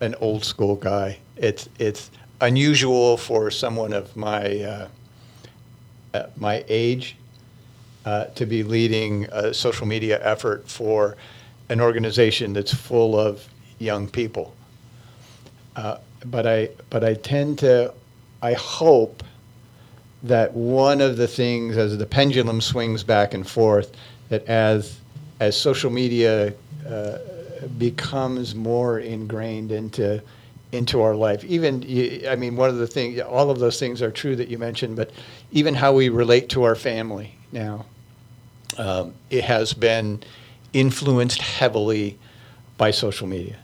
an 0.00 0.14
old 0.22 0.42
school 0.42 0.74
guy. 0.74 1.18
It's 1.36 1.68
it's 1.78 2.10
unusual 2.40 3.18
for 3.18 3.50
someone 3.50 3.92
of 3.92 4.16
my 4.16 4.60
uh, 4.60 4.88
uh, 6.14 6.26
my 6.38 6.64
age 6.66 7.14
uh, 8.06 8.24
to 8.36 8.46
be 8.46 8.62
leading 8.62 9.26
a 9.32 9.52
social 9.52 9.86
media 9.86 10.18
effort 10.24 10.66
for 10.70 11.18
an 11.68 11.78
organization 11.78 12.54
that's 12.54 12.72
full 12.72 13.14
of 13.20 13.46
young 13.78 14.08
people. 14.08 14.54
Uh, 15.76 15.98
but 16.24 16.46
I 16.46 16.70
but 16.88 17.04
I 17.04 17.14
tend 17.14 17.58
to 17.58 17.92
I 18.40 18.54
hope 18.54 19.22
that 20.22 20.54
one 20.54 21.02
of 21.02 21.18
the 21.18 21.28
things 21.28 21.76
as 21.76 21.98
the 21.98 22.06
pendulum 22.06 22.62
swings 22.62 23.04
back 23.04 23.34
and 23.34 23.46
forth 23.46 23.94
that 24.30 24.46
as 24.46 24.98
as 25.40 25.56
social 25.56 25.90
media 25.90 26.52
uh, 26.88 27.18
becomes 27.78 28.54
more 28.54 28.98
ingrained 28.98 29.72
into 29.72 30.22
into 30.70 31.00
our 31.00 31.14
life. 31.14 31.44
Even 31.44 31.82
I 32.28 32.36
mean 32.36 32.56
one 32.56 32.70
of 32.70 32.76
the 32.76 32.86
things 32.86 33.20
all 33.20 33.50
of 33.50 33.58
those 33.58 33.78
things 33.78 34.02
are 34.02 34.10
true 34.10 34.36
that 34.36 34.48
you 34.48 34.58
mentioned 34.58 34.96
but 34.96 35.10
even 35.50 35.74
how 35.74 35.92
we 35.92 36.08
relate 36.08 36.48
to 36.50 36.64
our 36.64 36.74
family 36.74 37.34
now 37.52 37.86
um, 38.76 39.14
it 39.30 39.44
has 39.44 39.72
been 39.72 40.22
influenced 40.72 41.40
heavily 41.40 42.18
by 42.76 42.90
social 42.90 43.26
media. 43.26 43.56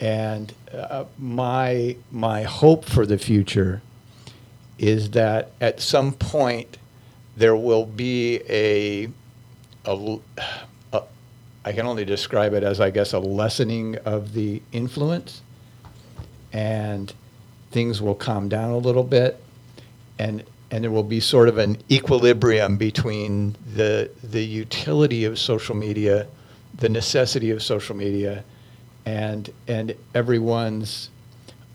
And 0.00 0.52
uh, 0.74 1.04
my 1.16 1.96
my 2.10 2.42
hope 2.42 2.84
for 2.84 3.06
the 3.06 3.18
future 3.18 3.82
is 4.78 5.10
that 5.10 5.52
at 5.60 5.80
some 5.80 6.12
point 6.12 6.76
there 7.36 7.54
will 7.54 7.86
be 7.86 8.40
a, 8.48 9.08
a, 9.84 10.18
a- 10.92 11.02
I 11.64 11.72
can 11.72 11.86
only 11.86 12.04
describe 12.04 12.54
it 12.54 12.62
as 12.62 12.80
I 12.80 12.90
guess 12.90 13.12
a 13.12 13.18
lessening 13.18 13.96
of 14.04 14.32
the 14.34 14.62
influence. 14.72 15.42
And 16.52 17.12
things 17.70 18.02
will 18.02 18.14
calm 18.14 18.48
down 18.48 18.70
a 18.70 18.78
little 18.78 19.04
bit 19.04 19.42
and 20.18 20.44
and 20.70 20.84
there 20.84 20.90
will 20.90 21.02
be 21.02 21.20
sort 21.20 21.48
of 21.48 21.58
an 21.58 21.76
equilibrium 21.90 22.76
between 22.76 23.56
the 23.74 24.10
the 24.22 24.42
utility 24.44 25.24
of 25.24 25.38
social 25.38 25.74
media, 25.76 26.26
the 26.78 26.88
necessity 26.88 27.50
of 27.50 27.62
social 27.62 27.96
media, 27.96 28.44
and 29.04 29.50
and 29.68 29.94
everyone's 30.14 31.10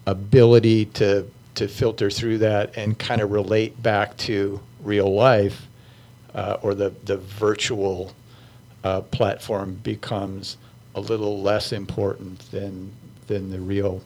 ability 0.05 0.85
to 0.85 1.29
to 1.55 1.67
filter 1.67 2.09
through 2.09 2.39
that 2.39 2.75
and 2.77 2.97
kind 2.97 3.21
of 3.21 3.31
relate 3.31 3.81
back 3.83 4.15
to 4.17 4.59
real 4.81 5.13
life 5.13 5.67
uh, 6.37 6.57
or 6.61 6.73
the, 6.73 6.91
the 7.03 7.17
virtual 7.17 8.13
uh, 8.83 9.01
platform 9.01 9.73
becomes 9.83 10.57
a 10.95 11.01
little 11.01 11.41
less 11.41 11.73
important 11.73 12.39
than, 12.51 12.91
than 13.25 13.49
the 13.49 13.59
real, 13.59 14.01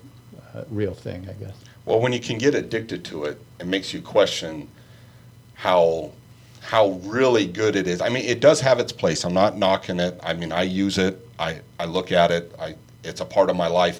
uh, 0.56 0.64
real 0.70 0.94
thing, 0.94 1.28
I 1.30 1.34
guess. 1.34 1.56
Well, 1.86 2.00
when 2.00 2.14
you 2.14 2.20
can 2.20 2.38
get 2.38 2.56
addicted 2.56 3.04
to 3.06 3.26
it, 3.26 3.40
it 3.60 3.68
makes 3.68 3.94
you 3.94 4.02
question 4.02 4.68
how 5.54 6.12
how 6.62 6.90
really 7.04 7.48
good 7.48 7.76
it 7.76 7.88
is. 7.88 8.02
I 8.02 8.10
mean, 8.10 8.24
it 8.24 8.40
does 8.40 8.62
have 8.62 8.80
its 8.80 8.92
place. 8.92 9.26
I'm 9.26 9.34
not 9.34 9.58
knocking 9.58 10.00
it. 10.00 10.20
I 10.22 10.34
mean, 10.34 10.52
I 10.52 10.62
use 10.62 11.00
it. 11.00 11.28
I, 11.40 11.60
I 11.80 11.86
look 11.86 12.12
at 12.12 12.30
it. 12.30 12.54
I 12.60 12.76
it's 13.04 13.20
a 13.20 13.26
part 13.26 13.50
of 13.50 13.56
my 13.56 13.68
life. 13.68 14.00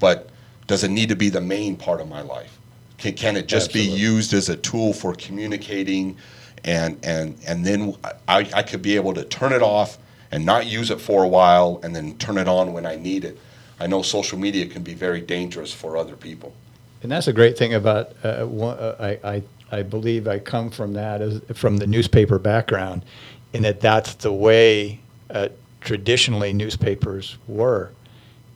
But 0.00 0.28
does 0.66 0.82
it 0.82 0.90
need 0.90 1.08
to 1.10 1.16
be 1.16 1.28
the 1.28 1.40
main 1.40 1.76
part 1.76 2.00
of 2.00 2.08
my 2.08 2.20
life? 2.20 2.58
Can, 2.98 3.14
can 3.14 3.36
it 3.36 3.46
just 3.46 3.68
Absolutely. 3.68 3.94
be 3.94 4.00
used 4.00 4.34
as 4.34 4.48
a 4.48 4.56
tool 4.56 4.92
for 4.92 5.14
communicating 5.14 6.16
and 6.64 6.98
and 7.04 7.36
and 7.46 7.64
then 7.64 7.96
I, 8.28 8.48
I 8.54 8.62
could 8.62 8.82
be 8.82 8.96
able 8.96 9.14
to 9.14 9.24
turn 9.24 9.52
it 9.52 9.62
off 9.62 9.98
and 10.30 10.46
not 10.46 10.66
use 10.66 10.90
it 10.90 11.00
for 11.00 11.24
a 11.24 11.28
while 11.28 11.80
and 11.82 11.94
then 11.94 12.16
turn 12.18 12.38
it 12.38 12.48
on 12.48 12.72
when 12.72 12.86
I 12.86 12.96
need 12.96 13.24
it. 13.24 13.38
I 13.78 13.86
know 13.86 14.02
social 14.02 14.38
media 14.38 14.66
can 14.66 14.82
be 14.82 14.94
very 14.94 15.20
dangerous 15.20 15.72
for 15.72 15.96
other 15.96 16.16
people. 16.16 16.54
And 17.02 17.10
that's 17.10 17.26
a 17.26 17.32
great 17.32 17.58
thing 17.58 17.74
about, 17.74 18.12
uh, 18.22 18.44
one, 18.46 18.78
uh, 18.78 18.96
I, 19.24 19.28
I, 19.28 19.42
I 19.72 19.82
believe 19.82 20.28
I 20.28 20.38
come 20.38 20.70
from 20.70 20.92
that, 20.92 21.20
as, 21.20 21.42
from 21.52 21.78
the 21.78 21.86
newspaper 21.86 22.38
background, 22.38 23.04
in 23.52 23.62
that 23.62 23.80
that's 23.80 24.14
the 24.14 24.32
way 24.32 25.00
uh, 25.30 25.48
traditionally 25.80 26.52
newspapers 26.52 27.36
were, 27.48 27.90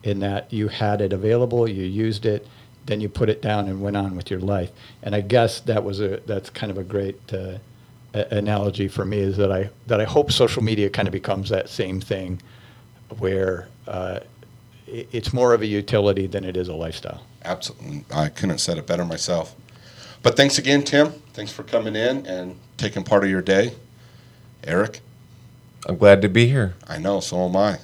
in 0.04 0.20
that 0.20 0.52
you 0.52 0.68
had 0.68 1.00
it 1.00 1.12
available, 1.12 1.68
you 1.68 1.84
used 1.84 2.24
it, 2.24 2.46
then 2.86 3.00
you 3.00 3.09
put 3.09 3.28
it 3.28 3.42
down 3.42 3.66
and 3.66 3.82
went 3.82 3.96
on 3.96 4.14
with 4.16 4.30
your 4.30 4.38
life. 4.38 4.70
And 5.02 5.14
I 5.14 5.22
guess 5.22 5.61
that 5.62 5.82
was 5.82 6.00
a, 6.00 6.20
that's 6.24 6.48
kind 6.50 6.70
of 6.70 6.78
a 6.78 6.84
great 6.84 7.34
uh, 7.34 7.59
a- 8.16 8.36
analogy 8.38 8.88
for 8.88 9.04
me 9.04 9.18
is 9.18 9.36
that 9.36 9.52
I, 9.52 9.70
that 9.86 10.00
I 10.00 10.04
hope 10.04 10.32
social 10.32 10.62
media 10.62 10.88
kind 10.90 11.06
of 11.08 11.12
becomes 11.12 11.48
that 11.50 11.68
same 11.68 12.00
thing 12.00 12.40
where 13.18 13.68
uh, 13.86 14.20
i- 14.88 15.06
it's 15.12 15.32
more 15.32 15.54
of 15.54 15.62
a 15.62 15.66
utility 15.66 16.26
than 16.26 16.44
it 16.44 16.56
is 16.56 16.68
a 16.68 16.74
lifestyle. 16.74 17.22
Absolutely. 17.44 18.04
I 18.12 18.28
couldn't 18.28 18.50
have 18.50 18.60
said 18.60 18.78
it 18.78 18.86
better 18.86 19.04
myself. 19.04 19.54
But 20.22 20.36
thanks 20.36 20.58
again, 20.58 20.82
Tim. 20.82 21.12
Thanks 21.34 21.52
for 21.52 21.62
coming 21.62 21.94
in 21.94 22.26
and 22.26 22.58
taking 22.76 23.04
part 23.04 23.22
of 23.22 23.30
your 23.30 23.42
day. 23.42 23.72
Eric, 24.64 25.00
I'm 25.88 25.96
glad 25.96 26.22
to 26.22 26.28
be 26.28 26.46
here. 26.48 26.74
I 26.88 26.98
know, 26.98 27.20
so 27.20 27.46
am 27.46 27.54
I. 27.56 27.78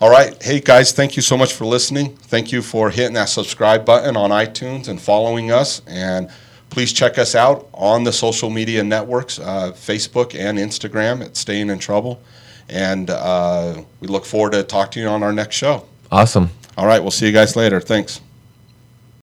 All 0.00 0.10
right. 0.10 0.42
Hey, 0.42 0.60
guys, 0.60 0.92
thank 0.92 1.16
you 1.16 1.22
so 1.22 1.36
much 1.36 1.52
for 1.52 1.64
listening. 1.66 2.16
Thank 2.16 2.52
you 2.52 2.62
for 2.62 2.90
hitting 2.90 3.14
that 3.14 3.28
subscribe 3.30 3.84
button 3.84 4.16
on 4.16 4.30
iTunes 4.30 4.88
and 4.88 5.00
following 5.00 5.50
us. 5.50 5.82
And 5.86 6.30
please 6.76 6.92
check 6.92 7.16
us 7.16 7.34
out 7.34 7.70
on 7.72 8.04
the 8.04 8.12
social 8.12 8.50
media 8.50 8.84
networks 8.84 9.38
uh, 9.38 9.72
Facebook 9.72 10.38
and 10.38 10.58
Instagram 10.58 11.24
at 11.24 11.34
Staying 11.34 11.70
in 11.70 11.78
Trouble. 11.78 12.20
And 12.68 13.08
uh, 13.08 13.82
we 14.00 14.08
look 14.08 14.26
forward 14.26 14.52
to 14.52 14.62
talking 14.62 14.90
to 14.90 15.00
you 15.00 15.08
on 15.08 15.22
our 15.22 15.32
next 15.32 15.56
show. 15.56 15.86
Awesome. 16.12 16.50
All 16.76 16.86
right. 16.86 17.00
We'll 17.00 17.12
see 17.12 17.24
you 17.24 17.32
guys 17.32 17.56
later. 17.56 17.80
Thanks. 17.80 18.20